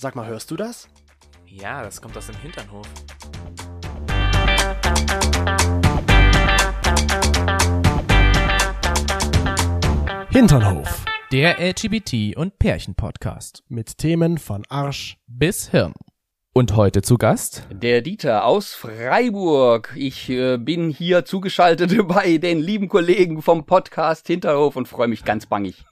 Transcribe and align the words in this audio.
Sag 0.00 0.14
mal, 0.14 0.28
hörst 0.28 0.48
du 0.52 0.56
das? 0.56 0.88
Ja, 1.44 1.82
das 1.82 2.00
kommt 2.00 2.16
aus 2.16 2.28
dem 2.28 2.36
Hinternhof. 2.36 2.86
Hinternhof. 10.30 11.04
Der 11.32 11.58
LGBT- 11.58 12.36
und 12.36 12.60
Pärchen-Podcast. 12.60 13.64
Mit 13.66 13.98
Themen 13.98 14.38
von 14.38 14.64
Arsch. 14.68 15.18
Bis 15.26 15.70
Hirn. 15.70 15.94
Und 16.54 16.76
heute 16.76 17.02
zu 17.02 17.18
Gast 17.18 17.66
Der 17.72 18.00
Dieter 18.00 18.44
aus 18.44 18.74
Freiburg. 18.74 19.94
Ich 19.96 20.30
äh, 20.30 20.58
bin 20.58 20.90
hier 20.90 21.24
zugeschaltet 21.24 21.96
bei 22.06 22.38
den 22.38 22.60
lieben 22.60 22.88
Kollegen 22.88 23.42
vom 23.42 23.66
Podcast 23.66 24.28
Hinterhof 24.28 24.76
und 24.76 24.86
freue 24.86 25.08
mich 25.08 25.24
ganz 25.24 25.46
bangig. 25.46 25.84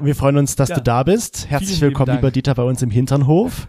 Wir 0.00 0.14
freuen 0.14 0.36
uns, 0.36 0.56
dass 0.56 0.68
Ja. 0.68 0.76
du 0.76 0.82
da 0.82 1.02
bist. 1.02 1.48
Herzlich 1.50 1.78
Vielen 1.78 1.90
willkommen, 1.90 2.14
lieber 2.16 2.30
Dieter, 2.30 2.54
bei 2.54 2.62
uns 2.62 2.82
im 2.82 2.90
Hinternhof. 2.90 3.68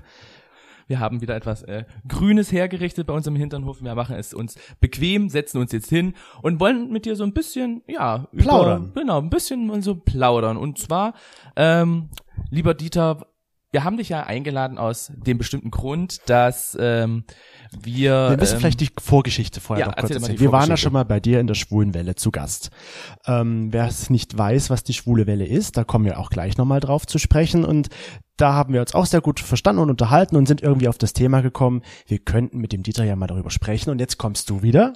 Wir 0.88 1.00
haben 1.00 1.22
wieder 1.22 1.36
etwas 1.36 1.62
äh, 1.64 1.86
Grünes 2.08 2.52
hergerichtet 2.52 3.06
bei 3.06 3.14
uns 3.14 3.28
im 3.28 3.36
Hinternhof. 3.36 3.82
Wir 3.84 3.94
machen 3.94 4.16
es 4.16 4.34
uns 4.34 4.56
bequem, 4.80 5.30
setzen 5.30 5.60
uns 5.60 5.72
jetzt 5.72 5.90
hin 5.90 6.14
und 6.42 6.60
wollen 6.60 6.92
mit 6.92 7.06
dir 7.06 7.16
so 7.16 7.24
ein 7.24 7.34
bisschen, 7.34 7.84
ja, 7.88 8.28
Plaudern. 8.36 8.86
Über, 8.92 9.02
genau, 9.02 9.20
ein 9.22 9.30
bisschen 9.30 9.82
so 9.84 9.96
plaudern. 9.96 10.58
Und 10.58 10.80
zwar, 10.80 11.14
ähm, 11.56 12.10
lieber 12.50 12.74
Dieter, 12.74 13.28
wir 13.72 13.84
haben 13.84 13.98
dich 13.98 14.10
ja 14.10 14.24
eingeladen 14.24 14.78
aus 14.78 15.12
dem 15.16 15.38
bestimmten 15.38 15.70
Grund, 15.70 16.22
dass 16.26 16.76
ähm, 16.80 17.24
wir. 17.80 18.32
Wir 18.32 18.38
müssen 18.38 18.56
ähm, 18.56 18.60
vielleicht 18.60 18.82
die 18.82 18.90
Vorgeschichte 19.00 19.62
vorher 19.62 19.86
ja, 19.86 19.92
noch 19.92 19.98
kurz 19.98 20.12
erzählen. 20.12 20.40
Wir 20.40 20.52
waren 20.52 20.70
ja 20.70 20.78
schon 20.78 20.94
mal 20.94 21.06
bei 21.06 21.20
dir 21.20 21.40
in 21.40 21.46
der 21.46 21.54
Schwulenwelle 21.54 22.16
zu 22.16 22.32
Gast. 22.32 22.72
Ähm, 23.28 23.72
wer 23.72 23.86
es 23.86 24.10
nicht 24.10 24.36
weiß, 24.36 24.72
was 24.72 24.84
die 24.84 24.94
Schwule 24.94 25.28
Welle 25.28 25.46
ist, 25.46 25.78
da 25.78 25.84
kommen 25.84 26.06
wir 26.06 26.20
auch 26.20 26.32
gleich 26.32 26.58
nochmal 26.58 26.80
drauf 26.80 27.06
zu 27.06 27.20
sprechen. 27.20 27.64
Und 27.64 27.90
da 28.38 28.54
haben 28.54 28.74
wir 28.74 28.82
uns 28.82 28.96
auch 28.96 29.06
sehr 29.06 29.22
gut 29.22 29.40
verstanden 29.40 29.82
und 29.82 29.90
unterhalten 29.92 30.36
und 30.36 30.48
sind 30.48 30.64
irgendwie 30.64 30.88
auf 30.88 30.98
das 30.98 31.14
Thema 31.14 31.42
gekommen, 31.42 31.84
wir 32.08 32.20
könnten 32.20 32.60
mit 32.60 32.74
dem 32.74 32.84
Dieter 32.84 33.04
ja 33.04 33.16
mal 33.16 33.28
darüber 33.28 33.52
sprechen. 33.52 33.92
Und 33.92 34.00
jetzt 34.00 34.18
kommst 34.18 34.50
du 34.50 34.64
wieder. 34.64 34.94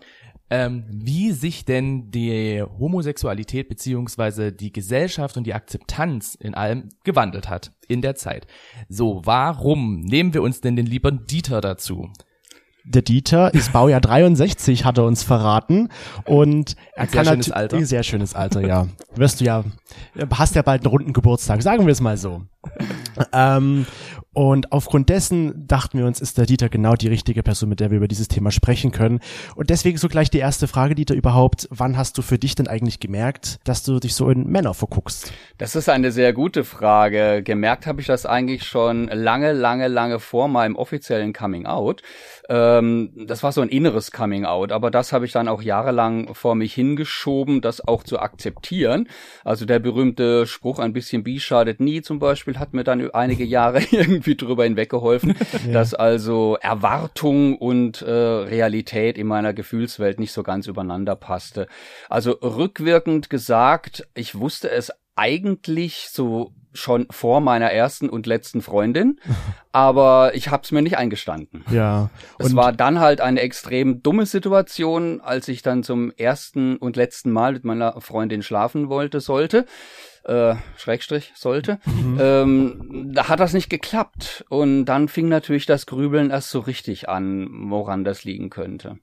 Ähm, 0.53 0.85
wie 0.87 1.31
sich 1.31 1.65
denn 1.65 2.11
die 2.11 2.63
Homosexualität 2.77 3.67
beziehungsweise 3.69 4.51
die 4.51 4.71
Gesellschaft 4.71 5.35
und 5.35 5.47
die 5.47 5.55
Akzeptanz 5.55 6.35
in 6.35 6.53
allem 6.53 6.89
gewandelt 7.03 7.49
hat 7.49 7.71
in 7.87 8.03
der 8.03 8.13
Zeit. 8.13 8.45
So, 8.87 9.21
warum 9.23 10.01
nehmen 10.01 10.35
wir 10.35 10.43
uns 10.43 10.61
denn 10.61 10.75
den 10.75 10.85
lieben 10.85 11.25
Dieter 11.25 11.59
dazu? 11.59 12.07
Der 12.85 13.01
Dieter 13.01 13.51
ist 13.55 13.73
Baujahr 13.73 14.01
63, 14.01 14.85
hat 14.85 14.99
er 14.99 15.05
uns 15.05 15.23
verraten. 15.23 15.89
Und 16.25 16.75
er 16.93 17.07
Sehr 17.07 17.23
kann 17.23 17.33
schönes 17.33 17.51
Alter. 17.51 17.83
Sehr 17.83 18.03
schönes 18.03 18.35
Alter, 18.35 18.61
ja. 18.61 18.87
Wirst 19.15 19.41
du 19.41 19.45
ja, 19.45 19.63
hast 20.29 20.53
ja 20.53 20.61
bald 20.61 20.81
einen 20.81 20.91
runden 20.91 21.13
Geburtstag, 21.13 21.63
sagen 21.63 21.87
wir 21.87 21.91
es 21.91 22.01
mal 22.01 22.17
so. 22.17 22.43
Ähm, 23.33 23.85
und 24.33 24.71
aufgrund 24.71 25.09
dessen 25.09 25.67
dachten 25.67 25.99
wir 25.99 26.07
uns, 26.07 26.19
ist 26.19 26.37
der 26.39 26.47
Dieter 26.47 26.67
genau 26.67 26.95
die 26.95 27.07
richtige 27.07 27.43
Person, 27.43 27.69
mit 27.69 27.79
der 27.79 27.91
wir 27.91 27.97
über 27.97 28.07
dieses 28.07 28.27
Thema 28.27 28.51
sprechen 28.51 28.91
können. 28.91 29.19
Und 29.55 29.69
deswegen 29.69 29.97
so 29.97 30.07
gleich 30.07 30.31
die 30.31 30.39
erste 30.39 30.67
Frage, 30.67 30.95
Dieter, 30.95 31.13
überhaupt, 31.13 31.67
wann 31.69 31.97
hast 31.97 32.17
du 32.17 32.23
für 32.23 32.39
dich 32.39 32.55
denn 32.55 32.67
eigentlich 32.67 32.99
gemerkt, 32.99 33.59
dass 33.63 33.83
du 33.83 33.99
dich 33.99 34.15
so 34.15 34.29
in 34.29 34.47
Männer 34.47 34.73
verguckst? 34.73 35.31
Das 35.59 35.75
ist 35.75 35.87
eine 35.87 36.11
sehr 36.11 36.33
gute 36.33 36.63
Frage. 36.63 37.43
Gemerkt 37.43 37.85
habe 37.85 38.01
ich 38.01 38.07
das 38.07 38.25
eigentlich 38.25 38.63
schon 38.63 39.07
lange, 39.07 39.53
lange, 39.53 39.87
lange 39.87 40.19
vor 40.19 40.47
meinem 40.47 40.75
offiziellen 40.75 41.31
Coming 41.33 41.67
Out. 41.67 42.01
Ähm, 42.49 43.11
das 43.27 43.43
war 43.43 43.51
so 43.51 43.61
ein 43.61 43.69
inneres 43.69 44.11
Coming 44.11 44.45
Out, 44.45 44.71
aber 44.71 44.89
das 44.89 45.13
habe 45.13 45.25
ich 45.25 45.31
dann 45.31 45.47
auch 45.47 45.61
jahrelang 45.61 46.33
vor 46.33 46.55
mich 46.55 46.73
hingeschoben, 46.73 47.61
das 47.61 47.87
auch 47.87 48.03
zu 48.03 48.19
akzeptieren. 48.19 49.07
Also 49.43 49.65
der 49.65 49.79
berühmte 49.79 50.47
Spruch, 50.47 50.79
ein 50.79 50.93
bisschen 50.93 51.23
bi 51.23 51.39
schadet 51.39 51.79
nie 51.79 52.01
zum 52.01 52.17
Beispiel, 52.17 52.57
hat 52.57 52.73
mir 52.73 52.83
dann 52.83 53.02
einige 53.11 53.43
Jahre 53.43 53.79
irgendwie 53.91 54.35
drüber 54.35 54.63
hinweggeholfen, 54.63 55.35
dass 55.71 55.93
also 55.93 56.57
Erwartung 56.61 57.57
und 57.57 58.01
äh, 58.01 58.11
Realität 58.11 59.17
in 59.17 59.27
meiner 59.27 59.53
Gefühlswelt 59.53 60.19
nicht 60.19 60.31
so 60.31 60.43
ganz 60.43 60.67
übereinander 60.67 61.15
passte. 61.15 61.67
Also 62.09 62.31
rückwirkend 62.31 63.29
gesagt, 63.29 64.07
ich 64.13 64.35
wusste 64.35 64.69
es 64.69 64.91
eigentlich 65.15 66.07
so 66.09 66.53
schon 66.73 67.07
vor 67.09 67.41
meiner 67.41 67.71
ersten 67.71 68.09
und 68.09 68.25
letzten 68.25 68.61
Freundin, 68.61 69.19
aber 69.71 70.31
ich 70.35 70.49
habe 70.49 70.63
es 70.63 70.71
mir 70.71 70.81
nicht 70.81 70.97
eingestanden. 70.97 71.63
Ja. 71.71 72.09
Es 72.39 72.55
war 72.55 72.71
dann 72.71 72.99
halt 72.99 73.21
eine 73.21 73.41
extrem 73.41 74.03
dumme 74.03 74.25
Situation, 74.25 75.21
als 75.21 75.47
ich 75.47 75.61
dann 75.61 75.83
zum 75.83 76.11
ersten 76.11 76.77
und 76.77 76.95
letzten 76.95 77.31
Mal 77.31 77.53
mit 77.53 77.63
meiner 77.63 77.99
Freundin 78.01 78.43
schlafen 78.43 78.89
wollte, 78.89 79.19
sollte. 79.19 79.65
Äh, 80.23 80.55
Schrägstrich 80.77 81.33
sollte, 81.35 81.79
ähm, 82.17 83.11
da 83.13 83.27
hat 83.27 83.41
das 83.41 83.51
nicht 83.51 83.69
geklappt. 83.69 84.45
Und 84.47 84.85
dann 84.85 85.09
fing 85.09 85.27
natürlich 85.27 85.65
das 85.65 85.85
Grübeln 85.85 86.29
erst 86.29 86.49
so 86.49 86.59
richtig 86.59 87.09
an, 87.09 87.49
woran 87.69 88.05
das 88.05 88.23
liegen 88.23 88.49
könnte. 88.49 88.99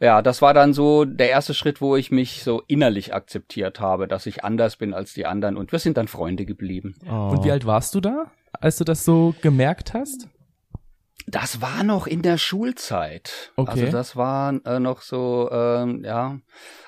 Ja, 0.00 0.20
das 0.22 0.42
war 0.42 0.52
dann 0.54 0.72
so 0.74 1.04
der 1.04 1.30
erste 1.30 1.54
Schritt, 1.54 1.80
wo 1.80 1.96
ich 1.96 2.10
mich 2.10 2.42
so 2.42 2.62
innerlich 2.66 3.14
akzeptiert 3.14 3.80
habe, 3.80 4.06
dass 4.08 4.26
ich 4.26 4.44
anders 4.44 4.76
bin 4.76 4.92
als 4.92 5.14
die 5.14 5.24
anderen. 5.26 5.56
Und 5.56 5.72
wir 5.72 5.78
sind 5.78 5.96
dann 5.96 6.08
Freunde 6.08 6.44
geblieben. 6.44 6.96
oh. 7.08 7.30
Und 7.30 7.44
wie 7.44 7.50
alt 7.50 7.64
warst 7.66 7.94
du 7.94 8.00
da, 8.00 8.30
als 8.52 8.76
du 8.76 8.84
das 8.84 9.04
so 9.04 9.34
gemerkt 9.40 9.94
hast? 9.94 10.28
Das 11.28 11.60
war 11.60 11.82
noch 11.82 12.06
in 12.06 12.22
der 12.22 12.38
Schulzeit. 12.38 13.52
Okay. 13.56 13.70
Also 13.80 13.86
das 13.92 14.14
war 14.16 14.54
äh, 14.64 14.78
noch 14.78 15.00
so, 15.02 15.48
ähm, 15.50 16.04
ja, 16.04 16.38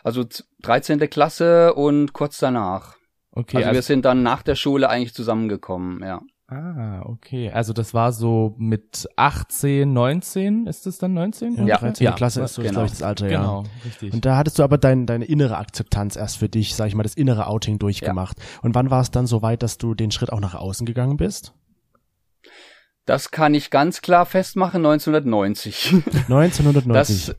also 0.04 0.22
z- 0.24 0.46
13. 0.62 1.00
Klasse 1.10 1.74
und 1.74 2.12
kurz 2.12 2.38
danach. 2.38 2.96
Okay, 3.32 3.56
also, 3.58 3.72
wir 3.72 3.82
sind 3.82 4.04
dann 4.04 4.22
nach 4.22 4.42
der 4.42 4.54
Schule 4.54 4.88
eigentlich 4.88 5.14
zusammengekommen, 5.14 6.02
ja. 6.04 6.20
Ah, 6.48 7.02
okay. 7.04 7.50
Also 7.50 7.72
das 7.72 7.94
war 7.94 8.12
so 8.12 8.54
mit 8.58 9.08
18, 9.16 9.92
19, 9.92 10.66
ist 10.66 10.86
es 10.86 10.98
dann 10.98 11.14
19? 11.14 11.56
ja, 11.56 11.66
Ja. 11.66 11.76
13. 11.78 12.14
Klasse 12.14 12.42
ist 12.42 12.54
so, 12.54 12.62
genau. 12.62 12.72
glaube 12.72 12.86
ich, 12.86 12.92
das 12.92 13.02
Alter, 13.02 13.30
ja. 13.30 13.40
Genau, 13.40 13.64
richtig. 13.84 14.12
Und 14.12 14.24
da 14.24 14.36
hattest 14.36 14.58
du 14.58 14.62
aber 14.62 14.78
dein, 14.78 15.06
deine 15.06 15.24
innere 15.24 15.56
Akzeptanz 15.58 16.16
erst 16.16 16.38
für 16.38 16.48
dich, 16.48 16.74
sag 16.74 16.88
ich 16.88 16.94
mal, 16.94 17.02
das 17.02 17.14
innere 17.14 17.46
Outing 17.46 17.78
durchgemacht. 17.78 18.36
Und 18.62 18.74
wann 18.74 18.90
war 18.90 19.00
es 19.00 19.10
dann 19.10 19.26
so 19.26 19.42
weit, 19.42 19.62
dass 19.62 19.78
du 19.78 19.94
den 19.94 20.10
Schritt 20.10 20.32
auch 20.32 20.40
nach 20.40 20.54
außen 20.54 20.86
gegangen 20.86 21.16
bist? 21.16 21.54
Das 23.04 23.30
kann 23.30 23.54
ich 23.54 23.70
ganz 23.70 24.02
klar 24.02 24.26
festmachen, 24.26 24.84
1990. 24.84 25.94
1990. 26.28 27.26
Das, 27.26 27.36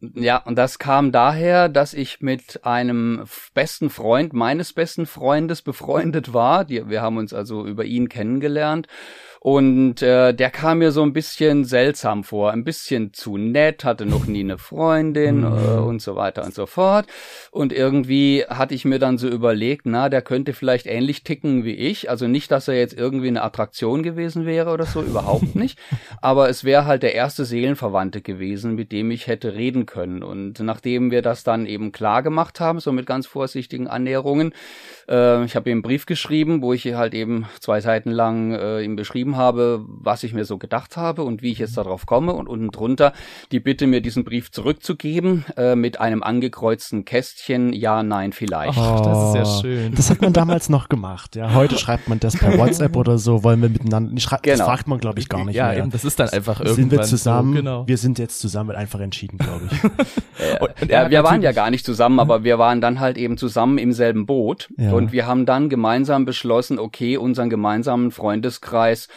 ja, 0.00 0.36
und 0.36 0.56
das 0.56 0.78
kam 0.78 1.10
daher, 1.10 1.68
dass 1.68 1.92
ich 1.92 2.20
mit 2.20 2.64
einem 2.64 3.24
besten 3.54 3.90
Freund 3.90 4.32
meines 4.32 4.72
besten 4.72 5.06
Freundes 5.06 5.62
befreundet 5.62 6.32
war. 6.32 6.64
Die, 6.64 6.88
wir 6.88 7.02
haben 7.02 7.16
uns 7.16 7.32
also 7.34 7.66
über 7.66 7.84
ihn 7.84 8.08
kennengelernt. 8.08 8.86
Und 9.40 10.02
äh, 10.02 10.34
der 10.34 10.50
kam 10.50 10.78
mir 10.78 10.90
so 10.90 11.02
ein 11.02 11.12
bisschen 11.12 11.64
seltsam 11.64 12.24
vor, 12.24 12.52
ein 12.52 12.64
bisschen 12.64 13.12
zu 13.12 13.36
nett, 13.36 13.84
hatte 13.84 14.04
noch 14.04 14.26
nie 14.26 14.40
eine 14.40 14.58
Freundin 14.58 15.44
äh, 15.44 15.78
und 15.78 16.02
so 16.02 16.16
weiter 16.16 16.44
und 16.44 16.54
so 16.54 16.66
fort. 16.66 17.06
Und 17.50 17.72
irgendwie 17.72 18.44
hatte 18.48 18.74
ich 18.74 18.84
mir 18.84 18.98
dann 18.98 19.18
so 19.18 19.28
überlegt, 19.28 19.86
na, 19.86 20.08
der 20.08 20.22
könnte 20.22 20.52
vielleicht 20.52 20.86
ähnlich 20.86 21.22
ticken 21.22 21.64
wie 21.64 21.74
ich. 21.74 22.10
Also 22.10 22.26
nicht, 22.26 22.50
dass 22.50 22.68
er 22.68 22.74
jetzt 22.74 22.98
irgendwie 22.98 23.28
eine 23.28 23.42
Attraktion 23.42 24.02
gewesen 24.02 24.44
wäre 24.44 24.70
oder 24.70 24.86
so, 24.86 25.02
überhaupt 25.02 25.54
nicht. 25.54 25.78
Aber 26.20 26.48
es 26.48 26.64
wäre 26.64 26.86
halt 26.86 27.02
der 27.02 27.14
erste 27.14 27.44
Seelenverwandte 27.44 28.20
gewesen, 28.20 28.74
mit 28.74 28.92
dem 28.92 29.10
ich 29.10 29.26
hätte 29.26 29.54
reden 29.54 29.86
können. 29.86 30.22
Und 30.22 30.60
nachdem 30.60 31.10
wir 31.10 31.22
das 31.22 31.44
dann 31.44 31.66
eben 31.66 31.92
klar 31.92 32.22
gemacht 32.22 32.60
haben, 32.60 32.80
so 32.80 32.92
mit 32.92 33.06
ganz 33.06 33.26
vorsichtigen 33.26 33.86
Annäherungen, 33.86 34.52
äh, 35.08 35.44
ich 35.44 35.56
habe 35.56 35.70
ihm 35.70 35.78
einen 35.78 35.82
Brief 35.82 36.06
geschrieben, 36.06 36.62
wo 36.62 36.72
ich 36.72 36.86
halt 36.94 37.14
eben 37.14 37.46
zwei 37.60 37.80
Seiten 37.80 38.10
lang 38.10 38.52
äh, 38.52 38.82
ihm 38.82 38.96
beschrieben 38.96 39.27
habe, 39.36 39.84
was 39.86 40.22
ich 40.24 40.32
mir 40.34 40.44
so 40.44 40.58
gedacht 40.58 40.96
habe 40.96 41.22
und 41.22 41.42
wie 41.42 41.52
ich 41.52 41.58
jetzt 41.58 41.76
darauf 41.76 42.06
komme. 42.06 42.32
Und 42.32 42.48
unten 42.48 42.70
drunter 42.70 43.12
die 43.52 43.60
Bitte, 43.60 43.86
mir 43.86 44.00
diesen 44.00 44.24
Brief 44.24 44.50
zurückzugeben 44.50 45.44
äh, 45.56 45.74
mit 45.74 46.00
einem 46.00 46.22
angekreuzten 46.22 47.04
Kästchen, 47.04 47.72
ja, 47.72 48.02
nein, 48.02 48.32
vielleicht. 48.32 48.78
Ach, 48.78 49.00
das 49.00 49.28
ist 49.28 49.34
ja 49.34 49.42
Oh, 49.58 49.60
schön. 49.62 49.94
Das 49.94 50.10
hat 50.10 50.20
man 50.20 50.32
damals 50.32 50.68
noch 50.68 50.88
gemacht. 50.88 51.36
Ja, 51.36 51.54
heute 51.54 51.78
schreibt 51.78 52.08
man 52.08 52.20
das 52.20 52.36
per 52.36 52.56
WhatsApp 52.58 52.96
oder 52.96 53.18
so, 53.18 53.42
wollen 53.44 53.60
wir 53.62 53.68
miteinander. 53.68 54.12
Ich 54.16 54.22
schrei- 54.22 54.38
Das 54.42 54.54
Genau. 54.58 54.64
fragt 54.66 54.86
man, 54.88 54.98
glaube 54.98 55.18
ich, 55.20 55.28
gar 55.28 55.44
nicht 55.44 55.54
ja, 55.56 55.68
mehr. 55.68 55.78
eben, 55.78 55.90
das 55.90 56.04
ist 56.04 56.18
dann 56.20 56.28
einfach 56.30 56.60
irgendwann 56.60 56.76
sind 56.76 56.90
wir 56.92 57.02
zusammen? 57.02 57.52
So, 57.52 57.56
genau. 57.58 57.86
Wir 57.88 57.96
sind 57.98 58.18
jetzt 58.18 58.40
zusammen, 58.40 58.74
einfach 58.76 59.00
entschieden, 59.00 59.38
glaube 59.38 59.68
ich. 59.70 59.82
Und- 60.60 60.82
und 60.82 60.90
er 60.90 61.02
Ja, 61.04 61.10
wir 61.10 61.24
waren 61.24 61.42
ja 61.42 61.52
gar 61.52 61.70
nicht 61.70 61.84
zusammen, 61.84 62.20
aber 62.20 62.44
wir 62.44 62.58
waren 62.58 62.80
dann 62.80 63.00
halt 63.00 63.18
eben 63.18 63.36
zusammen 63.36 63.78
im 63.78 63.92
selben 63.92 64.24
Boot 64.26 64.68
Ja. 64.76 64.92
und 64.92 65.12
wir 65.12 65.26
haben 65.26 65.46
dann 65.46 65.68
gemeinsam 65.68 66.24
beschlossen, 66.24 66.78
okay, 66.78 67.16
unseren 67.16 67.50
gemeinsamen 67.50 68.10
Freundeskreis 68.12 69.08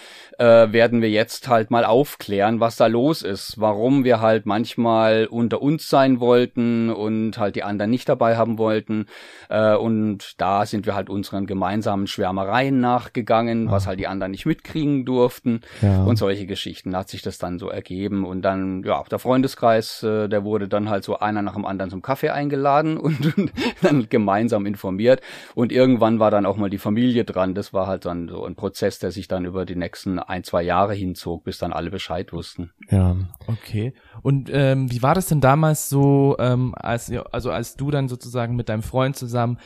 äh, 0.41 0.73
werden 0.73 1.03
wir 1.03 1.09
jetzt 1.11 1.47
halt 1.47 1.69
mal 1.69 1.85
aufklären, 1.85 2.59
was 2.59 2.75
da 2.75 2.87
los 2.87 3.21
ist, 3.21 3.59
warum 3.59 4.03
wir 4.03 4.21
halt 4.21 4.47
manchmal 4.47 5.27
unter 5.27 5.61
uns 5.61 5.87
sein 5.87 6.19
wollten 6.19 6.89
und 6.89 7.37
halt 7.37 7.55
die 7.55 7.61
anderen 7.63 7.91
nicht 7.91 8.09
dabei 8.09 8.37
haben 8.37 8.57
wollten. 8.57 9.05
Äh, 9.49 9.75
und 9.75 10.33
da 10.41 10.65
sind 10.65 10.87
wir 10.87 10.95
halt 10.95 11.09
unseren 11.11 11.45
gemeinsamen 11.45 12.07
Schwärmereien 12.07 12.79
nachgegangen, 12.79 13.69
was 13.69 13.85
halt 13.85 13.99
die 13.99 14.07
anderen 14.07 14.31
nicht 14.31 14.47
mitkriegen 14.47 15.05
durften 15.05 15.61
Ja. 15.81 16.03
und 16.03 16.15
solche 16.17 16.47
Geschichten. 16.47 16.91
Da 16.91 16.99
hat 16.99 17.09
sich 17.09 17.21
das 17.21 17.37
dann 17.37 17.59
so 17.59 17.69
ergeben 17.69 18.25
und 18.25 18.41
dann, 18.41 18.81
ja, 18.83 19.03
der 19.11 19.19
Freundeskreis, 19.19 20.01
äh, 20.01 20.27
der 20.27 20.43
wurde 20.43 20.67
dann 20.67 20.89
halt 20.89 21.03
so 21.03 21.19
einer 21.19 21.43
nach 21.43 21.53
dem 21.53 21.65
anderen 21.65 21.91
zum 21.91 22.01
Kaffee 22.01 22.29
eingeladen 22.31 22.97
und, 22.97 23.19
und 23.37 23.51
dann 23.83 24.07
gemeinsam 24.09 24.65
informiert 24.65 25.21
und 25.53 25.71
irgendwann 25.71 26.17
war 26.19 26.31
dann 26.31 26.47
auch 26.47 26.57
mal 26.57 26.71
die 26.71 26.79
Familie 26.79 27.25
dran. 27.25 27.53
Das 27.53 27.73
war 27.73 27.85
halt 27.85 28.05
dann 28.05 28.27
so 28.27 28.43
ein 28.43 28.55
Prozess, 28.55 28.97
der 28.97 29.11
sich 29.11 29.27
dann 29.27 29.45
über 29.45 29.65
die 29.65 29.75
nächsten 29.75 30.17
ein, 30.31 30.43
zwei 30.43 30.63
Jahre 30.63 30.93
hinzog, 30.93 31.43
bis 31.43 31.57
dann 31.59 31.73
alle 31.73 31.91
Bescheid 31.91 32.33
wussten. 32.33 32.71
Ja. 32.89 33.15
Okay. 33.47 33.93
Und 34.23 34.49
ähm, 34.51 34.91
wie 34.91 35.03
war 35.03 35.13
das 35.13 35.27
denn 35.27 35.41
damals 35.41 35.89
so, 35.89 36.35
ähm, 36.39 36.73
als 36.75 37.11
also 37.31 37.51
als 37.51 37.75
du 37.75 37.91
dann 37.91 38.07
sozusagen 38.07 38.55
mit 38.55 38.69
deinem 38.69 38.81
Freund 38.81 39.15
zusammen, 39.15 39.59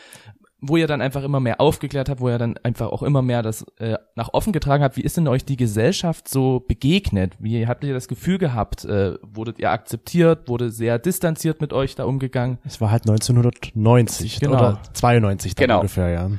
wo 0.67 0.77
ihr 0.77 0.87
dann 0.87 1.01
einfach 1.01 1.21
immer 1.23 1.39
mehr 1.39 1.61
aufgeklärt 1.61 2.09
habt, 2.09 2.21
wo 2.21 2.29
ihr 2.29 2.39
dann 2.39 2.57
einfach 2.63 2.87
auch 2.91 3.03
immer 3.03 3.21
mehr 3.21 3.43
das 3.43 3.65
äh, 3.77 3.97
nach 4.15 4.33
offen 4.33 4.51
getragen 4.51 4.83
habt, 4.83 4.97
wie 4.97 5.01
ist 5.01 5.15
denn 5.15 5.27
euch 5.27 5.45
die 5.45 5.57
Gesellschaft 5.57 6.27
so 6.27 6.63
begegnet? 6.67 7.33
Wie 7.39 7.67
habt 7.67 7.83
ihr 7.83 7.93
das 7.93 8.07
Gefühl 8.07 8.39
gehabt? 8.39 8.83
Äh, 8.85 9.15
wurdet 9.21 9.59
ihr 9.59 9.69
akzeptiert? 9.69 10.47
Wurde 10.49 10.71
sehr 10.71 10.97
distanziert 10.97 11.61
mit 11.61 11.71
euch 11.71 11.93
da 11.95 12.05
umgegangen? 12.05 12.57
Es 12.65 12.81
war 12.81 12.89
halt 12.89 13.03
1990 13.07 14.39
Genau. 14.39 14.53
oder 14.57 14.81
92 14.93 15.53
dann 15.55 15.63
Genau. 15.67 15.77
ungefähr, 15.81 16.09
ja. 16.09 16.31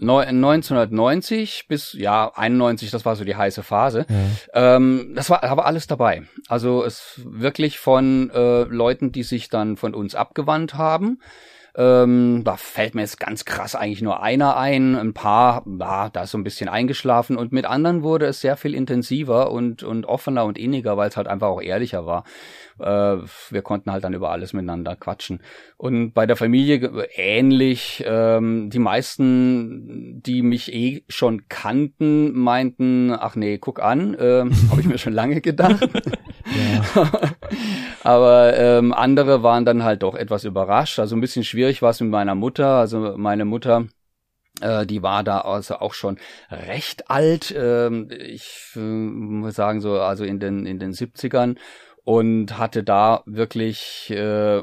Neu- 0.00 0.24
1990 0.26 1.66
bis 1.68 1.92
ja 1.92 2.32
91, 2.34 2.90
das 2.90 3.04
war 3.04 3.16
so 3.16 3.24
die 3.24 3.36
heiße 3.36 3.62
Phase. 3.62 4.06
Ähm, 4.54 5.12
das 5.14 5.30
war 5.30 5.44
aber 5.44 5.66
alles 5.66 5.86
dabei. 5.86 6.22
Also 6.48 6.84
es 6.84 7.20
wirklich 7.24 7.78
von 7.78 8.30
äh, 8.30 8.62
Leuten, 8.64 9.12
die 9.12 9.22
sich 9.22 9.48
dann 9.48 9.76
von 9.76 9.94
uns 9.94 10.14
abgewandt 10.14 10.74
haben. 10.74 11.20
Ähm, 11.76 12.42
da 12.44 12.56
fällt 12.56 12.94
mir 12.94 13.02
jetzt 13.02 13.20
ganz 13.20 13.44
krass 13.44 13.74
eigentlich 13.74 14.02
nur 14.02 14.22
einer 14.22 14.56
ein. 14.56 14.96
Ein 14.96 15.14
paar, 15.14 15.64
ja, 15.78 16.08
da 16.10 16.22
ist 16.22 16.32
so 16.32 16.38
ein 16.38 16.44
bisschen 16.44 16.68
eingeschlafen. 16.68 17.36
Und 17.36 17.52
mit 17.52 17.64
anderen 17.64 18.02
wurde 18.02 18.26
es 18.26 18.40
sehr 18.40 18.56
viel 18.56 18.74
intensiver 18.74 19.50
und, 19.50 19.82
und 19.82 20.06
offener 20.06 20.44
und 20.44 20.58
inniger, 20.58 20.96
weil 20.96 21.08
es 21.08 21.16
halt 21.16 21.28
einfach 21.28 21.48
auch 21.48 21.62
ehrlicher 21.62 22.06
war. 22.06 22.24
Äh, 22.78 23.22
wir 23.50 23.62
konnten 23.62 23.92
halt 23.92 24.04
dann 24.04 24.14
über 24.14 24.30
alles 24.30 24.52
miteinander 24.52 24.96
quatschen. 24.96 25.42
Und 25.76 26.12
bei 26.12 26.26
der 26.26 26.36
Familie 26.36 27.08
ähnlich. 27.14 28.02
Ähm, 28.06 28.70
die 28.70 28.78
meisten, 28.78 30.22
die 30.22 30.42
mich 30.42 30.72
eh 30.72 31.04
schon 31.08 31.48
kannten, 31.48 32.32
meinten, 32.32 33.12
ach 33.12 33.36
nee, 33.36 33.58
guck 33.58 33.80
an, 33.80 34.16
ähm, 34.20 34.50
habe 34.70 34.80
ich 34.80 34.86
mir 34.86 34.98
schon 34.98 35.12
lange 35.12 35.40
gedacht. 35.40 35.88
Aber 38.02 38.56
ähm, 38.56 38.92
andere 38.92 39.42
waren 39.42 39.64
dann 39.64 39.84
halt 39.84 40.02
doch 40.02 40.14
etwas 40.14 40.44
überrascht. 40.44 40.98
Also 40.98 41.16
ein 41.16 41.20
bisschen 41.20 41.44
schwierig 41.44 41.82
war 41.82 41.90
es 41.90 42.00
mit 42.00 42.10
meiner 42.10 42.34
Mutter. 42.34 42.78
Also 42.78 43.14
meine 43.16 43.44
Mutter 43.44 43.86
äh, 44.60 44.86
die 44.86 45.02
war 45.02 45.24
da 45.24 45.40
also 45.42 45.76
auch 45.76 45.94
schon 45.94 46.18
recht 46.50 47.10
alt, 47.10 47.54
ähm, 47.56 48.08
ich 48.10 48.72
äh, 48.76 48.80
muss 48.80 49.54
sagen 49.54 49.80
so 49.80 50.00
also 50.00 50.24
in 50.24 50.40
den 50.40 50.66
in 50.66 50.78
den 50.78 50.92
70ern 50.92 51.56
und 52.04 52.58
hatte 52.58 52.82
da 52.82 53.22
wirklich 53.26 54.10
äh, 54.10 54.60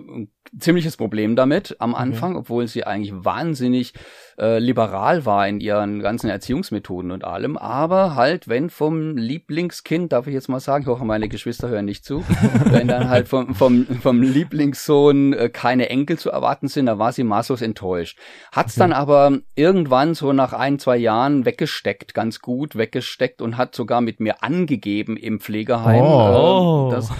ziemliches 0.57 0.97
Problem 0.97 1.35
damit 1.35 1.75
am 1.79 1.95
Anfang, 1.95 2.35
obwohl 2.35 2.67
sie 2.67 2.83
eigentlich 2.83 3.13
wahnsinnig 3.13 3.93
äh, 4.39 4.59
liberal 4.59 5.25
war 5.25 5.47
in 5.47 5.59
ihren 5.59 5.99
ganzen 6.01 6.29
Erziehungsmethoden 6.29 7.11
und 7.11 7.23
allem. 7.23 7.57
Aber 7.57 8.15
halt, 8.15 8.47
wenn 8.47 8.69
vom 8.69 9.17
Lieblingskind, 9.17 10.13
darf 10.13 10.27
ich 10.27 10.33
jetzt 10.33 10.47
mal 10.47 10.59
sagen, 10.59 10.83
ich 10.83 10.87
hoffe, 10.87 11.05
meine 11.05 11.27
Geschwister 11.27 11.69
hören 11.69 11.85
nicht 11.85 12.05
zu, 12.05 12.23
wenn 12.65 12.87
dann 12.87 13.09
halt 13.09 13.27
vom, 13.27 13.55
vom, 13.55 13.85
vom 13.85 14.21
Lieblingssohn 14.21 15.33
äh, 15.33 15.49
keine 15.49 15.89
Enkel 15.89 16.19
zu 16.19 16.29
erwarten 16.29 16.67
sind, 16.67 16.85
da 16.85 16.99
war 16.99 17.11
sie 17.11 17.23
maßlos 17.23 17.61
enttäuscht. 17.61 18.19
Hat's 18.51 18.75
dann 18.75 18.93
aber 18.93 19.39
irgendwann 19.55 20.13
so 20.13 20.33
nach 20.33 20.53
ein, 20.53 20.77
zwei 20.79 20.97
Jahren 20.97 21.45
weggesteckt, 21.45 22.13
ganz 22.13 22.39
gut 22.39 22.75
weggesteckt 22.75 23.41
und 23.41 23.57
hat 23.57 23.75
sogar 23.75 24.01
mit 24.01 24.19
mir 24.19 24.43
angegeben 24.43 25.17
im 25.17 25.39
Pflegeheim. 25.39 26.01
Oh. 26.01 26.87
Oh. 26.87 26.89
Äh, 26.89 26.95
das, 26.95 27.11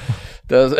das 0.47 0.75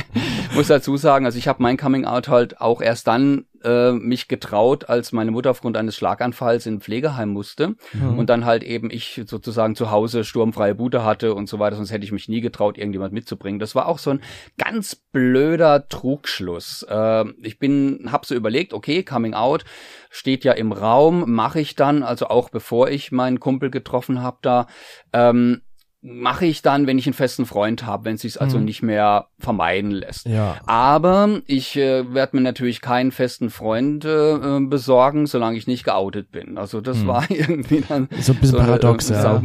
muss 0.54 0.68
dazu 0.68 0.96
sagen, 0.96 1.24
also 1.24 1.38
ich 1.38 1.48
habe 1.48 1.62
mein 1.62 1.76
Coming 1.76 2.04
Out 2.04 2.28
halt 2.28 2.60
auch 2.60 2.80
erst 2.80 3.06
dann 3.06 3.46
äh, 3.62 3.92
mich 3.92 4.28
getraut, 4.28 4.88
als 4.88 5.12
meine 5.12 5.30
Mutter 5.30 5.50
aufgrund 5.50 5.76
eines 5.76 5.96
Schlaganfalls 5.96 6.66
in 6.66 6.74
ein 6.74 6.80
Pflegeheim 6.80 7.30
musste 7.30 7.74
und 8.16 8.30
dann 8.30 8.44
halt 8.44 8.62
eben 8.62 8.90
ich 8.90 9.22
sozusagen 9.26 9.74
zu 9.74 9.90
Hause 9.90 10.24
sturmfreie 10.24 10.74
Bude 10.74 11.04
hatte 11.04 11.34
und 11.34 11.48
so 11.48 11.58
weiter, 11.58 11.76
sonst 11.76 11.90
hätte 11.90 12.04
ich 12.04 12.12
mich 12.12 12.28
nie 12.28 12.40
getraut, 12.40 12.78
irgendjemand 12.78 13.12
mitzubringen. 13.12 13.58
Das 13.58 13.74
war 13.74 13.86
auch 13.86 13.98
so 13.98 14.10
ein 14.10 14.20
ganz 14.58 14.94
blöder 14.94 15.88
Trugschluss. 15.88 16.86
Äh, 16.88 17.24
ich 17.42 17.58
bin, 17.58 18.08
hab 18.12 18.26
so 18.26 18.34
überlegt, 18.34 18.72
okay, 18.72 19.02
Coming 19.02 19.34
Out 19.34 19.64
steht 20.10 20.44
ja 20.44 20.52
im 20.52 20.72
Raum, 20.72 21.30
mache 21.30 21.60
ich 21.60 21.74
dann, 21.74 22.02
also 22.02 22.28
auch 22.28 22.50
bevor 22.50 22.88
ich 22.88 23.12
meinen 23.12 23.40
Kumpel 23.40 23.70
getroffen 23.70 24.22
habe 24.22 24.38
da, 24.42 24.66
ähm, 25.12 25.62
mache 26.08 26.46
ich 26.46 26.62
dann, 26.62 26.86
wenn 26.86 26.98
ich 26.98 27.06
einen 27.06 27.14
festen 27.14 27.46
Freund 27.46 27.84
habe, 27.84 28.04
wenn 28.04 28.14
es 28.14 28.20
sich 28.22 28.40
also 28.40 28.58
nicht 28.58 28.82
mehr 28.82 29.26
vermeiden 29.40 29.90
lässt. 29.90 30.26
Ja. 30.26 30.56
Aber 30.66 31.40
ich 31.46 31.76
äh, 31.76 32.14
werde 32.14 32.36
mir 32.36 32.42
natürlich 32.42 32.80
keinen 32.80 33.10
festen 33.10 33.50
Freund 33.50 34.04
äh, 34.04 34.60
besorgen, 34.60 35.26
solange 35.26 35.58
ich 35.58 35.66
nicht 35.66 35.84
geoutet 35.84 36.30
bin. 36.30 36.58
Also 36.58 36.80
das 36.80 37.06
war 37.06 37.24
irgendwie 37.30 37.82
dann 37.88 38.08
So 38.20 38.32
ein 38.32 38.38
bisschen 38.38 38.58
eine, 38.60 38.66
paradox, 38.68 39.10
äh, 39.10 39.14
ja. 39.14 39.22
Sau- 39.22 39.42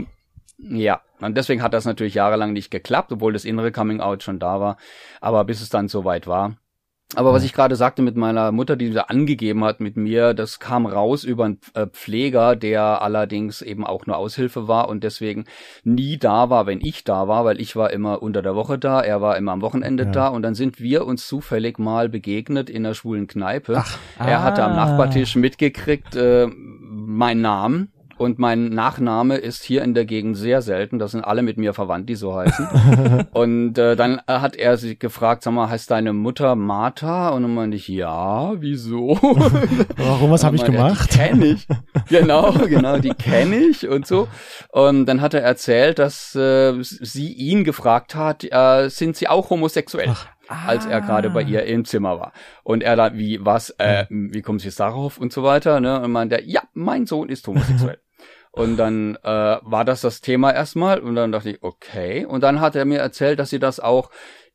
Ja, 0.59 1.01
und 1.19 1.35
deswegen 1.35 1.63
hat 1.63 1.73
das 1.73 1.85
natürlich 1.85 2.13
jahrelang 2.13 2.53
nicht 2.53 2.69
geklappt, 2.69 3.11
obwohl 3.11 3.33
das 3.33 3.45
innere 3.45 3.71
Coming 3.71 3.99
Out 3.99 4.21
schon 4.21 4.37
da 4.37 4.59
war. 4.59 4.77
Aber 5.19 5.43
bis 5.45 5.61
es 5.61 5.69
dann 5.69 5.87
soweit 5.87 6.27
war. 6.27 6.57
Aber 7.15 7.33
was 7.33 7.43
ich 7.43 7.51
gerade 7.53 7.75
sagte 7.75 8.01
mit 8.01 8.15
meiner 8.15 8.51
Mutter, 8.51 8.75
die 8.75 8.91
da 8.91 9.01
angegeben 9.01 9.63
hat 9.65 9.79
mit 9.81 9.97
mir, 9.97 10.33
das 10.33 10.59
kam 10.59 10.85
raus 10.85 11.23
über 11.23 11.45
einen 11.45 11.59
äh, 11.73 11.87
Pfleger, 11.87 12.55
der 12.55 13.01
allerdings 13.01 13.61
eben 13.61 13.85
auch 13.85 14.05
nur 14.05 14.17
Aushilfe 14.17 14.67
war 14.67 14.87
und 14.87 15.03
deswegen 15.03 15.45
nie 15.83 16.17
da 16.17 16.49
war, 16.49 16.67
wenn 16.67 16.79
ich 16.81 17.03
da 17.03 17.27
war, 17.27 17.43
weil 17.43 17.59
ich 17.59 17.75
war 17.75 17.91
immer 17.91 18.21
unter 18.21 18.41
der 18.41 18.55
Woche 18.55 18.79
da, 18.79 19.01
er 19.01 19.21
war 19.21 19.35
immer 19.37 19.51
am 19.51 19.61
Wochenende 19.61 20.05
Ja. 20.05 20.11
da 20.11 20.27
und 20.29 20.41
dann 20.43 20.55
sind 20.55 20.79
wir 20.79 21.05
uns 21.05 21.27
zufällig 21.27 21.79
mal 21.79 22.07
begegnet 22.07 22.69
in 22.69 22.85
einer 22.85 22.95
schwulen 22.95 23.27
Kneipe. 23.27 23.73
er 23.73 24.39
Ah. 24.39 24.43
hatte 24.43 24.63
am 24.63 24.75
Nachbartisch 24.75 25.35
mitgekriegt 25.35 26.15
äh, 26.15 26.47
meinen 26.47 27.41
Namen. 27.41 27.91
Und 28.21 28.37
mein 28.37 28.69
Nachname 28.69 29.37
ist 29.37 29.63
hier 29.63 29.81
in 29.81 29.95
der 29.95 30.05
Gegend 30.05 30.37
sehr 30.37 30.61
selten. 30.61 30.99
Das 30.99 31.09
sind 31.09 31.23
alle 31.23 31.41
mit 31.41 31.57
mir 31.57 31.73
verwandt, 31.73 32.07
die 32.07 32.13
so 32.13 32.35
heißen. 32.35 32.67
und 33.33 33.79
äh, 33.79 33.95
dann 33.95 34.21
äh, 34.27 34.33
hat 34.33 34.55
er 34.55 34.77
sich 34.77 34.99
gefragt, 34.99 35.41
sag 35.41 35.53
mal, 35.53 35.71
heißt 35.71 35.89
deine 35.89 36.13
Mutter 36.13 36.55
Martha? 36.55 37.29
Und 37.29 37.41
dann 37.41 37.55
meinte 37.55 37.77
ich, 37.77 37.87
ja, 37.87 38.61
wieso? 38.61 39.17
Warum, 39.97 40.29
was 40.29 40.43
habe 40.43 40.55
ich 40.55 40.63
gemacht? 40.63 41.11
Die 41.11 41.17
kenne 41.17 41.45
ich. 41.47 41.67
Genau, 42.09 42.51
genau, 42.69 42.99
die 42.99 43.09
kenne 43.09 43.55
ich 43.55 43.87
und 43.87 44.05
so. 44.05 44.27
Und 44.69 45.07
dann 45.07 45.19
hat 45.21 45.33
er 45.33 45.41
erzählt, 45.41 45.97
dass 45.97 46.35
äh, 46.35 46.75
sie 46.79 47.33
ihn 47.33 47.63
gefragt 47.63 48.13
hat, 48.13 48.43
äh, 48.43 48.89
sind 48.89 49.15
sie 49.15 49.29
auch 49.29 49.49
homosexuell? 49.49 50.13
als 50.65 50.85
er 50.85 50.99
gerade 50.99 51.29
bei 51.29 51.43
ihr 51.43 51.63
im 51.63 51.85
Zimmer 51.85 52.19
war. 52.19 52.33
Und 52.63 52.83
er 52.83 52.97
da, 52.97 53.13
wie, 53.15 53.39
was, 53.43 53.69
äh, 53.77 54.05
wie 54.09 54.41
kommen 54.41 54.59
Sie 54.59 54.65
jetzt 54.65 54.81
darauf 54.81 55.17
und 55.17 55.31
so 55.31 55.43
weiter, 55.43 55.79
ne? 55.79 56.01
Und 56.01 56.11
meinte, 56.11 56.35
er, 56.35 56.43
ja, 56.43 56.61
mein 56.73 57.05
Sohn 57.05 57.29
ist 57.29 57.47
homosexuell. 57.47 57.99
Und 58.51 58.77
dann 58.77 59.15
äh, 59.23 59.57
war 59.61 59.85
das 59.85 60.01
das 60.01 60.19
Thema 60.21 60.51
erstmal 60.51 60.99
und 60.99 61.15
dann 61.15 61.31
dachte 61.31 61.51
ich, 61.51 61.63
okay. 61.63 62.25
Und 62.25 62.41
dann 62.41 62.59
hat 62.59 62.75
er 62.75 62.85
mir 62.85 62.99
erzählt, 62.99 63.39
dass 63.39 63.49
sie 63.49 63.59
das 63.59 63.79
auch 63.79 64.09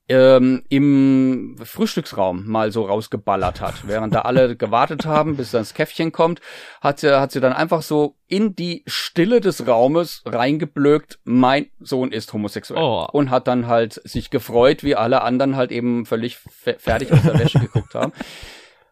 ähm, 0.09 0.63
im 0.69 1.57
Frühstücksraum 1.63 2.47
mal 2.47 2.71
so 2.71 2.85
rausgeballert 2.85 3.61
hat. 3.61 3.89
Während 3.89 4.15
da 4.15 4.21
alle 4.21 4.55
gewartet 4.57 5.05
haben, 5.05 5.37
bis 5.37 5.51
das 5.51 5.75
Käffchen 5.75 6.13
kommt, 6.13 6.41
hat 6.81 7.01
sie, 7.01 7.19
hat 7.19 7.33
sie 7.33 7.41
dann 7.41 7.53
einfach 7.53 7.83
so 7.83 8.17
in 8.29 8.55
die 8.55 8.85
Stille 8.87 9.41
des 9.41 9.67
Raumes 9.67 10.23
reingeblökt, 10.25 11.19
mein 11.25 11.67
Sohn 11.81 12.13
ist 12.13 12.33
homosexuell. 12.33 12.81
Oh. 12.81 13.07
Und 13.11 13.31
hat 13.31 13.49
dann 13.49 13.67
halt 13.67 14.01
sich 14.05 14.31
gefreut, 14.31 14.85
wie 14.85 14.95
alle 14.95 15.23
anderen 15.23 15.57
halt 15.57 15.73
eben 15.73 16.07
völlig 16.07 16.37
fe 16.37 16.77
fertig 16.79 17.13
aus 17.13 17.23
der 17.23 17.39
Wäsche 17.39 17.59
geguckt 17.59 17.95
haben. 17.95 18.13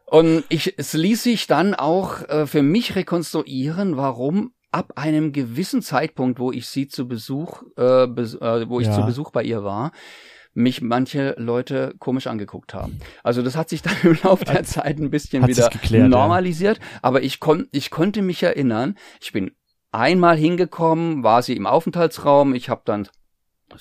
Und 0.07 0.45
ich, 0.49 0.75
es 0.79 0.93
ließ 0.93 1.23
sich 1.23 1.47
dann 1.47 1.75
auch 1.75 2.29
äh, 2.29 2.47
für 2.47 2.63
mich 2.63 2.95
rekonstruieren, 2.95 3.97
warum 3.97 4.53
ab 4.75 4.95
einem 4.97 5.33
gewissen 5.33 5.83
Zeitpunkt, 5.83 6.41
wo 6.41 6.51
ich 6.51 6.67
sie 6.67 6.89
zu 6.89 7.07
Besuch, 7.07 7.63
äh, 7.77 8.09
bes 8.09 8.35
äh, 8.35 8.69
wo 8.69 8.81
ich 8.81 8.89
Ja. 8.89 8.93
zu 8.93 9.07
Besuch 9.07 9.31
bei 9.31 9.45
ihr 9.45 9.63
war, 9.63 9.93
mich 10.53 10.83
manche 10.83 11.37
Leute 11.39 11.95
komisch 12.01 12.27
angeguckt 12.27 12.75
haben. 12.75 12.99
Also 13.23 13.43
das 13.43 13.57
hat 13.57 13.69
sich 13.69 13.83
dann 13.83 13.95
im 14.03 14.19
Laufe 14.25 14.45
der 14.45 14.65
Zeit 14.65 14.99
ein 14.99 15.11
bisschen 15.11 15.45
hat 15.45 15.49
wieder 15.51 15.69
geklärt, 15.69 16.03
ja. 16.03 16.09
normalisiert, 16.09 16.81
aber 17.03 17.23
ich, 17.23 17.39
kon 17.39 17.69
ich 17.71 17.91
konnte 17.91 18.21
mich 18.21 18.43
erinnern, 18.43 18.97
ich 19.21 19.33
bin 19.33 19.53
einmal 19.93 20.37
hingekommen, 20.37 21.23
war 21.23 21.43
sie 21.43 21.55
im 21.55 21.69
Aufenthaltsraum, 21.69 22.53
ich 22.53 22.69
habe 22.69 22.83
dann 22.85 23.09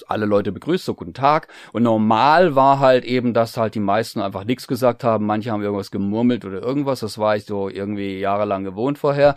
alle 0.08 0.28
Leute 0.28 0.52
begrüßt, 0.52 0.86
so 0.86 0.94
guten 0.94 1.14
Tag. 1.16 1.48
Und 1.72 1.84
normal 1.84 2.56
war 2.56 2.80
halt 2.80 3.04
eben, 3.04 3.34
dass 3.34 3.58
halt 3.58 3.74
die 3.76 3.80
meisten 3.80 4.22
einfach 4.22 4.44
nichts 4.44 4.68
gesagt 4.68 5.04
haben. 5.04 5.26
Manche 5.26 5.52
haben 5.52 5.62
irgendwas 5.62 5.92
gemurmelt 5.92 6.46
oder 6.46 6.62
irgendwas. 6.62 7.02
Das 7.02 7.18
war 7.18 7.36
ich 7.36 7.46
so 7.46 7.70
irgendwie 7.70 8.18
jahrelang 8.20 8.64
gewohnt 8.64 8.98
vorher. 8.98 9.36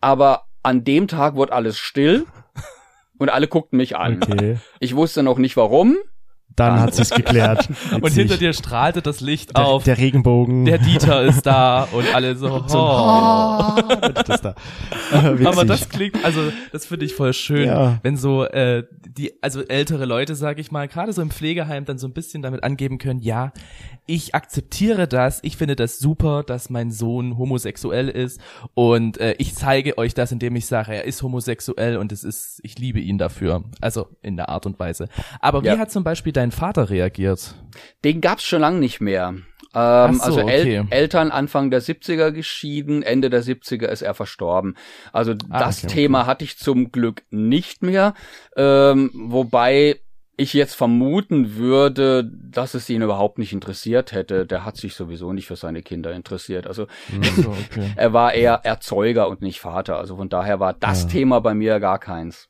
Aber 0.00 0.42
an 0.66 0.82
dem 0.82 1.06
Tag 1.06 1.36
wurde 1.36 1.52
alles 1.52 1.78
still 1.78 2.26
und 3.18 3.30
alle 3.30 3.46
guckten 3.46 3.76
mich 3.76 3.96
an. 3.96 4.20
Okay. 4.22 4.58
Ich 4.80 4.96
wusste 4.96 5.22
noch 5.22 5.38
nicht 5.38 5.56
warum. 5.56 5.96
Dann 6.54 6.80
hat 6.80 6.94
sich's 6.94 7.10
geklärt. 7.10 7.68
Und 8.00 8.12
hinter 8.12 8.38
dir 8.38 8.54
strahlte 8.54 9.02
das 9.02 9.20
Licht 9.20 9.54
der, 9.56 9.66
auf. 9.66 9.84
der 9.84 9.98
Regenbogen. 9.98 10.64
der 10.64 10.78
Dieter 10.78 11.22
ist 11.22 11.42
da 11.44 11.82
und 11.92 12.14
alle 12.14 12.34
so, 12.34 12.48
so, 12.66 12.78
oh. 12.78 13.74
das 14.26 14.40
da. 14.40 14.54
Aber 15.44 15.64
das 15.66 15.88
klingt, 15.90 16.24
also 16.24 16.40
das 16.72 16.86
finde 16.86 17.04
ich 17.04 17.14
voll 17.14 17.34
schön, 17.34 17.66
Ja. 17.68 17.98
wenn 18.02 18.16
so 18.16 18.44
äh, 18.44 18.84
die, 19.06 19.32
also 19.42 19.60
ältere 19.62 20.06
Leute, 20.06 20.34
sage 20.34 20.60
ich 20.62 20.70
mal, 20.72 20.88
gerade 20.88 21.12
so 21.12 21.20
im 21.20 21.30
Pflegeheim 21.30 21.84
dann 21.84 21.98
so 21.98 22.06
ein 22.06 22.12
bisschen 22.14 22.40
damit 22.42 22.64
angeben 22.64 22.96
können, 22.98 23.20
ja, 23.20 23.52
ich 24.06 24.34
akzeptiere 24.34 25.08
das, 25.08 25.40
ich 25.42 25.56
finde 25.56 25.74
das 25.76 25.98
super, 25.98 26.42
dass 26.44 26.70
mein 26.70 26.90
Sohn 26.90 27.36
homosexuell 27.38 28.08
ist 28.08 28.40
und 28.74 29.18
äh, 29.18 29.34
ich 29.38 29.54
zeige 29.56 29.98
euch 29.98 30.14
das, 30.14 30.32
indem 30.32 30.54
ich 30.56 30.66
sage, 30.66 30.94
er 30.94 31.04
ist 31.04 31.22
homosexuell 31.22 31.96
und 31.96 32.12
es 32.12 32.22
ist, 32.24 32.60
ich 32.62 32.78
liebe 32.78 33.00
ihn 33.00 33.18
dafür, 33.18 33.64
also 33.80 34.06
in 34.22 34.36
der 34.36 34.48
Art 34.48 34.64
und 34.64 34.78
Weise. 34.78 35.08
Aber 35.40 35.62
wie 35.62 35.66
Ja. 35.66 35.78
hat 35.78 35.90
zum 35.90 36.04
Beispiel 36.04 36.32
dein 36.36 36.52
Vater 36.52 36.90
reagiert? 36.90 37.54
Den 38.04 38.20
gab's 38.20 38.44
schon 38.44 38.60
lange 38.60 38.78
nicht 38.78 39.00
mehr. 39.00 39.34
Ähm, 39.74 40.14
so, 40.14 40.22
also 40.22 40.40
El 40.40 40.60
okay. 40.60 40.84
Eltern 40.90 41.30
Anfang 41.30 41.70
der 41.70 41.82
70er 41.82 42.30
geschieden, 42.32 43.02
Ende 43.02 43.28
der 43.28 43.42
70er 43.42 43.86
ist 43.86 44.02
er 44.02 44.14
verstorben. 44.14 44.74
Also 45.12 45.32
Ah, 45.50 45.58
das 45.58 45.84
okay, 45.84 45.92
Thema 45.94 46.26
hatte 46.26 46.44
ich 46.44 46.56
zum 46.58 46.92
Glück 46.92 47.22
nicht 47.30 47.82
mehr, 47.82 48.14
ähm, 48.56 49.10
wobei 49.14 50.00
ich 50.38 50.52
jetzt 50.52 50.74
vermuten 50.74 51.56
würde, 51.56 52.24
dass 52.24 52.74
es 52.74 52.88
ihn 52.90 53.00
überhaupt 53.00 53.38
nicht 53.38 53.54
interessiert 53.54 54.12
hätte. 54.12 54.44
Der 54.46 54.66
hat 54.66 54.76
sich 54.76 54.94
sowieso 54.94 55.32
nicht 55.32 55.46
für 55.46 55.56
seine 55.56 55.82
Kinder 55.82 56.12
interessiert. 56.12 56.66
Also 56.66 56.86
So, 57.36 57.50
okay. 57.50 57.92
er 57.96 58.12
war 58.12 58.34
eher 58.34 58.60
Erzeuger 58.62 59.28
und 59.28 59.40
nicht 59.40 59.60
Vater. 59.60 59.96
Also 59.98 60.16
von 60.16 60.28
daher 60.28 60.60
war 60.60 60.74
das 60.74 61.04
Ja. 61.04 61.08
Thema 61.08 61.40
bei 61.40 61.54
mir 61.54 61.80
gar 61.80 61.98
keins. 61.98 62.48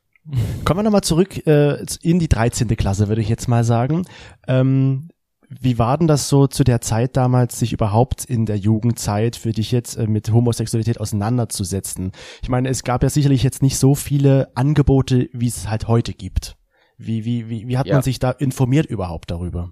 Kommen 0.65 0.79
wir 0.79 0.83
nochmal 0.83 1.01
zurück 1.03 1.45
äh, 1.47 1.83
in 2.01 2.19
die 2.19 2.27
13. 2.27 2.67
Klasse, 2.75 3.07
würde 3.07 3.21
ich 3.21 3.29
jetzt 3.29 3.47
mal 3.47 3.63
sagen. 3.63 4.05
Ähm, 4.47 5.09
wie 5.49 5.79
war 5.79 5.97
denn 5.97 6.07
das 6.07 6.27
so 6.27 6.47
zu 6.47 6.65
der 6.65 6.81
Zeit 6.81 7.15
damals, 7.15 7.57
sich 7.57 7.71
überhaupt 7.71 8.25
in 8.25 8.45
der 8.45 8.57
Jugendzeit 8.57 9.37
für 9.37 9.51
dich 9.51 9.71
jetzt 9.71 9.95
äh, 9.95 10.05
mit 10.07 10.29
Homosexualität 10.31 10.99
auseinanderzusetzen? 10.99 12.11
Ich 12.41 12.49
meine, 12.49 12.67
es 12.67 12.83
gab 12.83 13.01
ja 13.03 13.09
sicherlich 13.09 13.43
jetzt 13.43 13.61
nicht 13.61 13.77
so 13.77 13.95
viele 13.95 14.49
Angebote, 14.55 15.29
wie 15.31 15.47
es 15.47 15.69
halt 15.69 15.87
heute 15.87 16.13
gibt. 16.13 16.57
Wie, 16.97 17.23
wie, 17.23 17.47
wie, 17.47 17.67
wie 17.67 17.77
hat 17.77 17.87
Ja. 17.87 17.93
man 17.95 18.03
sich 18.03 18.19
da 18.19 18.31
informiert 18.31 18.87
überhaupt 18.87 19.31
darüber? 19.31 19.71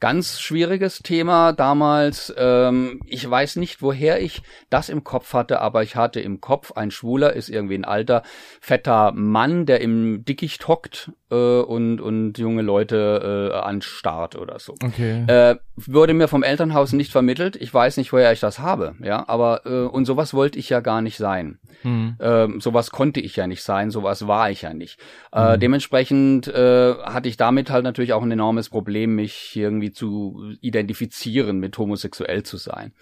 Ganz 0.00 0.38
schwieriges 0.40 1.00
Thema 1.00 1.52
damals. 1.52 2.32
Ähm, 2.36 3.00
ich 3.04 3.28
weiß 3.28 3.56
nicht, 3.56 3.82
woher 3.82 4.22
ich 4.22 4.42
das 4.70 4.88
im 4.90 5.02
Kopf 5.02 5.32
hatte, 5.32 5.60
aber 5.60 5.82
ich 5.82 5.96
hatte 5.96 6.20
im 6.20 6.40
Kopf, 6.40 6.72
ein 6.72 6.92
Schwuler 6.92 7.32
ist 7.32 7.48
irgendwie 7.48 7.74
ein 7.74 7.84
alter, 7.84 8.22
fetter 8.60 9.10
Mann, 9.12 9.66
der 9.66 9.80
im 9.80 10.24
Dickicht 10.24 10.68
hockt 10.68 11.10
äh, 11.30 11.60
und, 11.60 12.00
und 12.00 12.38
junge 12.38 12.62
Leute 12.62 13.52
äh, 13.52 13.56
anstarrt 13.56 14.36
oder 14.36 14.58
so. 14.58 14.74
Okay. 14.82 15.24
Äh, 15.26 15.56
wurde 15.76 16.14
mir 16.14 16.28
vom 16.28 16.42
Elternhaus 16.42 16.92
nicht 16.92 17.12
vermittelt. 17.12 17.56
Ich 17.56 17.72
weiß 17.72 17.96
nicht, 17.96 18.12
woher 18.12 18.32
ich 18.32 18.40
das 18.40 18.58
habe, 18.58 18.94
ja. 19.02 19.28
Aber 19.28 19.66
äh, 19.66 19.86
und 19.86 20.04
sowas 20.04 20.34
wollte 20.34 20.58
ich 20.58 20.68
ja 20.68 20.80
gar 20.80 21.00
nicht 21.02 21.16
sein. 21.16 21.58
Hm. 21.82 22.16
Ähm, 22.20 22.60
sowas 22.60 22.90
konnte 22.90 23.20
ich 23.20 23.36
ja 23.36 23.46
nicht 23.46 23.62
sein, 23.62 23.90
sowas 23.90 24.26
war 24.26 24.50
ich 24.50 24.62
ja 24.62 24.74
nicht. 24.74 25.00
Äh, 25.32 25.58
dementsprechend 25.58 26.48
äh, 26.48 26.94
hatte 26.94 27.28
ich 27.28 27.36
damit 27.36 27.70
halt 27.70 27.84
natürlich 27.84 28.12
auch 28.12 28.22
ein 28.22 28.32
enormes 28.32 28.68
Problem, 28.68 29.14
mich 29.14 29.54
irgendwie 29.54 29.92
zu 29.92 30.52
identifizieren, 30.60 31.58
mit 31.58 31.78
homosexuell 31.78 32.42
zu 32.42 32.56
sein. 32.56 32.92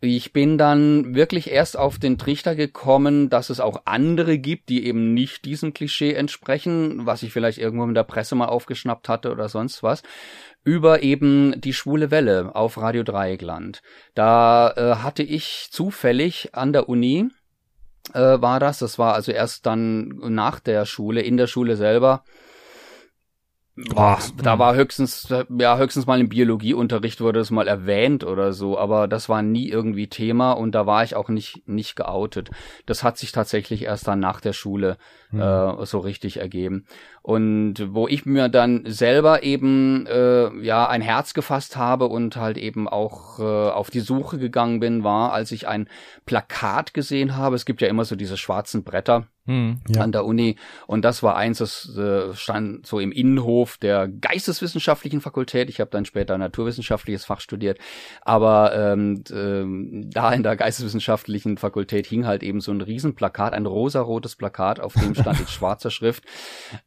Ich 0.00 0.32
bin 0.32 0.58
dann 0.58 1.16
wirklich 1.16 1.50
erst 1.50 1.76
auf 1.76 1.98
den 1.98 2.18
Trichter 2.18 2.54
gekommen, 2.54 3.30
dass 3.30 3.50
es 3.50 3.58
auch 3.58 3.82
andere 3.84 4.38
gibt, 4.38 4.68
die 4.68 4.86
eben 4.86 5.12
nicht 5.12 5.44
diesem 5.44 5.74
Klischee 5.74 6.12
entsprechen, 6.12 7.04
was 7.04 7.24
ich 7.24 7.32
vielleicht 7.32 7.58
irgendwo 7.58 7.84
in 7.84 7.94
der 7.94 8.04
Presse 8.04 8.36
mal 8.36 8.46
aufgeschnappt 8.46 9.08
hatte 9.08 9.32
oder 9.32 9.48
sonst 9.48 9.82
was, 9.82 10.02
über 10.62 11.02
eben 11.02 11.60
die 11.60 11.72
schwule 11.72 12.12
Welle 12.12 12.54
auf 12.54 12.78
Radio 12.78 13.02
Dreieckland. 13.02 13.82
Da 14.14 14.70
äh, 14.76 15.02
hatte 15.02 15.24
ich 15.24 15.68
zufällig 15.72 16.54
an 16.54 16.72
der 16.72 16.88
Uni 16.88 17.28
äh, 18.14 18.40
war 18.40 18.60
das. 18.60 18.78
Das 18.78 18.98
war 18.98 19.14
also 19.14 19.32
erst 19.32 19.66
dann 19.66 20.08
nach 20.28 20.60
der 20.60 20.86
Schule, 20.86 21.22
in 21.22 21.36
der 21.36 21.46
Schule 21.46 21.76
selber. 21.76 22.24
Boah, 23.86 24.18
da 24.42 24.58
war 24.58 24.74
höchstens, 24.74 25.32
ja, 25.56 25.78
höchstens 25.78 26.06
mal 26.06 26.20
im 26.20 26.28
Biologieunterricht 26.28 27.20
wurde 27.20 27.38
es 27.38 27.52
mal 27.52 27.68
erwähnt 27.68 28.24
oder 28.24 28.52
so, 28.52 28.76
aber 28.76 29.06
das 29.06 29.28
war 29.28 29.42
nie 29.42 29.68
irgendwie 29.68 30.08
Thema 30.08 30.52
und 30.52 30.74
da 30.74 30.86
war 30.86 31.04
ich 31.04 31.14
auch 31.14 31.28
nicht, 31.28 31.68
nicht 31.68 31.94
geoutet. 31.94 32.50
Das 32.86 33.04
hat 33.04 33.18
sich 33.18 33.30
tatsächlich 33.30 33.84
erst 33.84 34.08
dann 34.08 34.18
nach 34.18 34.40
der 34.40 34.52
Schule 34.52 34.96
äh, 35.32 35.84
so 35.84 35.98
richtig 36.00 36.38
ergeben. 36.38 36.86
Und 37.22 37.74
wo 37.94 38.08
ich 38.08 38.26
mir 38.26 38.48
dann 38.48 38.82
selber 38.86 39.44
eben 39.44 40.06
äh, 40.06 40.50
ja 40.60 40.88
ein 40.88 41.02
Herz 41.02 41.32
gefasst 41.32 41.76
habe 41.76 42.06
und 42.06 42.36
halt 42.36 42.58
eben 42.58 42.88
auch 42.88 43.38
äh, 43.38 43.42
auf 43.42 43.90
die 43.90 44.00
Suche 44.00 44.38
gegangen 44.38 44.80
bin, 44.80 45.04
war, 45.04 45.32
als 45.32 45.52
ich 45.52 45.68
ein 45.68 45.88
Plakat 46.26 46.94
gesehen 46.94 47.36
habe. 47.36 47.54
Es 47.54 47.64
gibt 47.64 47.80
ja 47.80 47.88
immer 47.88 48.04
so 48.04 48.16
diese 48.16 48.38
schwarzen 48.38 48.82
Bretter 48.82 49.28
Hm. 49.48 49.80
Ja. 49.88 50.02
an 50.02 50.12
der 50.12 50.26
Uni. 50.26 50.56
Und 50.86 51.06
das 51.06 51.22
war 51.22 51.34
eins, 51.34 51.56
das 51.56 51.96
äh, 51.96 52.34
stand 52.34 52.86
so 52.86 53.00
im 53.00 53.10
Innenhof 53.10 53.78
der 53.78 54.06
Geisteswissenschaftlichen 54.06 55.22
Fakultät. 55.22 55.70
Ich 55.70 55.80
habe 55.80 55.90
dann 55.90 56.04
später 56.04 56.36
naturwissenschaftliches 56.36 57.24
Fach 57.24 57.40
studiert. 57.40 57.78
Aber 58.20 58.76
ähm, 58.76 59.24
ähm, 59.32 60.10
da 60.12 60.34
in 60.34 60.42
der 60.42 60.54
Geisteswissenschaftlichen 60.54 61.56
Fakultät 61.56 62.06
hing 62.06 62.26
halt 62.26 62.42
eben 62.42 62.60
so 62.60 62.72
ein 62.72 62.82
Riesenplakat, 62.82 63.54
ein 63.54 63.64
rosarotes 63.64 64.36
Plakat, 64.36 64.80
auf 64.80 64.92
dem 64.92 65.14
stand 65.14 65.40
in 65.40 65.46
schwarzer 65.48 65.90
Schrift 65.90 66.24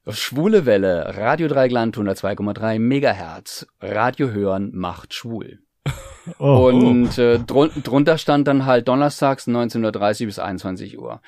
Schwule 0.07 0.67
Welle, 0.67 1.17
Radio 1.17 1.47
Dreigland 1.47 1.97
102,3 1.97 2.77
Megahertz, 2.77 3.65
Radio 3.81 4.29
hören 4.29 4.69
macht 4.71 5.15
schwul. 5.15 5.61
Oh, 6.37 6.69
Und 6.69 7.17
äh, 7.17 7.39
drun 7.39 7.71
drunter 7.83 8.19
stand 8.19 8.47
dann 8.47 8.67
halt 8.67 8.87
donnerstags 8.87 9.47
19.30 9.47 10.25
bis 10.25 10.37
21 10.37 10.99
Uhr. 10.99 11.21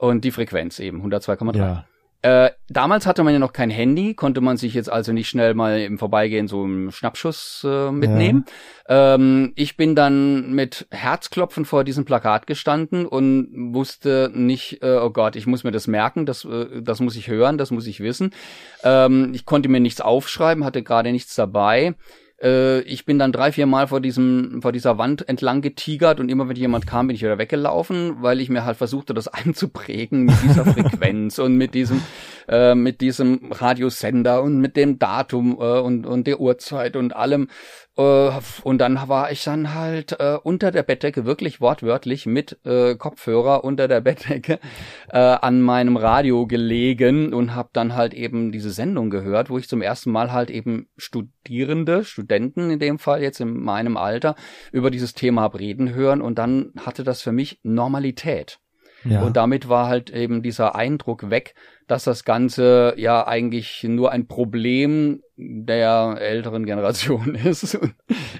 Und 0.00 0.24
die 0.24 0.30
Frequenz 0.30 0.78
eben, 0.78 1.02
102,3. 1.06 1.56
ja. 1.56 1.84
Äh, 2.22 2.50
damals 2.68 3.06
hatte 3.06 3.22
man 3.22 3.32
ja 3.32 3.38
noch 3.38 3.54
kein 3.54 3.70
Handy, 3.70 4.14
konnte 4.14 4.42
man 4.42 4.58
sich 4.58 4.74
jetzt 4.74 4.90
also 4.92 5.12
nicht 5.12 5.28
schnell 5.28 5.54
mal 5.54 5.80
im 5.80 5.98
Vorbeigehen 5.98 6.48
so 6.48 6.64
einen 6.64 6.92
Schnappschuss 6.92 7.66
äh, 7.66 7.90
mitnehmen. 7.90 8.44
Ähm, 8.88 9.52
ich 9.56 9.78
bin 9.78 9.94
dann 9.94 10.52
mit 10.52 10.86
Herzklopfen 10.90 11.64
vor 11.64 11.82
diesem 11.82 12.04
Plakat 12.04 12.46
gestanden 12.46 13.06
und 13.06 13.74
wusste 13.74 14.30
nicht, 14.34 14.82
äh, 14.82 14.98
oh 14.98 15.10
Gott, 15.10 15.34
ich 15.34 15.46
muss 15.46 15.64
mir 15.64 15.70
das 15.70 15.86
merken, 15.86 16.26
das, 16.26 16.44
äh, 16.44 16.82
das 16.82 17.00
muss 17.00 17.16
ich 17.16 17.28
hören, 17.28 17.56
das 17.56 17.70
muss 17.70 17.86
ich 17.86 18.00
wissen. 18.00 18.34
Ähm, 18.84 19.32
ich 19.34 19.46
konnte 19.46 19.70
mir 19.70 19.80
nichts 19.80 20.02
aufschreiben, 20.02 20.64
hatte 20.64 20.82
gerade 20.82 21.12
nichts 21.12 21.34
dabei. 21.34 21.94
Äh, 22.42 22.80
ich 22.80 23.04
bin 23.04 23.18
dann 23.18 23.32
drei, 23.32 23.52
vier 23.52 23.66
Mal 23.66 23.88
vor 23.88 24.00
diesem, 24.00 24.60
vor 24.62 24.72
dieser 24.72 24.98
Wand 24.98 25.28
entlang 25.28 25.60
getigert 25.60 26.20
und 26.20 26.28
immer 26.28 26.48
wenn 26.48 26.56
jemand 26.56 26.86
kam, 26.86 27.06
bin 27.06 27.16
ich 27.16 27.22
wieder 27.22 27.38
weggelaufen, 27.38 28.22
weil 28.22 28.40
ich 28.40 28.48
mir 28.48 28.64
halt 28.64 28.76
versuchte, 28.76 29.14
das 29.14 29.28
einzuprägen 29.28 30.24
mit 30.24 30.36
dieser 30.42 30.64
Frequenz 30.64 31.38
und 31.38 31.54
mit 31.56 31.74
diesem, 31.74 32.02
äh, 32.48 32.74
mit 32.74 33.00
diesem 33.00 33.52
Radiosender 33.52 34.42
und 34.42 34.58
mit 34.58 34.76
dem 34.76 34.98
Datum 34.98 35.58
äh, 35.60 35.80
und, 35.80 36.06
und 36.06 36.26
der 36.26 36.40
Uhrzeit 36.40 36.96
und 36.96 37.14
allem. 37.14 37.48
Äh, 38.00 38.30
und 38.62 38.78
dann 38.78 39.08
war 39.08 39.30
ich 39.30 39.44
dann 39.44 39.74
halt 39.74 40.18
äh, 40.18 40.38
unter 40.42 40.70
der 40.70 40.82
Bettdecke, 40.82 41.26
wirklich 41.26 41.60
wortwörtlich 41.60 42.24
mit 42.24 42.58
äh, 42.64 42.94
Kopfhörer 42.94 43.62
unter 43.64 43.88
der 43.88 44.00
Bettdecke 44.10 44.58
äh, 45.10 45.18
an 45.18 45.60
meinem 45.60 45.96
Radio 45.96 46.46
gelegen 46.46 47.34
und 47.34 47.54
habe 47.54 47.68
dann 47.72 47.94
halt 47.94 48.14
eben 48.14 48.52
diese 48.52 48.70
Sendung 48.70 49.10
gehört, 49.10 49.50
wo 49.50 49.58
ich 49.58 49.68
zum 49.68 49.82
ersten 49.82 50.10
Mal 50.10 50.32
halt 50.32 50.50
eben 50.50 50.88
Studierende, 50.96 52.04
Studenten 52.04 52.70
in 52.70 52.78
dem 52.78 52.98
Fall 52.98 53.22
jetzt 53.22 53.40
in 53.40 53.60
meinem 53.60 53.96
Alter, 53.96 54.34
über 54.72 54.90
dieses 54.90 55.12
Thema 55.14 55.42
hab 55.42 55.58
reden 55.58 55.94
hören 55.94 56.22
und 56.22 56.38
dann 56.38 56.72
hatte 56.78 57.04
das 57.04 57.20
für 57.22 57.32
mich 57.32 57.60
Normalität. 57.62 58.58
Ja. 59.04 59.22
Und 59.22 59.36
damit 59.36 59.68
war 59.68 59.88
halt 59.88 60.10
eben 60.10 60.42
dieser 60.42 60.74
Eindruck 60.74 61.30
weg, 61.30 61.54
dass 61.86 62.04
das 62.04 62.24
Ganze 62.24 62.94
ja 62.96 63.26
eigentlich 63.26 63.82
nur 63.82 64.12
ein 64.12 64.28
Problem 64.28 65.22
der 65.36 66.18
älteren 66.20 66.64
Generation 66.64 67.34
ist. 67.44 67.78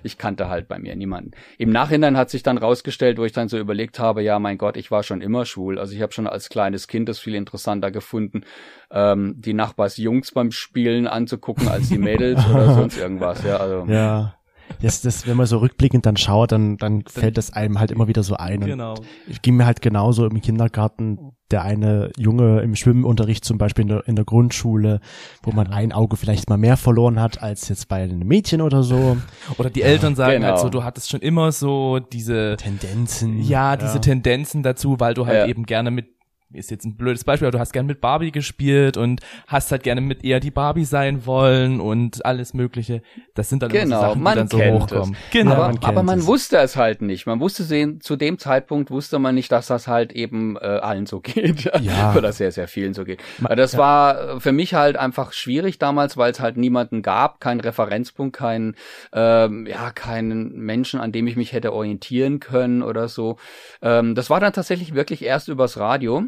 Ich 0.03 0.19
kannte 0.19 0.49
halt 0.49 0.69
bei 0.69 0.79
mir 0.79 0.95
niemanden. 0.95 1.33
Im 1.59 1.71
Nachhinein 1.71 2.17
hat 2.17 2.31
sich 2.31 2.43
dann 2.43 2.59
rausgestellt, 2.59 3.19
wo 3.19 3.25
ich 3.25 3.33
dann 3.33 3.49
so 3.49 3.59
überlegt 3.59 3.99
habe, 3.99 4.23
ja, 4.23 4.39
mein 4.39 4.59
Gott, 4.59 4.77
ich 4.77 4.91
war 4.91 5.03
schon 5.03 5.21
immer 5.21 5.47
schwul. 5.47 5.79
Also 5.79 5.95
ich 5.95 6.03
habe 6.03 6.13
schon 6.13 6.27
als 6.27 6.49
kleines 6.49 6.87
Kind 6.89 7.09
das 7.09 7.19
viel 7.19 7.35
interessanter 7.35 7.91
gefunden, 7.91 8.43
ähm, 8.91 9.35
die 9.39 9.55
Nachbarsjungs 9.55 10.33
beim 10.33 10.53
Spielen 10.53 11.07
anzugucken 11.07 11.69
als 11.69 11.89
die 11.89 11.99
Mädels 11.99 12.47
oder 12.49 12.75
sonst 12.75 12.99
irgendwas. 12.99 13.43
Ja, 13.45 13.57
also 13.57 13.85
Ja. 13.91 14.35
Das, 14.83 15.03
das, 15.03 15.27
wenn 15.27 15.37
man 15.37 15.47
so 15.47 15.59
rückblickend 15.59 16.07
dann 16.07 16.17
schaut, 16.17 16.53
dann, 16.53 16.77
dann 16.79 17.03
fällt 17.07 17.37
das 17.39 17.53
einem 17.53 17.79
halt 17.79 17.91
immer 17.91 18.09
wieder 18.09 18.23
so 18.23 18.35
ein. 18.37 18.63
Und 18.63 18.67
Genau. 18.69 18.95
Ich 19.29 19.43
ging 19.43 19.57
mir 19.57 19.67
halt 19.67 19.83
genauso 19.83 20.27
im 20.27 20.41
Kindergarten, 20.41 21.33
der 21.51 21.63
eine 21.63 22.11
Junge 22.17 22.61
im 22.61 22.75
Schwimmunterricht 22.77 23.45
zum 23.45 23.59
Beispiel 23.59 23.83
in 23.83 23.89
der, 23.89 24.07
in 24.09 24.17
der 24.17 24.25
Grundschule, 24.25 25.01
wo 25.43 25.51
man 25.53 25.67
ein 25.67 25.93
Auge 25.93 26.17
vielleicht 26.17 26.49
mal 26.49 26.57
mehr 26.59 26.77
verloren 26.77 27.21
hat 27.21 27.43
als 27.43 27.69
jetzt 27.69 27.89
bei 27.89 28.03
einem 28.03 28.21
Mädchen 28.21 28.61
oder 28.63 28.83
so. 28.83 29.17
Oder 29.59 29.69
die 29.71 29.83
Eltern 29.83 30.15
sagen 30.15 30.35
Genau. 30.35 30.47
halt 30.49 30.59
so, 30.61 30.69
du 30.69 30.85
hattest 30.85 31.11
schon 31.11 31.21
immer 31.21 31.51
so 31.53 31.99
diese, 31.99 32.57
Tendenzen. 32.57 33.43
ja, 33.43 33.77
diese 33.77 34.01
Tendenzen 34.01 34.63
dazu, 34.63 35.01
weil 35.01 35.15
du 35.15 35.27
halt 35.27 35.39
Ja. 35.39 35.47
eben 35.47 35.67
gerne 35.67 35.91
mit 35.91 36.07
ist 36.53 36.71
jetzt 36.71 36.85
ein 36.85 36.97
blödes 36.97 37.25
Beispiel, 37.25 37.47
aber 37.47 37.53
du 37.53 37.61
hast 37.61 37.73
gern 37.73 37.87
mit 37.87 38.01
Barbie 38.01 38.33
gespielt 38.33 38.97
und 38.97 39.21
hast 39.47 39.71
halt 39.71 39.83
gerne 39.83 40.01
mit 40.01 40.25
eher 40.25 40.41
die 40.41 40.51
Barbie 40.51 40.85
sein 40.85 41.27
wollen 41.27 41.81
und 41.81 42.25
alles 42.25 42.55
mögliche. 42.55 43.03
Das 43.35 43.49
sind 43.49 43.63
dann 43.63 43.71
genau, 43.71 43.97
so 43.97 44.07
Sachen, 44.09 44.23
man 44.23 44.33
die 44.33 44.39
dann 44.39 44.49
so 44.49 44.59
hochkommen. 44.59 45.15
Es. 45.15 45.31
Genau. 45.33 45.53
Aber 45.53 45.67
man 45.69 45.75
man, 45.75 45.85
aber 45.85 46.03
man 46.03 46.19
es. 46.21 46.27
wusste 46.27 46.59
es 46.59 46.77
halt 46.77 47.03
nicht. 47.03 47.27
Man 47.27 47.41
wusste 47.41 47.63
sehen, 47.63 48.01
zu 48.01 48.17
dem 48.17 48.39
Zeitpunkt 48.39 48.91
wusste 48.91 49.19
man 49.19 49.35
nicht, 49.35 49.53
dass 49.53 49.69
das 49.69 49.87
halt 49.87 50.13
eben 50.13 50.57
äh, 50.57 50.61
allen 50.61 51.07
so 51.07 51.21
geht. 51.23 51.71
Ja. 51.81 52.15
Oder 52.15 52.33
sehr, 52.33 52.53
sehr 52.53 52.69
vielen 52.69 52.95
so 52.95 53.05
geht. 53.05 53.21
Aber 53.43 53.57
das 53.57 53.77
war 53.77 54.37
äh, 54.37 54.41
für 54.41 54.53
mich 54.53 54.75
halt 54.75 54.97
einfach 54.97 55.33
schwierig 55.33 55.79
damals, 55.79 56.17
weil 56.17 56.33
es 56.33 56.41
halt 56.41 56.57
niemanden 56.57 57.03
gab, 57.03 57.41
keinen 57.41 57.61
Referenzpunkt, 57.61 58.37
keinen, 58.37 58.75
ähm, 59.13 59.67
ja, 59.67 59.91
keinen 59.91 60.53
Menschen, 60.59 61.01
an 61.01 61.13
dem 61.13 61.27
ich 61.27 61.37
mich 61.37 61.53
hätte 61.53 61.73
orientieren 61.73 62.41
können 62.41 62.83
oder 62.83 63.09
so. 63.09 63.37
Ähm, 63.83 64.15
das 64.15 64.31
war 64.31 64.41
dann 64.41 64.53
tatsächlich 64.53 64.95
wirklich 64.95 65.25
erst 65.25 65.49
übers 65.49 65.79
Radio. 65.79 66.25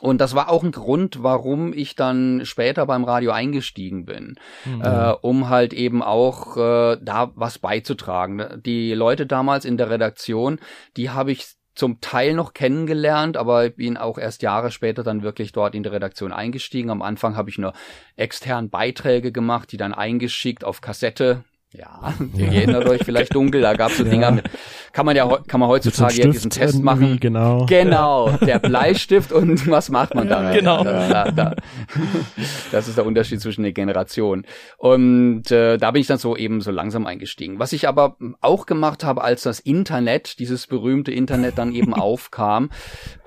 Und 0.00 0.20
das 0.20 0.34
war 0.34 0.48
auch 0.50 0.62
ein 0.62 0.72
Grund, 0.72 1.22
warum 1.22 1.72
ich 1.72 1.96
dann 1.96 2.42
später 2.44 2.86
beim 2.86 3.04
Radio 3.04 3.32
eingestiegen 3.32 4.04
bin, 4.04 4.36
Mhm. 4.64 4.82
äh, 4.82 5.12
um 5.22 5.48
halt 5.48 5.72
eben 5.72 6.02
auch 6.02 6.56
äh, 6.56 6.96
da 7.00 7.32
was 7.34 7.58
beizutragen. 7.58 8.42
Die 8.64 8.94
Leute 8.94 9.26
damals 9.26 9.64
in 9.64 9.76
der 9.76 9.90
Redaktion, 9.90 10.58
die 10.96 11.10
habe 11.10 11.32
ich 11.32 11.46
zum 11.74 12.00
Teil 12.00 12.34
noch 12.34 12.54
kennengelernt, 12.54 13.36
aber 13.36 13.70
bin 13.70 13.96
auch 13.96 14.18
erst 14.18 14.42
Jahre 14.42 14.72
später 14.72 15.04
dann 15.04 15.22
wirklich 15.22 15.52
dort 15.52 15.76
in 15.76 15.84
die 15.84 15.88
Redaktion 15.88 16.32
eingestiegen. 16.32 16.90
Am 16.90 17.02
Anfang 17.02 17.36
habe 17.36 17.50
ich 17.50 17.58
nur 17.58 17.72
extern 18.16 18.68
Beiträge 18.68 19.30
gemacht, 19.30 19.70
die 19.70 19.76
dann 19.76 19.94
eingeschickt 19.94 20.64
auf 20.64 20.80
Kassette. 20.80 21.44
Ja, 21.70 22.14
ihr 22.34 22.46
erinnert 22.48 22.88
euch 22.88 23.04
vielleicht 23.04 23.34
dunkel, 23.34 23.60
da 23.60 23.74
gab 23.74 23.90
es 23.92 23.98
so 23.98 24.04
Ja. 24.04 24.10
Dinger 24.10 24.30
mit, 24.32 24.50
kann 24.98 25.06
man 25.06 25.14
ja 25.14 25.28
kann 25.46 25.60
man 25.60 25.68
heutzutage 25.68 26.22
ja 26.22 26.26
diesen 26.26 26.50
Test 26.50 26.82
machen. 26.82 27.20
Genau. 27.20 27.66
Genau, 27.66 28.30
der 28.44 28.58
Bleistift 28.58 29.30
und 29.30 29.70
was 29.70 29.90
macht 29.90 30.16
man 30.16 30.28
damit? 30.28 30.58
Genau. 30.58 30.82
Da, 30.82 31.30
da. 31.30 31.54
Das 32.72 32.88
ist 32.88 32.98
der 32.98 33.06
Unterschied 33.06 33.40
zwischen 33.40 33.62
den 33.62 33.74
Generationen. 33.74 34.44
Und 34.76 35.52
äh, 35.52 35.76
da 35.78 35.92
bin 35.92 36.00
ich 36.00 36.08
dann 36.08 36.18
so 36.18 36.36
eben 36.36 36.60
so 36.60 36.72
langsam 36.72 37.06
eingestiegen. 37.06 37.60
Was 37.60 37.72
ich 37.72 37.86
aber 37.86 38.16
auch 38.40 38.66
gemacht 38.66 39.04
habe, 39.04 39.22
als 39.22 39.42
das 39.42 39.60
Internet, 39.60 40.40
dieses 40.40 40.66
berühmte 40.66 41.12
Internet 41.12 41.58
dann 41.58 41.72
eben 41.72 41.94
aufkam, 42.08 42.70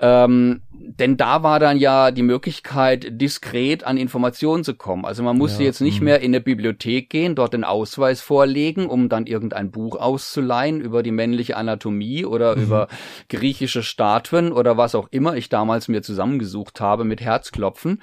ähm, 0.00 0.60
denn 0.84 1.16
da 1.16 1.42
war 1.42 1.60
dann 1.60 1.78
ja 1.78 2.10
die 2.10 2.22
Möglichkeit, 2.22 3.20
diskret 3.20 3.84
an 3.84 3.96
Informationen 3.96 4.64
zu 4.64 4.74
kommen. 4.74 5.04
Also 5.04 5.22
man 5.22 5.38
musste 5.38 5.62
Ja, 5.62 5.66
jetzt 5.66 5.80
nicht 5.80 6.00
mhm. 6.00 6.06
mehr 6.06 6.20
in 6.20 6.32
eine 6.32 6.40
Bibliothek 6.40 7.08
gehen, 7.10 7.34
dort 7.34 7.52
den 7.52 7.64
Ausweis 7.64 8.20
vorlegen, 8.20 8.86
um 8.86 9.08
dann 9.08 9.26
irgendein 9.26 9.70
Buch 9.70 9.96
auszuleihen 9.96 10.80
über 10.80 11.02
die 11.02 11.12
männliche 11.12 11.56
Anatomie 11.56 12.24
oder 12.24 12.56
Mhm. 12.56 12.62
über 12.62 12.88
griechische 13.28 13.82
Statuen 13.82 14.52
oder 14.52 14.76
was 14.76 14.94
auch 14.94 15.08
immer 15.10 15.36
ich 15.36 15.48
damals 15.48 15.88
mir 15.88 16.02
zusammengesucht 16.02 16.80
habe 16.80 17.04
mit 17.04 17.20
Herzklopfen. 17.20 18.02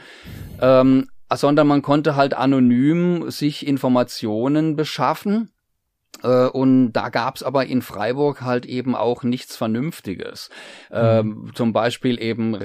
Ähm, 0.62 1.08
sondern 1.32 1.68
man 1.68 1.82
konnte 1.82 2.16
halt 2.16 2.34
anonym 2.34 3.30
sich 3.30 3.68
Informationen 3.68 4.76
beschaffen. 4.76 5.52
Äh, 6.24 6.48
Und 6.48 6.94
da 6.94 7.10
gab's 7.10 7.44
aber 7.44 7.66
in 7.66 7.82
Freiburg 7.82 8.42
halt 8.42 8.66
eben 8.66 8.96
auch 8.96 9.24
nichts 9.24 9.56
Vernünftiges. 9.56 10.50
Ähm, 10.92 11.52
zum 11.54 11.72
Beispiel 11.74 12.22
eben, 12.22 12.56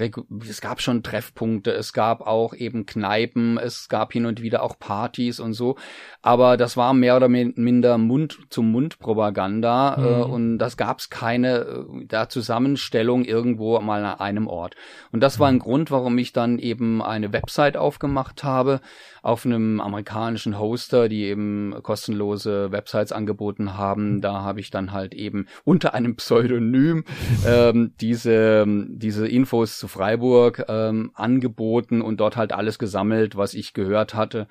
es 0.49 0.61
gab 0.61 0.81
schon 0.81 1.03
Treffpunkte, 1.03 1.73
es 1.73 1.93
gab 1.93 2.23
auch 2.27 2.55
eben 2.55 2.87
Kneipen, 2.87 3.59
es 3.59 3.89
gab 3.89 4.13
hin 4.13 4.27
und 4.27 4.43
wieder 4.43 4.63
auch 4.63 4.79
Partys 4.79 5.39
und 5.41 5.53
so. 5.53 5.77
Aber 6.23 6.57
das 6.57 6.77
war 6.77 6.95
mehr 6.95 7.17
oder 7.17 7.29
min- 7.29 7.55
minder 7.57 7.99
Mund 7.99 8.39
zu 8.51 8.63
Mund 8.63 8.99
Propaganda 8.99 9.95
äh, 9.97 10.25
Mhm. 10.27 10.33
und 10.33 10.59
das 10.59 10.77
gab's 10.77 11.11
keine 11.11 11.59
äh, 11.59 11.85
da 12.07 12.29
Zusammenstellung 12.29 13.25
irgendwo 13.25 13.79
mal 13.81 14.05
an 14.05 14.19
einem 14.19 14.47
Ort. 14.49 14.75
Und 15.13 15.21
das 15.21 15.39
war 15.39 15.49
ein 15.49 15.59
Grund, 15.59 15.91
warum 15.91 16.19
ich 16.19 16.33
dann 16.33 16.59
eben 16.59 17.03
eine 17.03 17.33
Website 17.33 17.77
aufgemacht 17.77 18.43
habe 18.43 18.81
auf 19.23 19.47
einem 19.47 19.81
amerikanischen 19.81 20.59
Hoster, 20.59 21.09
die 21.09 21.25
eben 21.25 21.75
kostenlose 21.83 22.73
Websites 22.73 23.13
angeboten 23.13 23.44
haben. 23.53 24.21
Da 24.21 24.43
habe 24.43 24.61
ich 24.61 24.71
dann 24.71 24.93
halt 24.93 25.15
eben 25.15 25.47
unter 25.65 25.95
einem 25.95 26.17
Pseudonym 26.17 27.05
ähm, 27.47 27.93
diese, 28.01 28.65
diese 28.67 29.27
Infos 29.27 29.79
zu 29.79 29.89
Freiburg 29.89 30.65
ähm, 30.69 31.11
angeboten 31.15 32.03
und 32.03 32.21
dort 32.21 32.37
halt 32.37 32.53
alles 32.53 32.79
gesammelt, 32.79 33.37
was 33.37 33.55
ich 33.55 33.75
gehört 33.75 34.15
hatte 34.15 34.49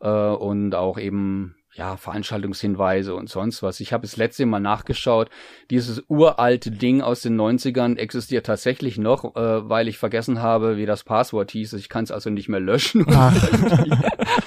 äh, 0.00 0.08
und 0.08 0.74
auch 0.74 0.98
eben 0.98 1.56
ja, 1.76 1.96
Veranstaltungshinweise 1.96 3.14
und 3.14 3.28
sonst 3.28 3.62
was. 3.62 3.80
Ich 3.80 3.92
habe 3.92 4.02
das 4.02 4.16
letzte 4.16 4.46
Mal 4.46 4.60
nachgeschaut. 4.60 5.28
Dieses 5.70 6.02
uralte 6.08 6.70
Ding 6.70 7.02
aus 7.02 7.20
den 7.20 7.38
90ern 7.38 7.98
existiert 7.98 8.46
tatsächlich 8.46 8.96
noch, 8.96 9.36
äh, 9.36 9.68
weil 9.68 9.86
ich 9.88 9.98
vergessen 9.98 10.40
habe, 10.40 10.78
wie 10.78 10.86
das 10.86 11.04
Passwort 11.04 11.50
hieß. 11.50 11.74
Ich 11.74 11.88
kann 11.88 12.04
es 12.04 12.10
also 12.10 12.30
nicht 12.30 12.48
mehr 12.48 12.60
löschen. 12.60 13.04
Ach. 13.10 13.34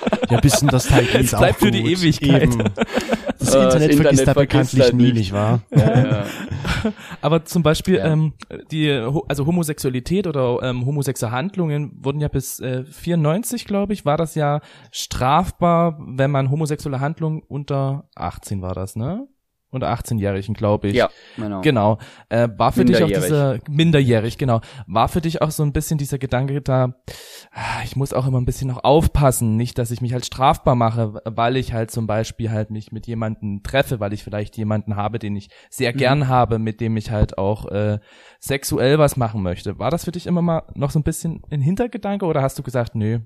ja, 0.29 0.39
bis 0.39 0.59
das 0.59 0.87
Teil 0.87 1.07
Es 1.13 1.31
bleibt 1.31 1.59
für 1.59 1.71
die 1.71 1.91
Ewigkeit. 1.91 2.43
Eben. 2.43 2.63
Das 3.39 3.55
Äh, 3.55 3.63
das 3.63 3.73
Internet 3.75 3.95
vergisst 3.95 4.19
Internet 4.21 4.27
da 4.27 4.33
bekanntlich 4.33 4.81
halt 4.83 4.93
nie, 4.95 5.13
nicht. 5.13 5.31
wahr? 5.33 5.61
ja. 5.75 6.25
Aber 7.21 7.45
zum 7.45 7.63
Beispiel 7.63 7.95
Ja. 7.95 8.05
ähm, 8.13 8.33
die 8.71 8.89
also 9.27 9.45
Homosexualität 9.45 10.27
oder 10.27 10.59
ähm, 10.61 10.85
homosexuelle 10.85 11.35
Handlungen 11.35 11.91
wurden 12.01 12.19
ja 12.21 12.27
bis 12.27 12.59
äh, 12.59 12.83
94, 12.85 13.65
glaube 13.65 13.93
ich, 13.93 14.05
war 14.05 14.17
das 14.17 14.35
ja 14.35 14.61
strafbar, 14.91 15.97
wenn 15.99 16.31
man 16.31 16.51
homosexuelle 16.51 16.99
Handlungen 16.99 17.41
unter 17.47 18.09
18 18.15 18.61
war 18.61 18.75
das, 18.75 18.95
ne? 18.95 19.27
Unter 19.71 19.93
18-Jährigen, 19.93 20.55
glaube 20.55 20.87
ich. 20.87 20.95
ja, 20.95 21.09
genau. 21.35 21.61
Genau. 21.61 21.97
Äh, 22.29 22.49
war 22.57 22.71
für 22.71 22.85
dich 22.85 23.03
auch 23.03 23.07
dieser 23.07 23.59
minderjährig, 23.69 24.37
genau. 24.37 24.61
War 24.87 25.07
für 25.07 25.21
dich 25.21 25.41
auch 25.41 25.51
so 25.51 25.61
ein 25.61 25.73
bisschen 25.73 25.99
dieser 25.99 26.17
Gedanke 26.17 26.61
da, 26.61 26.95
ah, 27.51 27.83
ich 27.83 27.95
muss 27.95 28.13
auch 28.13 28.25
immer 28.25 28.41
ein 28.41 28.45
bisschen 28.45 28.69
noch 28.69 28.83
aufpassen, 28.83 29.57
nicht, 29.57 29.77
dass 29.77 29.91
ich 29.91 30.01
mich 30.01 30.13
halt 30.13 30.25
strafbar 30.25 30.73
mache, 30.73 31.21
weil 31.25 31.55
ich 31.55 31.73
halt 31.73 31.91
zum 31.91 32.07
Beispiel 32.07 32.49
halt 32.49 32.71
mich 32.71 32.91
mit 32.91 33.05
jemanden 33.05 33.61
treffe, 33.61 33.99
weil 33.99 34.13
ich 34.13 34.23
vielleicht 34.23 34.57
jemanden 34.57 34.95
habe, 34.95 35.19
den 35.19 35.35
ich 35.35 35.49
sehr 35.69 35.93
gern 35.93 36.27
habe, 36.27 36.57
mit 36.57 36.81
dem 36.81 36.97
ich 36.97 37.11
halt 37.11 37.37
auch 37.37 37.67
äh, 37.67 37.99
sexuell 38.39 38.97
was 38.97 39.17
machen 39.17 39.43
möchte. 39.43 39.77
War 39.77 39.91
das 39.91 40.05
für 40.05 40.11
dich 40.11 40.25
immer 40.25 40.41
mal 40.41 40.63
noch 40.73 40.91
so 40.91 40.99
ein 40.99 41.03
bisschen 41.03 41.41
ein 41.51 41.61
Hintergedanke 41.61 42.25
oder 42.25 42.41
hast 42.41 42.57
du 42.57 42.63
gesagt, 42.63 42.95
nö, 42.95 43.19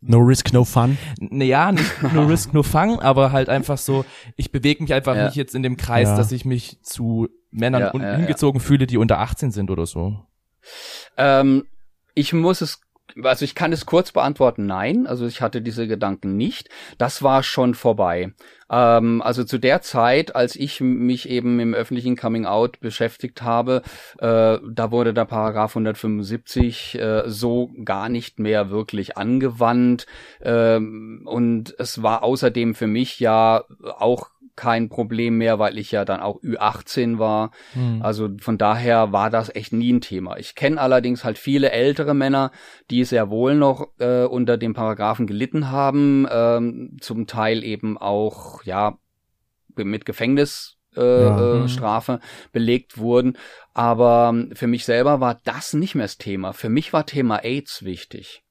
No 0.00 0.18
risk, 0.18 0.52
no 0.52 0.64
fun. 0.64 0.96
naja, 1.18 1.72
nicht 1.72 2.02
nur 2.14 2.28
Risk, 2.30 2.52
nur 2.54 2.64
Fang, 2.64 2.98
aber 3.00 3.32
halt 3.32 3.48
einfach 3.48 3.78
so, 3.78 4.04
ich 4.36 4.50
bewege 4.52 4.82
mich 4.82 4.92
einfach 4.94 5.14
Ja. 5.16 5.26
nicht 5.26 5.36
jetzt 5.36 5.54
in 5.54 5.62
dem 5.62 5.76
Kreis, 5.76 6.08
Ja. 6.08 6.16
dass 6.16 6.32
ich 6.32 6.44
mich 6.44 6.78
zu 6.82 7.28
Männern 7.50 7.80
Ja, 7.82 7.94
un- 7.94 8.00
ja, 8.02 8.10
ja. 8.12 8.16
hingezogen 8.16 8.60
fühle, 8.60 8.86
die 8.86 8.96
unter 8.96 9.18
18 9.18 9.50
sind 9.50 9.70
oder 9.70 9.86
so. 9.86 10.18
Ähm, 11.16 11.64
ich 12.14 12.32
muss 12.32 12.60
es, 12.60 12.80
also 13.22 13.44
ich 13.44 13.54
kann 13.54 13.72
es 13.72 13.86
kurz 13.86 14.12
beantworten, 14.12 14.66
nein. 14.66 15.06
Also 15.06 15.26
ich 15.26 15.40
hatte 15.40 15.62
diese 15.62 15.86
Gedanken 15.86 16.36
nicht. 16.36 16.68
Das 16.98 17.22
war 17.22 17.42
schon 17.42 17.74
vorbei. 17.74 18.32
Ähm, 18.70 19.22
also 19.22 19.44
zu 19.44 19.58
der 19.58 19.82
Zeit, 19.82 20.34
als 20.34 20.56
ich 20.56 20.80
mich 20.80 21.28
eben 21.28 21.60
im 21.60 21.74
öffentlichen 21.74 22.16
Coming 22.16 22.46
Out 22.46 22.80
beschäftigt 22.80 23.42
habe, 23.42 23.82
äh, 24.18 24.58
da 24.66 24.90
wurde 24.90 25.12
der 25.14 25.26
Paragraph 25.26 25.72
175 25.72 26.98
äh, 26.98 27.22
so 27.26 27.70
gar 27.84 28.08
nicht 28.08 28.38
mehr 28.38 28.70
wirklich 28.70 29.16
angewandt. 29.16 30.06
Ähm, 30.40 31.22
und 31.26 31.74
es 31.78 32.02
war 32.02 32.22
außerdem 32.22 32.74
für 32.74 32.86
mich 32.86 33.20
ja 33.20 33.64
auch 33.98 34.30
kein 34.56 34.88
Problem 34.88 35.38
mehr, 35.38 35.58
weil 35.58 35.78
ich 35.78 35.90
ja 35.92 36.04
dann 36.04 36.20
auch 36.20 36.40
Ü18 36.42 37.18
war. 37.18 37.50
Also 38.00 38.28
von 38.40 38.58
daher 38.58 39.12
war 39.12 39.30
das 39.30 39.54
echt 39.54 39.72
nie 39.72 39.92
ein 39.92 40.00
Thema. 40.00 40.36
Ich 40.38 40.54
kenne 40.54 40.80
allerdings 40.80 41.24
halt 41.24 41.38
viele 41.38 41.70
ältere 41.70 42.14
Männer, 42.14 42.50
die 42.90 43.04
sehr 43.04 43.30
wohl 43.30 43.54
noch 43.54 43.88
äh, 43.98 44.24
unter 44.24 44.58
dem 44.58 44.74
Paragraphen 44.74 45.26
gelitten 45.26 45.70
haben, 45.70 46.26
ähm, 46.30 46.96
zum 47.00 47.26
Teil 47.26 47.64
eben 47.64 47.96
auch 47.98 48.62
ja 48.64 48.98
mit 49.76 50.04
Gefängnis 50.04 50.76
äh, 50.96 51.00
Ja. 51.00 51.38
äh, 51.38 51.62
Mhm. 51.62 51.68
Strafe 51.68 52.20
belegt 52.52 52.98
wurden. 52.98 53.38
Aber 53.72 54.30
ähm, 54.34 54.50
für 54.54 54.66
mich 54.66 54.84
selber 54.84 55.20
war 55.20 55.40
das 55.44 55.72
nicht 55.72 55.94
mehr 55.94 56.04
das 56.04 56.18
Thema. 56.18 56.52
Für 56.52 56.68
mich 56.68 56.92
war 56.92 57.06
Thema 57.06 57.36
AIDS 57.42 57.84
wichtig. 57.84 58.42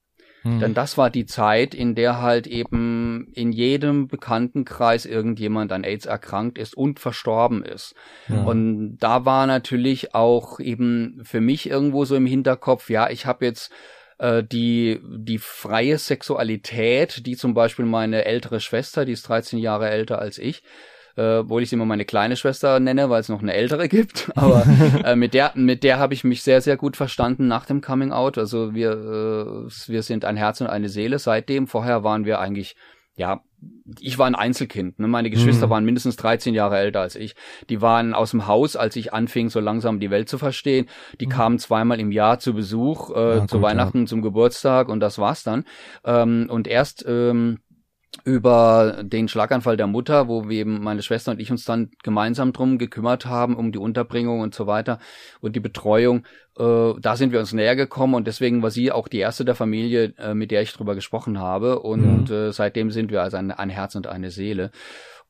Denn 0.44 0.74
das 0.74 0.98
war 0.98 1.08
die 1.08 1.26
Zeit, 1.26 1.72
in 1.74 1.94
der 1.94 2.20
halt 2.20 2.48
eben 2.48 3.28
in 3.32 3.52
jedem 3.52 4.08
Bekanntenkreis 4.08 5.06
irgendjemand 5.06 5.70
an 5.70 5.84
AIDS 5.84 6.06
erkrankt 6.06 6.58
ist 6.58 6.76
und 6.76 6.98
verstorben 6.98 7.64
ist. 7.64 7.94
Ja. 8.28 8.42
Und 8.42 8.98
da 8.98 9.24
war 9.24 9.46
natürlich 9.46 10.14
auch 10.14 10.58
eben 10.58 11.20
für 11.22 11.40
mich 11.40 11.70
irgendwo 11.70 12.04
so 12.04 12.16
im 12.16 12.26
Hinterkopf, 12.26 12.90
ja, 12.90 13.08
ich 13.08 13.24
habe 13.24 13.44
jetzt 13.44 13.72
äh, 14.18 14.42
die, 14.42 15.00
die 15.04 15.38
freie 15.38 15.98
Sexualität, 15.98 17.24
die 17.26 17.36
zum 17.36 17.54
Beispiel 17.54 17.84
meine 17.84 18.24
ältere 18.24 18.58
Schwester, 18.60 19.04
die 19.04 19.12
ist 19.12 19.28
13 19.28 19.60
Jahre 19.60 19.90
älter 19.90 20.18
als 20.18 20.38
ich, 20.38 20.62
äh, 21.16 21.36
obwohl 21.38 21.62
ich 21.62 21.68
sie 21.70 21.76
immer 21.76 21.84
meine 21.84 22.04
kleine 22.04 22.36
Schwester 22.36 22.80
nenne, 22.80 23.10
weil 23.10 23.20
es 23.20 23.28
noch 23.28 23.42
eine 23.42 23.54
ältere 23.54 23.88
gibt. 23.96 24.30
Aber 24.34 24.64
äh, 25.04 25.16
mit 25.16 25.34
der, 25.34 25.52
mit 25.54 25.82
der 25.84 25.98
habe 25.98 26.14
ich 26.14 26.24
mich 26.24 26.42
sehr, 26.42 26.60
sehr 26.60 26.76
gut 26.76 26.96
verstanden 26.96 27.48
nach 27.48 27.66
dem 27.66 27.80
Coming 27.80 28.12
Out. 28.12 28.38
Also 28.38 28.74
wir, 28.74 28.92
äh, 28.92 29.70
wir 29.88 30.02
sind 30.02 30.24
ein 30.24 30.36
Herz 30.36 30.60
und 30.60 30.66
eine 30.68 30.88
Seele 30.88 31.18
seitdem. 31.18 31.66
Vorher 31.66 32.04
waren 32.04 32.24
wir 32.24 32.38
eigentlich 32.40 32.76
ja 33.14 33.42
ich 34.00 34.18
war 34.18 34.26
ein 34.26 34.34
Einzelkind. 34.34 34.98
Ne? 34.98 35.06
Meine 35.06 35.30
Geschwister 35.30 35.66
Mhm. 35.66 35.70
waren 35.70 35.84
mindestens 35.84 36.16
13 36.16 36.52
Jahre 36.52 36.78
älter 36.78 37.00
als 37.00 37.14
ich. 37.14 37.36
Die 37.68 37.80
waren 37.80 38.12
aus 38.12 38.32
dem 38.32 38.48
Haus, 38.48 38.74
als 38.74 38.96
ich 38.96 39.12
anfing, 39.12 39.50
so 39.50 39.60
langsam 39.60 40.00
die 40.00 40.10
Welt 40.10 40.28
zu 40.28 40.36
verstehen. 40.38 40.88
Die 41.20 41.26
kamen 41.26 41.60
zweimal 41.60 42.00
im 42.00 42.10
Jahr 42.10 42.40
zu 42.40 42.54
Besuch, 42.54 43.10
äh, 43.10 43.12
Mhm. 43.34 43.38
Ja, 43.38 43.46
zu 43.46 43.56
gut, 43.56 43.62
Weihnachten, 43.62 44.06
zum 44.08 44.20
Geburtstag 44.22 44.88
und 44.88 44.98
das 44.98 45.18
war's 45.18 45.44
dann. 45.44 45.64
Ähm, 46.04 46.48
und 46.50 46.66
erst 46.66 47.04
ähm, 47.06 47.58
über 48.24 49.02
den 49.02 49.26
Schlaganfall 49.26 49.76
der 49.76 49.86
Mutter, 49.86 50.28
wo 50.28 50.48
wir 50.48 50.60
eben 50.60 50.82
meine 50.82 51.02
Schwester 51.02 51.32
und 51.32 51.40
ich 51.40 51.50
uns 51.50 51.64
dann 51.64 51.90
gemeinsam 52.02 52.52
drum 52.52 52.78
gekümmert 52.78 53.26
haben, 53.26 53.56
um 53.56 53.72
die 53.72 53.78
Unterbringung 53.78 54.40
und 54.40 54.54
so 54.54 54.66
weiter 54.66 54.98
und 55.40 55.56
die 55.56 55.60
Betreuung, 55.60 56.24
äh, 56.58 56.92
da 57.00 57.16
sind 57.16 57.32
wir 57.32 57.40
uns 57.40 57.52
näher 57.52 57.74
gekommen 57.74 58.14
und 58.14 58.26
deswegen 58.26 58.62
war 58.62 58.70
sie 58.70 58.92
auch 58.92 59.08
die 59.08 59.18
erste 59.18 59.44
der 59.44 59.54
Familie, 59.54 60.14
äh, 60.18 60.34
mit 60.34 60.50
der 60.50 60.62
ich 60.62 60.72
drüber 60.72 60.94
gesprochen 60.94 61.38
habe 61.38 61.80
und 61.80 62.30
äh, 62.30 62.52
seitdem 62.52 62.90
sind 62.90 63.10
wir 63.10 63.22
also 63.22 63.38
ein, 63.38 63.50
ein 63.50 63.70
Herz 63.70 63.94
und 63.94 64.06
eine 64.06 64.30
Seele. 64.30 64.70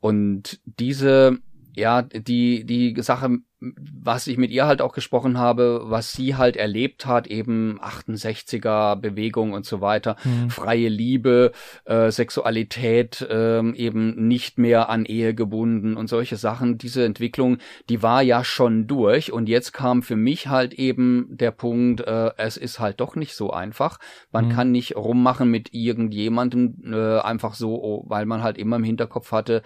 Und 0.00 0.58
diese, 0.64 1.38
ja, 1.74 2.02
die, 2.02 2.64
die 2.64 2.94
Sache, 3.02 3.38
was 3.60 4.26
ich 4.26 4.38
mit 4.38 4.50
ihr 4.50 4.66
halt 4.66 4.82
auch 4.82 4.92
gesprochen 4.92 5.38
habe, 5.38 5.82
was 5.84 6.12
sie 6.12 6.34
halt 6.34 6.56
erlebt 6.56 7.06
hat, 7.06 7.28
eben 7.28 7.78
68er 7.80 8.96
Bewegung 8.96 9.52
und 9.52 9.64
so 9.64 9.80
weiter, 9.80 10.16
freie 10.48 10.88
Liebe, 10.88 11.52
äh, 11.84 12.10
Sexualität, 12.10 13.24
ähm, 13.30 13.74
eben 13.74 14.26
nicht 14.26 14.58
mehr 14.58 14.88
an 14.88 15.04
Ehe 15.04 15.32
gebunden 15.34 15.96
und 15.96 16.08
solche 16.08 16.36
Sachen, 16.36 16.76
diese 16.76 17.04
Entwicklung, 17.04 17.58
die 17.88 18.02
war 18.02 18.20
ja 18.22 18.42
schon 18.44 18.86
durch 18.88 19.32
und 19.32 19.48
jetzt 19.48 19.72
kam 19.72 20.02
für 20.02 20.16
mich 20.16 20.48
halt 20.48 20.74
eben 20.74 21.28
der 21.30 21.52
Punkt, 21.52 22.00
äh, 22.00 22.32
es 22.36 22.56
ist 22.56 22.80
halt 22.80 23.00
doch 23.00 23.14
nicht 23.16 23.34
so 23.34 23.50
einfach. 23.52 23.98
Man 24.32 24.48
Mhm. 24.48 24.52
kann 24.52 24.70
nicht 24.72 24.96
rummachen 24.96 25.48
mit 25.50 25.72
irgendjemandem 25.72 26.82
äh, 26.92 27.20
einfach 27.20 27.54
so, 27.54 27.82
oh, 27.82 28.04
weil 28.08 28.26
man 28.26 28.42
halt 28.42 28.58
immer 28.58 28.76
im 28.76 28.84
Hinterkopf 28.84 29.30
hatte, 29.32 29.62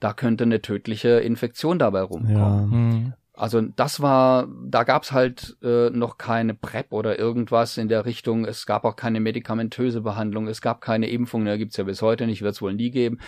da 0.00 0.12
könnte 0.12 0.44
eine 0.44 0.60
tödliche 0.62 1.20
Infektion 1.20 1.78
dabei 1.78 2.02
rumkommen. 2.02 2.36
Ja. 2.36 2.66
Mhm. 2.66 3.12
Also 3.36 3.60
das 3.60 4.00
war, 4.00 4.46
da 4.64 4.84
gab's 4.84 5.10
halt 5.10 5.56
äh, 5.60 5.90
noch 5.90 6.18
keine 6.18 6.54
PrEP 6.54 6.92
oder 6.92 7.18
irgendwas 7.18 7.78
in 7.78 7.88
der 7.88 8.04
Richtung. 8.06 8.44
Es 8.44 8.64
gab 8.64 8.84
auch 8.84 8.94
keine 8.94 9.18
medikamentöse 9.18 10.02
Behandlung, 10.02 10.46
es 10.46 10.60
gab 10.60 10.80
keine 10.80 11.08
Impfung, 11.08 11.44
da 11.44 11.56
gibt's 11.56 11.76
ja 11.76 11.82
bis 11.82 12.00
heute 12.00 12.26
nicht, 12.28 12.42
wird's 12.42 12.62
wohl 12.62 12.74
nie 12.74 12.92
geben. 12.92 13.18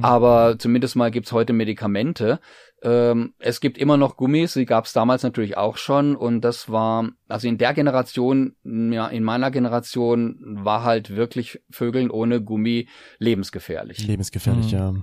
Aber 0.00 0.58
zumindest 0.58 0.96
mal 0.96 1.10
gibt's 1.10 1.32
heute 1.32 1.52
Medikamente. 1.52 2.40
Ähm, 2.82 3.34
es 3.38 3.60
gibt 3.60 3.76
immer 3.76 3.98
noch 3.98 4.16
Gummis, 4.16 4.54
die 4.54 4.64
gab's 4.64 4.94
damals 4.94 5.22
natürlich 5.24 5.58
auch 5.58 5.76
schon. 5.76 6.16
Und 6.16 6.40
das 6.40 6.70
war, 6.70 7.10
also 7.28 7.46
in 7.46 7.58
der 7.58 7.74
Generation, 7.74 8.54
ja, 8.64 9.08
in 9.08 9.22
meiner 9.24 9.50
Generation 9.50 10.38
war 10.64 10.84
halt 10.84 11.14
wirklich 11.16 11.60
Vögeln 11.70 12.10
ohne 12.10 12.40
Gummi 12.40 12.88
lebensgefährlich. 13.18 14.06
Lebensgefährlich, 14.06 14.72
Mhm. 14.72 14.78
ja. 14.78 14.94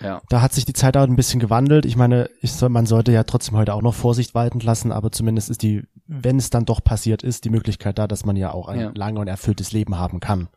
Ja. 0.00 0.22
Da 0.28 0.40
hat 0.40 0.52
sich 0.52 0.64
die 0.64 0.72
Zeit 0.72 0.96
auch 0.96 1.02
ein 1.02 1.16
bisschen 1.16 1.40
gewandelt. 1.40 1.84
Ich 1.84 1.96
meine, 1.96 2.30
ich 2.40 2.52
soll, 2.52 2.68
man 2.70 2.86
sollte 2.86 3.12
ja 3.12 3.24
trotzdem 3.24 3.56
heute 3.56 3.74
auch 3.74 3.82
noch 3.82 3.94
Vorsicht 3.94 4.34
walten 4.34 4.60
lassen, 4.60 4.92
aber 4.92 5.12
zumindest 5.12 5.50
ist 5.50 5.62
die, 5.62 5.84
wenn 6.06 6.38
es 6.38 6.50
dann 6.50 6.64
doch 6.64 6.82
passiert 6.82 7.22
ist, 7.22 7.44
die 7.44 7.50
Möglichkeit 7.50 7.98
da, 7.98 8.06
dass 8.06 8.24
man 8.24 8.36
ja 8.36 8.52
auch 8.52 8.68
ein 8.68 8.80
Ja. 8.80 8.92
lange 8.94 9.20
und 9.20 9.28
erfülltes 9.28 9.72
Leben 9.72 9.98
haben 9.98 10.20
kann, 10.20 10.48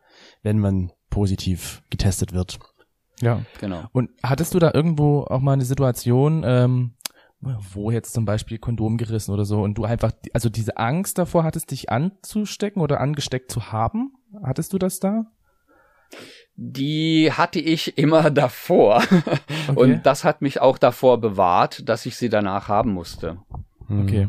wenn 0.44 0.60
man 0.60 0.92
positiv 1.10 1.84
getestet 1.90 2.34
wird. 2.34 2.60
Ja. 3.22 3.42
Genau. 3.60 3.84
Und 3.92 4.10
hattest 4.24 4.54
du 4.54 4.60
da 4.60 4.72
irgendwo 4.74 5.22
auch 5.24 5.40
mal 5.42 5.54
eine 5.54 5.66
Situation, 5.66 6.44
ähm, 6.46 6.94
wo 7.74 7.92
jetzt 7.92 8.14
zum 8.14 8.24
Beispiel 8.26 8.58
Kondom 8.58 8.98
gerissen 8.98 9.32
oder 9.34 9.44
so 9.44 9.62
und 9.62 9.78
du 9.78 9.84
einfach, 9.84 10.14
also 10.34 10.50
diese 10.50 10.78
Angst 10.78 11.18
davor 11.18 11.44
hattest, 11.44 11.72
dich 11.72 11.90
anzustecken 11.90 12.82
oder 12.82 13.02
angesteckt 13.02 13.52
zu 13.52 13.72
haben? 13.74 14.14
Hattest 14.44 14.72
du 14.72 14.78
das 14.78 15.00
da? 15.00 15.26
Die 16.56 17.32
hatte 17.32 17.60
ich 17.60 17.98
immer 17.98 18.30
davor. 18.32 19.04
Okay. 19.68 19.76
Und 19.76 20.06
das 20.06 20.24
hat 20.24 20.42
mich 20.42 20.62
auch 20.62 20.78
davor 20.78 21.20
bewahrt, 21.20 21.88
dass 21.88 22.06
ich 22.06 22.16
sie 22.16 22.30
danach 22.30 22.68
haben 22.68 22.92
musste. 22.94 23.38
Hm. 23.88 24.04
Okay. 24.04 24.28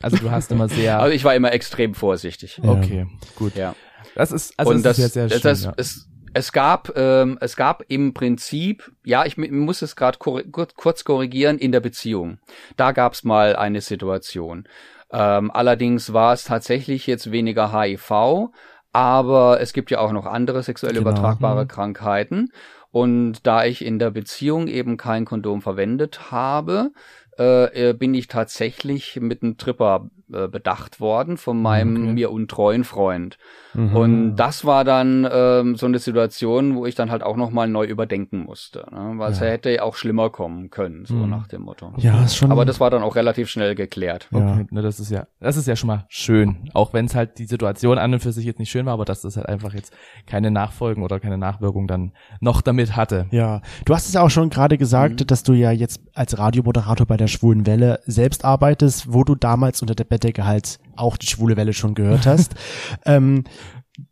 Also 0.00 0.16
du 0.16 0.30
hast 0.30 0.50
immer 0.50 0.68
sehr. 0.68 1.00
Also 1.00 1.14
ich 1.14 1.24
war 1.24 1.34
immer 1.34 1.52
extrem 1.52 1.94
vorsichtig. 1.94 2.60
Ja. 2.62 2.70
okay, 2.70 3.06
gut. 3.36 3.54
Ja. 3.54 3.74
Das 4.16 4.32
ist 4.32 4.58
also 4.58 4.72
und 4.72 4.82
das, 4.84 4.96
das, 4.96 5.06
ist 5.06 5.14
ja 5.16 5.28
sehr 5.28 5.30
schön. 5.30 5.42
das, 5.42 5.64
ja. 5.64 5.72
es, 5.76 6.08
es 6.34 6.52
gab, 6.52 6.96
ähm, 6.96 7.38
es 7.40 7.56
gab 7.56 7.84
im 7.88 8.12
Prinzip, 8.14 8.90
ja, 9.04 9.24
ich 9.24 9.36
mu- 9.36 9.46
muss 9.52 9.82
es 9.82 9.96
gerade 9.96 10.18
kurz 10.18 11.04
korrigieren, 11.04 11.58
in 11.58 11.72
der 11.72 11.80
Beziehung. 11.80 12.38
Da 12.76 12.92
gab 12.92 13.12
es 13.12 13.22
mal 13.22 13.54
eine 13.54 13.80
Situation. 13.80 14.66
Ähm, 15.12 15.50
allerdings 15.50 16.12
war 16.12 16.32
es 16.32 16.44
tatsächlich 16.44 17.06
jetzt 17.06 17.30
weniger 17.30 17.72
HIV, 17.72 18.48
aber 18.92 19.60
es 19.60 19.72
gibt 19.72 19.90
ja 19.90 19.98
auch 20.00 20.12
noch 20.12 20.26
andere 20.26 20.62
sexuell 20.62 20.94
Genau. 20.94 21.10
übertragbare 21.10 21.64
Mhm. 21.64 21.68
Krankheiten. 21.68 22.52
Und 22.90 23.46
da 23.46 23.64
ich 23.64 23.84
in 23.84 23.98
der 23.98 24.10
Beziehung 24.10 24.68
eben 24.68 24.96
kein 24.98 25.24
Kondom 25.24 25.62
verwendet 25.62 26.30
habe, 26.30 26.92
äh, 27.38 27.90
äh, 27.90 27.92
bin 27.94 28.12
ich 28.14 28.28
tatsächlich 28.28 29.18
mit 29.20 29.42
einem 29.42 29.56
Tripper 29.56 30.10
äh, 30.32 30.46
bedacht 30.48 31.00
worden 31.00 31.38
von 31.38 31.60
meinem 31.60 32.02
Okay. 32.04 32.12
mir 32.12 32.30
untreuen 32.30 32.84
Freund. 32.84 33.38
Mhm. 33.74 33.96
Und 33.96 34.36
das 34.36 34.64
war 34.64 34.84
dann 34.84 35.26
ähm, 35.30 35.76
so 35.76 35.86
eine 35.86 35.98
Situation, 35.98 36.74
wo 36.76 36.86
ich 36.86 36.94
dann 36.94 37.10
halt 37.10 37.22
auch 37.22 37.36
nochmal 37.36 37.68
neu 37.68 37.84
überdenken 37.86 38.40
musste. 38.44 38.86
Ne? 38.92 39.14
Weil 39.16 39.32
es 39.32 39.40
Ja. 39.40 39.46
hätte 39.46 39.82
auch 39.82 39.94
schlimmer 39.96 40.30
kommen 40.30 40.70
können, 40.70 41.04
so 41.06 41.14
Mhm. 41.14 41.30
nach 41.30 41.46
dem 41.48 41.62
Motto. 41.62 41.92
ja, 41.96 42.22
ist 42.24 42.36
schon. 42.36 42.50
Aber 42.52 42.64
das 42.64 42.80
war 42.80 42.90
dann 42.90 43.02
auch 43.02 43.16
relativ 43.16 43.48
schnell 43.48 43.74
geklärt. 43.74 44.28
ja. 44.30 44.52
Okay, 44.52 44.66
ne, 44.70 44.82
das 44.82 45.00
ist 45.00 45.10
ja, 45.10 45.26
das 45.40 45.56
ist 45.56 45.66
ja 45.66 45.76
schon 45.76 45.86
mal 45.88 46.04
schön. 46.08 46.70
Auch 46.74 46.92
wenn 46.92 47.06
es 47.06 47.14
halt 47.14 47.38
die 47.38 47.44
Situation 47.46 47.98
an 47.98 48.12
und 48.14 48.20
für 48.20 48.32
sich 48.32 48.44
jetzt 48.44 48.58
nicht 48.58 48.70
schön 48.70 48.86
war, 48.86 48.92
aber 48.94 49.04
dass 49.04 49.22
das 49.22 49.36
halt 49.36 49.48
einfach 49.48 49.74
jetzt 49.74 49.92
keine 50.26 50.50
Nachfolgen 50.50 51.02
oder 51.02 51.20
keine 51.20 51.38
Nachwirkung 51.38 51.86
dann 51.86 52.12
noch 52.40 52.60
damit 52.62 52.96
hatte. 52.96 53.26
Ja, 53.30 53.62
du 53.84 53.94
hast 53.94 54.06
es 54.08 54.14
ja 54.14 54.22
auch 54.22 54.30
schon 54.30 54.50
gerade 54.50 54.78
gesagt, 54.78 55.20
Mhm. 55.20 55.26
dass 55.26 55.42
du 55.42 55.52
ja 55.54 55.70
jetzt 55.70 56.00
als 56.14 56.38
Radiomoderator 56.38 57.06
bei 57.06 57.16
der 57.16 57.28
Schwulen 57.28 57.66
Welle 57.66 58.00
selbst 58.06 58.44
arbeitest, 58.44 59.12
wo 59.12 59.24
du 59.24 59.34
damals 59.34 59.80
unter 59.82 59.94
der 59.94 60.04
Bettdecke 60.04 60.44
halt 60.46 60.78
auch 60.96 61.16
die 61.16 61.26
Schwule 61.26 61.56
Welle 61.56 61.72
schon 61.72 61.94
gehört 61.94 62.26
hast. 62.26 62.54
ähm, 63.06 63.44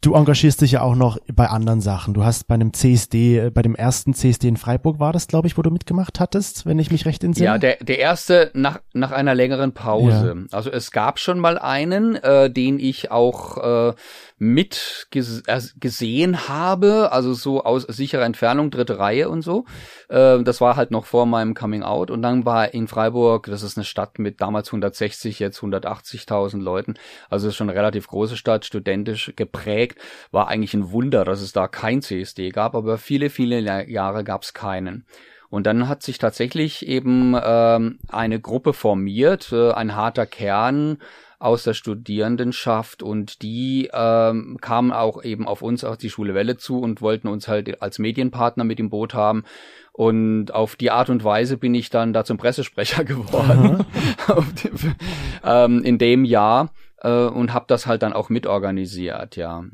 du 0.00 0.14
engagierst 0.14 0.62
dich 0.62 0.72
ja 0.72 0.82
auch 0.82 0.94
noch 0.94 1.18
bei 1.32 1.48
anderen 1.48 1.80
Sachen. 1.80 2.14
Du 2.14 2.24
hast 2.24 2.46
bei 2.46 2.54
einem 2.54 2.72
CSD, 2.72 3.38
äh, 3.38 3.50
bei 3.50 3.62
dem 3.62 3.74
ersten 3.74 4.14
CSD 4.14 4.48
in 4.48 4.56
Freiburg 4.56 4.98
war 4.98 5.12
das, 5.12 5.26
glaube 5.26 5.46
ich, 5.46 5.58
wo 5.58 5.62
du 5.62 5.70
mitgemacht 5.70 6.20
hattest, 6.20 6.66
wenn 6.66 6.78
ich 6.78 6.90
mich 6.90 7.04
recht 7.06 7.22
entsinne. 7.22 7.46
Ja, 7.46 7.58
der, 7.58 7.76
der 7.80 7.98
erste 7.98 8.50
nach, 8.54 8.80
nach 8.92 9.12
einer 9.12 9.34
längeren 9.34 9.72
Pause. 9.72 10.46
Also 10.52 10.70
es 10.70 10.90
gab 10.90 11.18
schon 11.18 11.38
mal 11.38 11.58
einen, 11.58 12.16
äh, 12.16 12.50
den 12.50 12.78
ich 12.78 13.10
auch 13.10 13.90
äh, 13.90 13.94
mit 14.40 15.06
ges 15.10 15.42
äh, 15.46 15.60
gesehen 15.78 16.48
habe, 16.48 17.12
also 17.12 17.34
so 17.34 17.62
aus 17.62 17.82
sicherer 17.82 18.24
Entfernung, 18.24 18.70
dritte 18.70 18.98
Reihe 18.98 19.28
und 19.28 19.42
so. 19.42 19.66
Äh, 20.08 20.42
das 20.42 20.62
war 20.62 20.76
halt 20.76 20.90
noch 20.90 21.04
vor 21.04 21.26
meinem 21.26 21.54
Coming 21.54 21.82
Out. 21.82 22.10
Und 22.10 22.22
dann 22.22 22.46
war 22.46 22.72
in 22.72 22.88
Freiburg, 22.88 23.46
das 23.46 23.62
ist 23.62 23.76
eine 23.76 23.84
Stadt 23.84 24.18
mit 24.18 24.40
damals 24.40 24.68
160, 24.68 25.38
jetzt 25.40 25.60
180.000 25.60 26.58
Leuten. 26.58 26.94
Also 27.28 27.46
es 27.46 27.52
ist 27.52 27.58
schon 27.58 27.68
eine 27.68 27.78
relativ 27.78 28.08
große 28.08 28.38
Stadt, 28.38 28.64
studentisch 28.64 29.34
geprägt. 29.36 29.89
War 30.30 30.48
eigentlich 30.48 30.74
ein 30.74 30.92
Wunder, 30.92 31.24
dass 31.24 31.40
es 31.40 31.52
da 31.52 31.68
kein 31.68 32.02
CSD 32.02 32.50
gab, 32.50 32.74
aber 32.74 32.98
viele, 32.98 33.30
viele 33.30 33.60
Jahre 33.88 34.24
gab 34.24 34.42
es 34.42 34.54
keinen. 34.54 35.04
Und 35.50 35.66
dann 35.66 35.88
hat 35.88 36.02
sich 36.02 36.18
tatsächlich 36.18 36.86
eben 36.86 37.36
ähm, 37.42 37.98
eine 38.08 38.40
Gruppe 38.40 38.72
formiert, 38.72 39.52
äh, 39.52 39.72
ein 39.72 39.96
harter 39.96 40.26
Kern 40.26 40.98
aus 41.40 41.64
der 41.64 41.74
Studierendenschaft 41.74 43.02
und 43.02 43.42
die 43.42 43.90
ähm, 43.92 44.58
kamen 44.60 44.92
auch 44.92 45.24
eben 45.24 45.48
auf 45.48 45.62
uns, 45.62 45.84
auf 45.84 45.96
die 45.96 46.10
Schule 46.10 46.34
Welle 46.34 46.58
zu 46.58 46.78
und 46.78 47.00
wollten 47.00 47.28
uns 47.28 47.48
halt 47.48 47.80
als 47.82 47.98
Medienpartner 47.98 48.62
mit 48.62 48.78
im 48.78 48.90
Boot 48.90 49.14
haben. 49.14 49.44
Und 49.92 50.52
auf 50.52 50.76
die 50.76 50.90
Art 50.90 51.10
und 51.10 51.24
Weise 51.24 51.56
bin 51.56 51.74
ich 51.74 51.90
dann 51.90 52.12
da 52.12 52.24
zum 52.24 52.36
Pressesprecher 52.36 53.04
geworden 53.06 53.84
dem, 54.64 54.94
ähm, 55.42 55.82
in 55.82 55.98
dem 55.98 56.24
Jahr 56.24 56.72
äh, 56.98 57.10
und 57.24 57.54
habe 57.54 57.64
das 57.68 57.86
halt 57.86 58.02
dann 58.02 58.12
auch 58.12 58.28
mitorganisiert, 58.28 59.36
ja. 59.36 59.64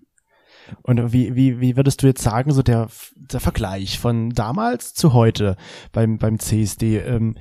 Und 0.82 1.12
wie, 1.12 1.34
wie, 1.34 1.60
wie 1.60 1.76
würdest 1.76 2.02
du 2.02 2.06
jetzt 2.06 2.22
sagen, 2.22 2.52
so 2.52 2.62
der, 2.62 2.88
der 3.14 3.40
Vergleich 3.40 3.98
von 3.98 4.30
damals 4.30 4.94
zu 4.94 5.12
heute 5.12 5.56
beim, 5.92 6.18
beim 6.18 6.38
CSD, 6.38 6.98
ähm, 6.98 7.36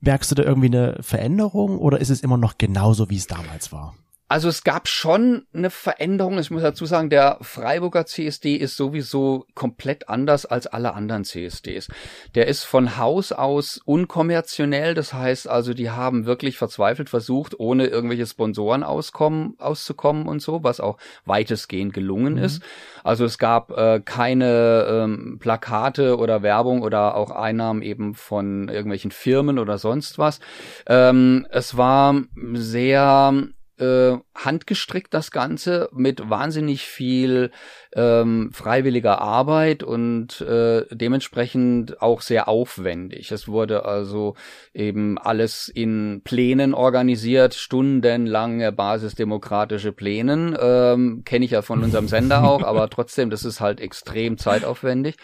merkst 0.00 0.30
du 0.30 0.34
da 0.34 0.42
irgendwie 0.42 0.66
eine 0.66 0.96
Veränderung 1.00 1.78
oder 1.78 2.00
ist 2.00 2.10
es 2.10 2.22
immer 2.22 2.36
noch 2.36 2.58
genauso, 2.58 3.08
wie 3.08 3.16
es 3.16 3.26
damals 3.26 3.72
war? 3.72 3.94
Also 4.32 4.48
es 4.48 4.64
gab 4.64 4.88
schon 4.88 5.44
eine 5.52 5.68
Veränderung. 5.68 6.38
Ich 6.38 6.50
muss 6.50 6.62
dazu 6.62 6.86
sagen, 6.86 7.10
der 7.10 7.36
Freiburger 7.42 8.06
CSD 8.06 8.56
ist 8.56 8.78
sowieso 8.78 9.44
komplett 9.54 10.08
anders 10.08 10.46
als 10.46 10.66
alle 10.66 10.94
anderen 10.94 11.24
CSDs. 11.24 11.88
Der 12.34 12.46
ist 12.46 12.64
von 12.64 12.96
Haus 12.96 13.32
aus 13.32 13.78
unkommerziell. 13.84 14.94
Das 14.94 15.12
heißt 15.12 15.50
also, 15.50 15.74
die 15.74 15.90
haben 15.90 16.24
wirklich 16.24 16.56
verzweifelt 16.56 17.10
versucht, 17.10 17.60
ohne 17.60 17.88
irgendwelche 17.88 18.24
Sponsoren 18.24 18.84
auskommen, 18.84 19.54
auszukommen 19.58 20.26
und 20.26 20.40
so, 20.40 20.64
was 20.64 20.80
auch 20.80 20.96
weitestgehend 21.26 21.92
gelungen 21.92 22.38
ist. 22.38 22.62
Also 23.04 23.26
es 23.26 23.36
gab 23.36 23.70
äh, 23.72 24.00
keine 24.02 24.86
ähm, 24.88 25.40
Plakate 25.40 26.16
oder 26.16 26.42
Werbung 26.42 26.80
oder 26.80 27.16
auch 27.16 27.32
Einnahmen 27.32 27.82
eben 27.82 28.14
von 28.14 28.70
irgendwelchen 28.70 29.10
Firmen 29.10 29.58
oder 29.58 29.76
sonst 29.76 30.18
was. 30.18 30.40
Ähm, 30.86 31.46
es 31.50 31.76
war 31.76 32.14
sehr 32.54 33.52
äh, 33.82 34.18
handgestrickt 34.34 35.12
das 35.12 35.30
Ganze 35.32 35.88
mit 35.92 36.30
wahnsinnig 36.30 36.86
viel 36.86 37.50
ähm, 37.94 38.50
freiwilliger 38.52 39.20
Arbeit 39.20 39.82
und 39.82 40.40
äh, 40.40 40.86
dementsprechend 40.90 42.00
auch 42.00 42.20
sehr 42.20 42.48
aufwendig. 42.48 43.32
Es 43.32 43.48
wurde 43.48 43.84
also 43.84 44.34
eben 44.72 45.18
alles 45.18 45.68
in 45.68 46.22
Plänen 46.24 46.74
organisiert, 46.74 47.54
stundenlange 47.54 48.70
basisdemokratische 48.70 49.92
Plänen. 49.92 50.56
Ähm, 50.60 51.22
Kenne 51.24 51.44
ich 51.44 51.50
ja 51.50 51.62
von 51.62 51.82
unserem 51.82 52.08
Sender 52.08 52.44
auch, 52.48 52.62
aber 52.62 52.88
trotzdem, 52.88 53.30
das 53.30 53.44
ist 53.44 53.60
halt 53.60 53.80
extrem 53.80 54.38
zeitaufwendig. 54.38 55.16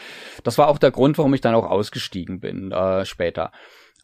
Das 0.42 0.58
war 0.58 0.68
auch 0.68 0.78
der 0.78 0.90
Grund, 0.90 1.16
warum 1.16 1.32
ich 1.34 1.40
dann 1.40 1.54
auch 1.54 1.70
ausgestiegen 1.70 2.40
bin 2.40 2.72
äh, 2.72 3.04
später. 3.04 3.52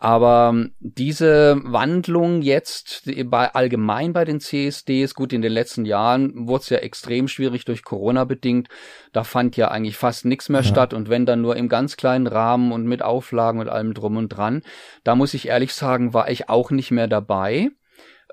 Aber 0.00 0.50
ähm, 0.52 0.72
diese 0.80 1.60
Wandlung 1.64 2.42
jetzt 2.42 3.10
bei 3.26 3.54
allgemein 3.54 4.12
bei 4.12 4.24
den 4.24 4.40
CSDs, 4.40 5.14
gut 5.14 5.32
in 5.32 5.40
den 5.40 5.52
letzten 5.52 5.84
Jahren 5.84 6.48
wurde 6.48 6.62
es 6.62 6.68
ja 6.68 6.78
extrem 6.78 7.28
schwierig 7.28 7.64
durch 7.64 7.84
Corona 7.84 8.24
bedingt. 8.24 8.68
Da 9.12 9.24
fand 9.24 9.56
ja 9.56 9.68
eigentlich 9.68 9.96
fast 9.96 10.24
nichts 10.24 10.48
mehr 10.48 10.62
ja. 10.62 10.66
statt 10.66 10.94
und 10.94 11.08
wenn 11.08 11.26
dann 11.26 11.40
nur 11.40 11.56
im 11.56 11.68
ganz 11.68 11.96
kleinen 11.96 12.26
Rahmen 12.26 12.72
und 12.72 12.86
mit 12.86 13.02
Auflagen 13.02 13.60
und 13.60 13.68
allem 13.68 13.94
drum 13.94 14.16
und 14.16 14.28
dran. 14.28 14.62
Da 15.04 15.14
muss 15.14 15.32
ich 15.34 15.48
ehrlich 15.48 15.74
sagen, 15.74 16.12
war 16.12 16.28
ich 16.28 16.48
auch 16.48 16.70
nicht 16.70 16.90
mehr 16.90 17.08
dabei. 17.08 17.70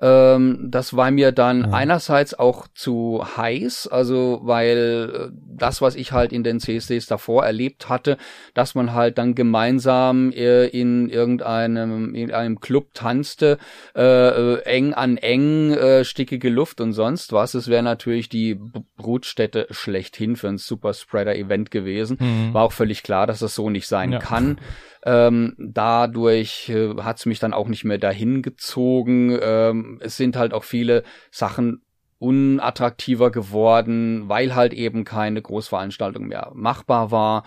Ähm, 0.00 0.68
das 0.70 0.96
war 0.96 1.10
mir 1.10 1.32
dann 1.32 1.60
ja. 1.60 1.70
einerseits 1.70 2.34
auch 2.34 2.66
zu 2.74 3.22
heiß, 3.36 3.88
also 3.88 4.40
weil 4.42 5.30
äh, 5.30 5.36
das, 5.56 5.82
was 5.82 5.94
ich 5.94 6.12
halt 6.12 6.32
in 6.32 6.42
den 6.42 6.60
CSDs 6.60 7.06
davor 7.06 7.44
erlebt 7.44 7.88
hatte, 7.88 8.16
dass 8.54 8.74
man 8.74 8.94
halt 8.94 9.18
dann 9.18 9.34
gemeinsam 9.34 10.32
äh, 10.32 10.66
in 10.66 11.08
irgendeinem 11.08 12.14
in 12.14 12.32
einem 12.32 12.60
Club 12.60 12.94
tanzte, 12.94 13.58
äh, 13.94 14.02
äh, 14.02 14.62
eng 14.64 14.94
an 14.94 15.18
eng, 15.18 15.72
äh, 15.72 16.04
stickige 16.04 16.48
Luft 16.48 16.80
und 16.80 16.92
sonst 16.92 17.32
was. 17.32 17.54
Es 17.54 17.68
wäre 17.68 17.82
natürlich 17.82 18.28
die 18.28 18.58
Brutstätte 18.96 19.66
schlechthin 19.70 20.36
für 20.36 20.48
ein 20.48 20.58
Superspreader-Event 20.58 21.70
gewesen. 21.70 22.16
Mhm. 22.18 22.54
War 22.54 22.64
auch 22.64 22.72
völlig 22.72 23.02
klar, 23.02 23.26
dass 23.26 23.40
das 23.40 23.54
so 23.54 23.70
nicht 23.70 23.86
sein 23.86 24.12
ja. 24.12 24.18
kann. 24.18 24.58
Ähm, 25.04 25.54
dadurch 25.58 26.68
äh, 26.68 26.94
hat 27.02 27.18
es 27.18 27.26
mich 27.26 27.38
dann 27.38 27.52
auch 27.52 27.68
nicht 27.68 27.84
mehr 27.84 27.98
dahin 27.98 28.42
gezogen. 28.42 29.36
Ähm, 29.40 29.98
es 30.00 30.16
sind 30.16 30.36
halt 30.36 30.54
auch 30.54 30.64
viele 30.64 31.02
Sachen 31.30 31.82
unattraktiver 32.22 33.32
geworden, 33.32 34.28
weil 34.28 34.54
halt 34.54 34.72
eben 34.72 35.02
keine 35.02 35.42
Großveranstaltung 35.42 36.28
mehr 36.28 36.52
machbar 36.54 37.10
war. 37.10 37.42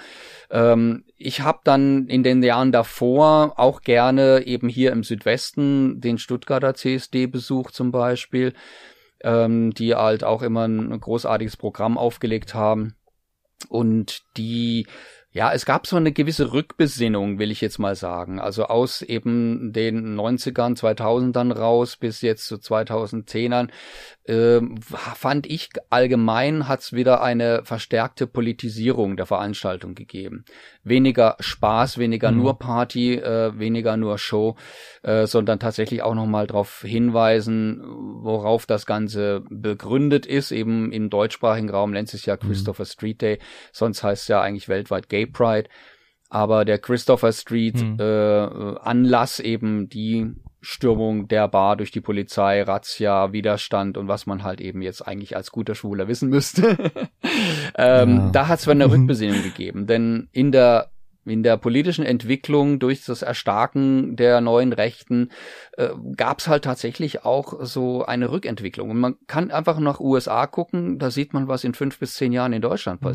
Ähm, 0.52 1.06
ich 1.16 1.40
habe 1.40 1.60
dann 1.64 2.08
in 2.08 2.24
den 2.24 2.44
Jahren 2.44 2.74
davor 2.74 3.54
auch 3.58 3.82
gerne 3.82 4.46
eben 4.46 4.68
hier 4.68 4.92
im 4.92 5.06
Südwesten 5.06 6.02
den 6.02 6.18
Stuttgarter 6.18 6.74
CSD 6.74 7.28
besucht 7.28 7.74
zum 7.74 7.94
Beispiel, 7.94 8.54
ähm, 9.22 9.74
die 9.74 9.96
halt 9.96 10.26
auch 10.26 10.42
immer 10.42 10.68
ein 10.68 11.00
großartiges 11.00 11.56
Programm 11.56 11.98
aufgelegt 11.98 12.54
haben 12.54 12.96
und 13.70 14.24
die 14.36 14.88
ja, 15.36 15.52
es 15.52 15.66
gab 15.66 15.86
so 15.86 15.98
eine 15.98 16.14
gewisse 16.14 16.54
Rückbesinnung, 16.54 17.40
will 17.40 17.52
ich 17.52 17.60
jetzt 17.60 17.78
mal 17.78 17.96
sagen. 17.96 18.40
Also 18.40 18.68
aus 18.68 19.02
eben 19.02 19.74
den 19.74 20.18
90ern, 20.18 20.80
2000ern 20.80 21.52
raus 21.52 21.98
bis 21.98 22.22
jetzt 22.22 22.48
zu 22.48 22.56
2010ern 22.56 23.68
äh, 24.28 24.62
fand 24.80 25.46
ich 25.46 25.70
allgemein 25.90 26.68
hat 26.68 26.80
es 26.80 26.94
wieder 26.94 27.22
eine 27.22 27.64
verstärkte 27.64 28.26
Politisierung 28.26 29.18
der 29.18 29.26
Veranstaltung 29.26 29.94
gegeben. 29.94 30.46
Weniger 30.84 31.36
Spaß, 31.40 31.98
weniger 32.00 32.32
mhm. 32.32 32.38
nur 32.38 32.58
Party, 32.58 33.16
äh, 33.16 33.58
weniger 33.60 33.98
nur 33.98 34.18
Show, 34.18 34.56
äh, 35.04 35.28
sondern 35.28 35.60
tatsächlich 35.60 36.02
auch 36.02 36.16
nochmal 36.16 36.48
darauf 36.48 36.82
hinweisen, 36.82 37.84
worauf 38.22 38.66
das 38.66 38.86
Ganze 38.86 39.44
begründet 39.50 40.26
ist. 40.26 40.52
Eben 40.52 40.92
im 40.92 41.10
deutschsprachigen 41.10 41.70
Raum 41.70 41.92
nennt 41.92 42.14
es 42.14 42.26
ja 42.26 42.36
mhm. 42.36 42.48
Christopher 42.48 42.86
Street 42.86 43.22
Day, 43.22 43.40
sonst 43.72 44.02
heißt 44.02 44.24
es 44.24 44.28
ja 44.28 44.42
eigentlich 44.42 44.70
weltweit 44.70 45.08
Gay 45.26 45.32
Pride. 45.32 45.70
Aber 46.30 46.66
der 46.66 46.80
Christopher 46.80 47.32
Street 47.32 47.82
mhm. 47.82 47.98
äh, 48.00 48.78
Anlass 48.80 49.40
eben 49.40 49.90
die 49.90 50.34
Stürmung 50.62 51.28
der 51.28 51.48
Bar 51.48 51.78
durch 51.78 51.92
die 51.92 52.02
Polizei, 52.02 52.64
Razzia, 52.64 53.32
Widerstand 53.32 53.98
und 53.98 54.08
was 54.08 54.26
man 54.26 54.44
halt 54.44 54.60
eben 54.60 54.82
jetzt 54.82 55.08
eigentlich 55.08 55.36
als 55.36 55.52
guter 55.52 55.76
Schwuler 55.76 56.08
wissen 56.08 56.30
müsste. 56.30 56.78
ähm, 57.78 58.18
ja. 58.18 58.30
Da 58.32 58.48
hat 58.48 58.60
es 58.60 58.68
eine 58.68 58.88
mhm. 58.88 58.94
Rückbesinnung 58.94 59.44
gegeben, 59.44 59.86
denn 59.86 60.28
in 60.32 60.52
der 60.52 60.90
in 61.28 61.42
der 61.42 61.58
politischen 61.58 62.06
Entwicklung 62.06 62.78
durch 62.78 63.04
das 63.04 63.24
Erstarken 63.24 64.16
der 64.16 64.42
neuen 64.42 64.74
Rechten 64.74 65.30
äh, 65.74 65.90
gab 66.16 66.40
es 66.40 66.48
halt 66.48 66.64
tatsächlich 66.64 67.26
auch 67.26 67.66
so 67.66 68.06
eine 68.06 68.32
Rückentwicklung. 68.32 68.92
Und 68.92 69.00
man 69.00 69.16
kann 69.26 69.50
einfach 69.50 69.80
nach 69.80 70.00
USA 70.00 70.46
gucken, 70.46 71.00
da 71.00 71.10
sieht 71.10 71.34
man, 71.34 71.48
was 71.48 71.64
in 71.64 71.74
fünf 71.74 71.98
bis 71.98 72.14
zehn 72.14 72.32
Jahren 72.32 72.54
in 72.54 72.62
Deutschland 72.62 73.02
mhm. 73.02 73.08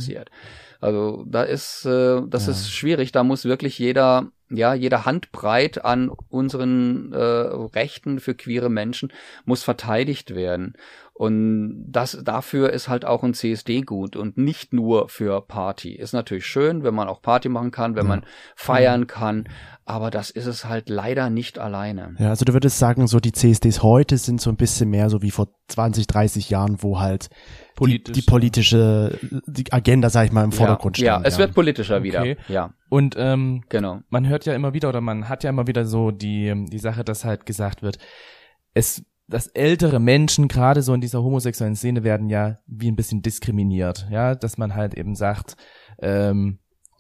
Also 0.81 1.25
da 1.29 1.43
ist, 1.43 1.85
äh, 1.85 2.23
das 2.27 2.47
ja. 2.47 2.53
ist 2.53 2.73
schwierig. 2.73 3.13
Da 3.13 3.23
muss 3.23 3.45
wirklich 3.45 3.79
jeder 3.79 4.31
ja, 4.51 4.75
jeder 4.75 5.05
Handbreit 5.05 5.85
an 5.85 6.11
unseren 6.29 7.13
äh, 7.13 7.19
Rechten 7.19 8.19
für 8.19 8.35
queere 8.35 8.69
Menschen 8.69 9.13
muss 9.45 9.63
verteidigt 9.63 10.35
werden. 10.35 10.75
Und 11.21 11.85
das 11.87 12.19
dafür 12.25 12.73
ist 12.73 12.89
halt 12.89 13.05
auch 13.05 13.23
ein 13.23 13.35
CSD 13.35 13.83
gut 13.83 14.17
und 14.17 14.39
nicht 14.39 14.73
nur 14.73 15.11
für 15.11 15.43
Party. 15.43 15.93
Ist 15.93 16.15
natürlich 16.15 16.47
schön, 16.47 16.83
wenn 16.83 16.95
man 16.95 17.09
auch 17.09 17.21
Party 17.21 17.51
machen 17.51 17.73
kann, 17.73 17.95
wenn 17.95 18.05
ja. 18.07 18.09
man 18.09 18.23
feiern 18.57 19.07
kann, 19.07 19.47
aber 19.85 20.11
das 20.11 20.31
ist 20.31 20.47
es 20.47 20.65
halt 20.65 20.89
leider 20.89 21.29
nicht 21.29 21.59
alleine. 21.59 22.15
Ja, 22.19 22.31
also 22.31 22.47
du 22.47 22.55
würdest 22.55 22.79
sagen, 22.79 23.07
so 23.07 23.21
die 23.21 23.33
CSDs 23.33 23.83
heute 23.83 24.17
sind 24.17 24.41
so 24.41 24.49
ein 24.49 24.57
bisschen 24.57 24.89
mehr 24.89 25.11
so 25.11 25.21
wie 25.21 25.31
vor 25.31 25.49
20, 25.69 26.07
30 26.07 26.49
Jahren, 26.49 26.83
wo 26.83 27.01
halt 27.01 27.29
Politisch, 27.77 28.15
die, 28.15 28.21
die 28.23 28.27
politische 28.27 29.19
die 29.47 29.71
Agenda, 29.75 30.09
sag 30.09 30.25
ich 30.25 30.33
mal, 30.33 30.45
im 30.45 30.53
Vordergrund 30.53 30.97
ja, 30.97 31.17
steht. 31.17 31.25
Ja, 31.25 31.29
es 31.29 31.37
wird 31.37 31.53
politischer 31.53 31.99
okay. 31.99 32.05
wieder. 32.05 32.37
Ja. 32.49 32.73
Und 32.89 33.15
ähm, 33.19 33.63
genau. 33.69 34.01
man 34.09 34.27
hört 34.27 34.47
ja 34.47 34.55
immer 34.55 34.73
wieder 34.73 34.89
oder 34.89 35.03
man 35.03 35.29
hat 35.29 35.45
ja 35.45 35.51
immer 35.51 35.67
wieder 35.67 35.85
so 35.85 36.13
die 36.13 36.65
die 36.71 36.79
Sache, 36.79 37.05
dass 37.05 37.27
halt 37.27 37.45
gesagt 37.45 37.83
wird, 37.83 37.99
es 38.73 39.05
dass 39.31 39.47
ältere 39.47 40.01
Menschen 40.01 40.49
gerade 40.49 40.83
so 40.83 40.93
in 40.93 41.01
dieser 41.01 41.23
homosexuellen 41.23 41.77
Szene 41.77 42.05
werden 42.05 42.29
ja 42.29 42.59
wie 42.67 42.91
ein 42.91 42.97
bisschen 42.97 43.23
diskriminiert, 43.23 44.07
ja, 44.11 44.35
dass 44.35 44.59
man 44.59 44.75
halt 44.75 44.95
eben 44.95 45.15
sagt, 45.15 45.57
ähm, 46.01 46.59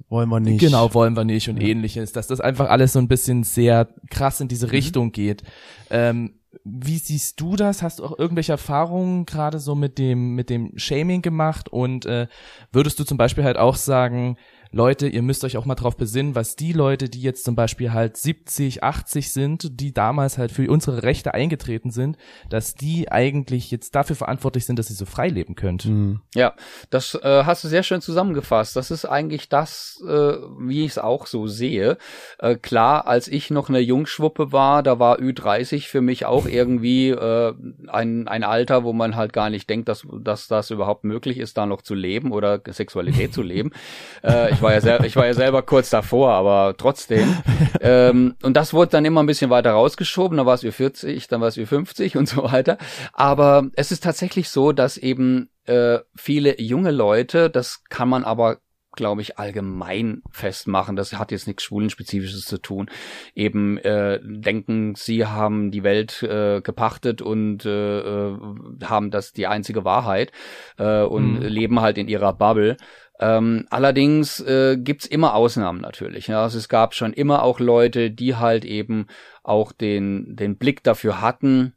wollen 0.09 0.29
wir 0.29 0.40
nicht. 0.40 0.61
Genau, 0.61 0.93
wollen 0.95 1.16
wir 1.16 1.25
nicht 1.25 1.49
und 1.49 1.61
ja. 1.61 1.69
ähnliches, 1.69 2.12
dass 2.12 2.27
das 2.27 2.40
einfach 2.40 2.71
alles 2.71 2.93
so 2.93 2.99
ein 2.99 3.09
bisschen 3.09 3.45
sehr 3.45 3.88
krass 4.11 4.40
in 4.40 4.49
diese 4.49 4.66
mhm. 4.66 4.71
Richtung 4.71 5.12
geht. 5.12 5.43
Ähm, 5.90 6.40
wie 6.64 6.99
siehst 6.99 7.40
du 7.40 7.57
das? 7.57 7.83
Hast 7.83 7.99
du 7.99 8.05
auch 8.05 8.19
irgendwelche 8.19 8.53
Erfahrungen 8.53 9.25
gerade 9.25 9.61
so 9.61 9.75
mit 9.75 9.99
dem 9.99 10.35
mit 10.35 10.51
dem 10.51 10.73
Shaming 10.77 11.23
gemacht 11.23 11.69
und 11.69 12.07
äh, 12.07 12.27
würdest 12.73 12.99
du 12.99 13.05
zum 13.05 13.19
Beispiel 13.19 13.45
halt 13.45 13.57
auch 13.57 13.77
sagen, 13.77 14.37
Leute, 14.73 15.09
ihr 15.09 15.23
müsst 15.23 15.43
euch 15.43 15.57
auch 15.57 15.65
mal 15.65 15.75
drauf 15.75 15.97
besinnen, 15.97 16.37
was 16.37 16.55
die 16.55 16.73
Leute, 16.73 17.09
die 17.09 17.21
jetzt 17.21 17.45
zum 17.45 17.57
Beispiel 17.57 17.93
halt 17.93 18.17
70, 18.17 18.85
80 18.85 19.33
sind, 19.33 19.81
die 19.81 19.93
damals 19.93 20.39
halt 20.39 20.53
für 20.53 20.71
unsere 20.71 21.03
Rechte 21.03 21.35
eingetreten 21.35 21.91
sind, 21.91 22.17
dass 22.51 22.75
die 22.75 23.11
eigentlich 23.11 23.73
jetzt 23.73 23.97
dafür 23.97 24.15
verantwortlich 24.15 24.67
sind, 24.67 24.79
dass 24.79 24.87
sie 24.87 24.95
so 24.95 25.07
frei 25.07 25.29
leben 25.29 25.57
könnt. 25.57 25.87
Mhm. 25.87 26.21
Ja, 26.37 26.55
das 26.91 27.17
äh, 27.17 27.43
hast 27.45 27.65
du 27.65 27.69
sehr 27.69 27.83
schön 27.83 28.01
zusammengefasst. 28.01 28.77
Das 28.77 28.93
ist 28.93 29.05
eigentlich 29.05 29.49
das, 29.49 30.01
äh, 30.07 30.35
wie 30.59 30.85
ich 30.85 30.93
es 30.93 30.99
auch 30.99 31.27
so 31.27 31.49
sehe. 31.49 31.99
Äh, 32.39 32.55
klar, 32.55 33.09
als 33.09 33.27
ich 33.27 33.51
noch 33.51 33.71
eine 33.71 33.81
Jungschwuppe 33.81 34.53
war, 34.53 34.85
da 34.85 35.01
war 35.01 35.19
Ü30 35.19 35.89
für 35.89 36.01
mich 36.01 36.27
auch 36.27 36.47
irgendwie 36.47 37.11
äh, 37.11 37.55
ein, 37.89 38.29
ein 38.29 38.45
Alter, 38.45 38.85
wo 38.85 38.93
man 38.93 39.17
halt 39.17 39.33
gar 39.33 39.51
nicht 39.51 39.69
denkt, 39.69 39.89
dass, 39.89 40.07
dass 40.21 40.47
das 40.47 40.71
überhaupt 40.71 41.03
möglich 41.03 41.39
ist, 41.39 41.59
da 41.59 41.67
noch 41.67 41.83
zu 41.83 41.95
leben 41.95 42.31
oder 42.31 42.61
Sexualität 42.69 43.35
zu 43.35 43.43
leben. 43.43 43.73
Äh, 44.23 44.60
ich 44.61 44.62
war 44.62 44.75
ja 44.75 44.81
selber, 44.83 45.07
ich 45.07 45.16
war 45.16 45.25
ja 45.25 45.33
selber 45.33 45.62
kurz 45.62 45.88
davor, 45.88 46.33
aber 46.33 46.75
trotzdem. 46.77 47.35
ähm, 47.81 48.35
und 48.42 48.59
das 48.59 48.75
wurde 48.75 48.90
dann 48.90 49.07
immer 49.07 49.23
ein 49.23 49.27
bisschen 49.27 49.49
weiter 49.49 49.70
rausgeschoben. 49.70 50.37
Dann 50.37 50.44
war 50.44 50.53
es 50.53 50.62
über 50.62 50.73
40, 50.73 51.29
dann 51.29 51.40
war 51.40 51.49
es 51.49 51.57
über 51.57 51.66
50 51.66 52.18
und 52.18 52.29
so 52.29 52.42
weiter. 52.42 52.77
Aber 53.14 53.70
es 53.77 53.90
ist 53.90 54.05
tatsächlich 54.05 54.51
so, 54.51 54.73
dass 54.73 54.99
eben 54.99 55.49
äh, 55.64 56.01
viele 56.14 56.61
junge 56.61 56.90
Leute, 56.90 57.49
das 57.49 57.85
kann 57.88 58.11
man 58.11 58.23
aber 58.23 58.59
glaube 59.01 59.23
ich, 59.23 59.39
allgemein 59.39 60.21
festmachen. 60.31 60.95
Das 60.95 61.15
hat 61.15 61.33
jetzt 61.33 61.47
nichts 61.47 61.63
Schwulenspezifisches 61.63 62.45
zu 62.45 62.59
tun. 62.59 62.91
Eben 63.35 63.79
äh, 63.79 64.21
denken, 64.23 64.95
sie 64.95 65.25
haben 65.25 65.71
die 65.71 65.83
Welt 65.83 66.23
äh, 66.23 66.61
gepachtet 66.61 67.23
und 67.23 67.65
äh, 67.65 68.01
äh 68.01 68.37
haben 68.85 69.11
das 69.11 69.33
die 69.33 69.47
einzige 69.47 69.87
Wahrheit 69.87 70.33
äh, 70.77 71.01
und 71.01 71.41
mhm. 71.41 71.47
leben 71.47 71.81
halt 71.81 71.97
in 71.97 72.09
ihrer 72.09 72.35
Bubble. 72.35 72.77
Ähm, 73.19 73.67
allerdings 73.71 74.41
äh, 74.41 74.77
gibt's 74.77 75.07
immer 75.07 75.35
Ausnahmen 75.35 75.81
natürlich. 75.81 76.27
Ja? 76.27 76.43
Also 76.43 76.59
es 76.59 76.69
gab 76.69 76.95
schon 76.95 77.15
immer 77.15 77.43
auch 77.43 77.59
Leute, 77.59 78.11
die 78.11 78.37
halt 78.37 78.67
eben 78.67 79.07
auch 79.43 79.73
den, 79.73 80.37
den 80.37 80.59
Blick 80.59 80.83
dafür 80.83 81.23
hatten, 81.23 81.73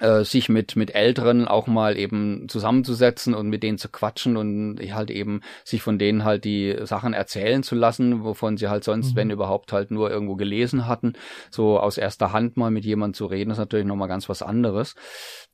äh, 0.00 0.22
sich 0.24 0.48
mit, 0.48 0.76
mit 0.76 0.94
Älteren 0.94 1.48
auch 1.48 1.66
mal 1.66 1.96
eben 1.96 2.48
zusammenzusetzen 2.48 3.34
und 3.34 3.48
mit 3.48 3.62
denen 3.62 3.78
zu 3.78 3.88
quatschen 3.88 4.36
und 4.36 4.78
halt 4.92 5.10
eben 5.10 5.40
sich 5.64 5.82
von 5.82 5.98
denen 5.98 6.24
halt 6.24 6.44
die 6.44 6.76
Sachen 6.82 7.14
erzählen 7.14 7.62
zu 7.62 7.74
lassen, 7.74 8.22
wovon 8.22 8.56
sie 8.56 8.68
halt 8.68 8.84
sonst, 8.84 9.12
mhm. 9.12 9.16
wenn 9.16 9.30
überhaupt, 9.30 9.72
halt 9.72 9.90
nur 9.90 10.10
irgendwo 10.10 10.36
gelesen 10.36 10.86
hatten. 10.86 11.14
So 11.50 11.80
aus 11.80 11.98
erster 11.98 12.32
Hand 12.32 12.56
mal 12.56 12.70
mit 12.70 12.84
jemandem 12.84 13.14
zu 13.14 13.26
reden, 13.26 13.50
ist 13.50 13.58
natürlich 13.58 13.86
nochmal 13.86 14.08
ganz 14.08 14.28
was 14.28 14.42
anderes. 14.42 14.94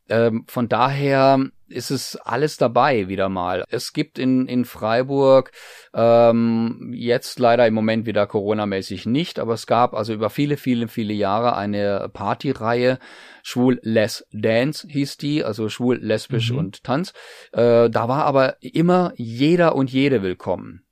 Ähm, 0.09 0.45
von 0.47 0.69
daher 0.69 1.39
ist 1.69 1.91
es 1.91 2.17
alles 2.17 2.57
dabei 2.57 3.09
wieder 3.09 3.29
mal. 3.29 3.65
Es 3.69 3.93
gibt 3.93 4.19
in, 4.19 4.47
in 4.47 4.65
Freiburg 4.65 5.51
ähm, 5.95 6.93
jetzt 6.95 7.39
leider 7.39 7.67
im 7.67 7.75
Moment 7.75 8.07
wieder 8.07 8.27
Corona-mäßig 8.27 9.07
nicht, 9.07 9.39
aber 9.39 9.55
es 9.55 9.67
gab 9.67 9.95
also 9.95 10.13
über 10.13 10.31
viele, 10.31 10.57
viele, 10.57 10.89
viele 10.89 11.15
Jahre 11.15 11.57
eine 11.57 12.11
Partyreihe, 12.13 12.99
Schwul 13.43 13.81
Les 13.83 14.27
Dance 14.33 14.87
hieß 14.89 15.17
die, 15.17 15.43
also 15.45 15.69
schwul, 15.69 15.99
lesbisch 16.03 16.53
mhm. 16.53 16.59
und 16.59 16.85
Tanz. 16.85 17.13
Äh, 17.53 17.91
da 17.91 18.09
war 18.09 18.25
aber 18.25 18.57
immer 18.61 19.13
jeder 19.17 19.75
und 19.75 19.91
jede 19.91 20.23
willkommen. 20.23 20.85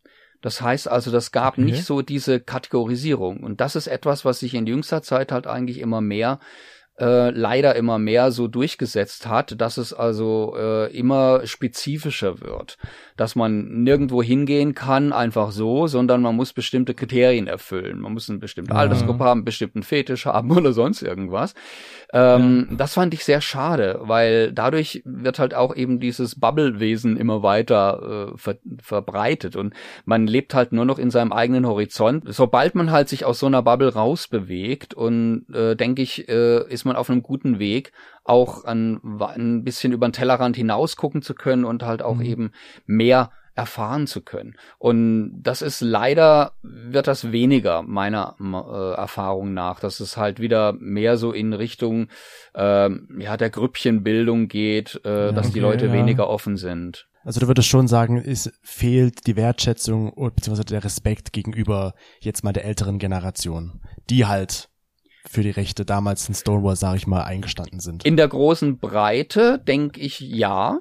Das 0.42 0.60
heißt 0.60 0.88
also, 0.88 1.10
das 1.10 1.30
gab 1.30 1.54
okay. 1.54 1.62
nicht 1.62 1.84
so 1.84 2.02
diese 2.02 2.40
Kategorisierung. 2.40 3.44
Und 3.44 3.60
das 3.60 3.76
ist 3.76 3.86
etwas, 3.86 4.24
was 4.24 4.40
sich 4.40 4.54
in 4.54 4.66
jüngster 4.66 5.00
Zeit 5.00 5.30
halt 5.30 5.46
eigentlich 5.46 5.78
immer 5.78 6.00
mehr 6.00 6.40
äh, 6.98 7.30
leider 7.30 7.74
immer 7.74 7.98
mehr 7.98 8.30
so 8.32 8.48
durchgesetzt 8.48 9.26
hat, 9.26 9.60
dass 9.60 9.78
es 9.78 9.92
also 9.92 10.54
äh, 10.58 10.96
immer 10.96 11.46
spezifischer 11.46 12.40
wird. 12.40 12.76
Dass 13.16 13.34
man 13.34 13.82
nirgendwo 13.82 14.22
hingehen 14.22 14.74
kann, 14.74 15.12
einfach 15.12 15.52
so, 15.52 15.86
sondern 15.86 16.22
man 16.22 16.36
muss 16.36 16.52
bestimmte 16.52 16.94
Kriterien 16.94 17.46
erfüllen. 17.46 18.00
Man 18.00 18.12
muss 18.12 18.28
eine 18.28 18.38
bestimmte 18.38 18.72
ja. 18.72 18.78
Altersgruppe 18.78 19.24
haben, 19.24 19.38
einen 19.38 19.44
bestimmten 19.44 19.82
Fetisch 19.82 20.26
haben 20.26 20.50
oder 20.56 20.72
sonst 20.72 21.02
irgendwas. 21.02 21.54
Ähm, 22.12 22.68
ja. 22.70 22.76
Das 22.76 22.94
fand 22.94 23.14
ich 23.14 23.24
sehr 23.24 23.40
schade, 23.40 24.00
weil 24.02 24.52
dadurch 24.52 25.02
wird 25.06 25.38
halt 25.38 25.54
auch 25.54 25.74
eben 25.74 25.98
dieses 25.98 26.38
Bubble-Wesen 26.38 27.16
immer 27.16 27.42
weiter 27.42 28.32
äh, 28.34 28.38
ver 28.38 28.56
verbreitet 28.80 29.56
und 29.56 29.72
man 30.04 30.26
lebt 30.26 30.54
halt 30.54 30.72
nur 30.72 30.84
noch 30.84 30.98
in 30.98 31.10
seinem 31.10 31.32
eigenen 31.32 31.66
Horizont. 31.66 32.24
Sobald 32.26 32.74
man 32.74 32.90
halt 32.90 33.08
sich 33.08 33.24
aus 33.24 33.38
so 33.38 33.46
einer 33.46 33.62
Bubble 33.62 33.94
rausbewegt 33.94 34.92
und 34.92 35.46
äh, 35.54 35.74
denke 35.74 36.02
ich, 36.02 36.28
äh, 36.28 36.68
ist 36.68 36.81
man 36.84 36.96
auf 36.96 37.10
einem 37.10 37.22
guten 37.22 37.58
Weg, 37.58 37.92
auch 38.24 38.64
ein, 38.64 39.00
ein 39.20 39.64
bisschen 39.64 39.92
über 39.92 40.08
den 40.08 40.12
Tellerrand 40.12 40.56
hinaus 40.56 40.96
gucken 40.96 41.22
zu 41.22 41.34
können 41.34 41.64
und 41.64 41.82
halt 41.82 42.02
auch 42.02 42.16
mhm. 42.16 42.22
eben 42.22 42.52
mehr 42.86 43.30
erfahren 43.54 44.06
zu 44.06 44.22
können. 44.22 44.56
Und 44.78 45.42
das 45.42 45.62
ist 45.62 45.80
leider, 45.80 46.52
wird 46.62 47.06
das 47.06 47.32
weniger 47.32 47.82
meiner 47.82 48.36
äh, 48.40 48.98
Erfahrung 48.98 49.52
nach, 49.52 49.80
dass 49.80 50.00
es 50.00 50.16
halt 50.16 50.40
wieder 50.40 50.72
mehr 50.72 51.16
so 51.16 51.32
in 51.32 51.52
Richtung 51.52 52.08
äh, 52.54 52.88
ja, 53.18 53.36
der 53.36 53.50
Grüppchenbildung 53.50 54.48
geht, 54.48 55.00
äh, 55.04 55.26
ja, 55.26 55.32
dass 55.32 55.46
okay, 55.46 55.54
die 55.54 55.60
Leute 55.60 55.86
ja. 55.86 55.92
weniger 55.92 56.28
offen 56.28 56.56
sind. 56.56 57.08
Also 57.24 57.40
du 57.40 57.46
würdest 57.46 57.68
schon 57.68 57.86
sagen, 57.86 58.16
es 58.16 58.50
fehlt 58.62 59.26
die 59.26 59.36
Wertschätzung 59.36 60.12
bzw. 60.34 60.64
der 60.64 60.82
Respekt 60.82 61.32
gegenüber 61.32 61.94
jetzt 62.20 62.42
mal 62.42 62.52
der 62.52 62.64
älteren 62.64 62.98
Generation, 62.98 63.80
die 64.10 64.26
halt 64.26 64.70
für 65.28 65.42
die 65.42 65.50
Rechte 65.50 65.84
damals 65.84 66.28
in 66.28 66.34
Stonewall, 66.34 66.76
sage 66.76 66.96
ich 66.96 67.06
mal, 67.06 67.22
eingestanden 67.22 67.80
sind. 67.80 68.04
In 68.04 68.16
der 68.16 68.28
großen 68.28 68.78
Breite 68.78 69.60
denke 69.66 70.00
ich 70.00 70.20
ja. 70.20 70.80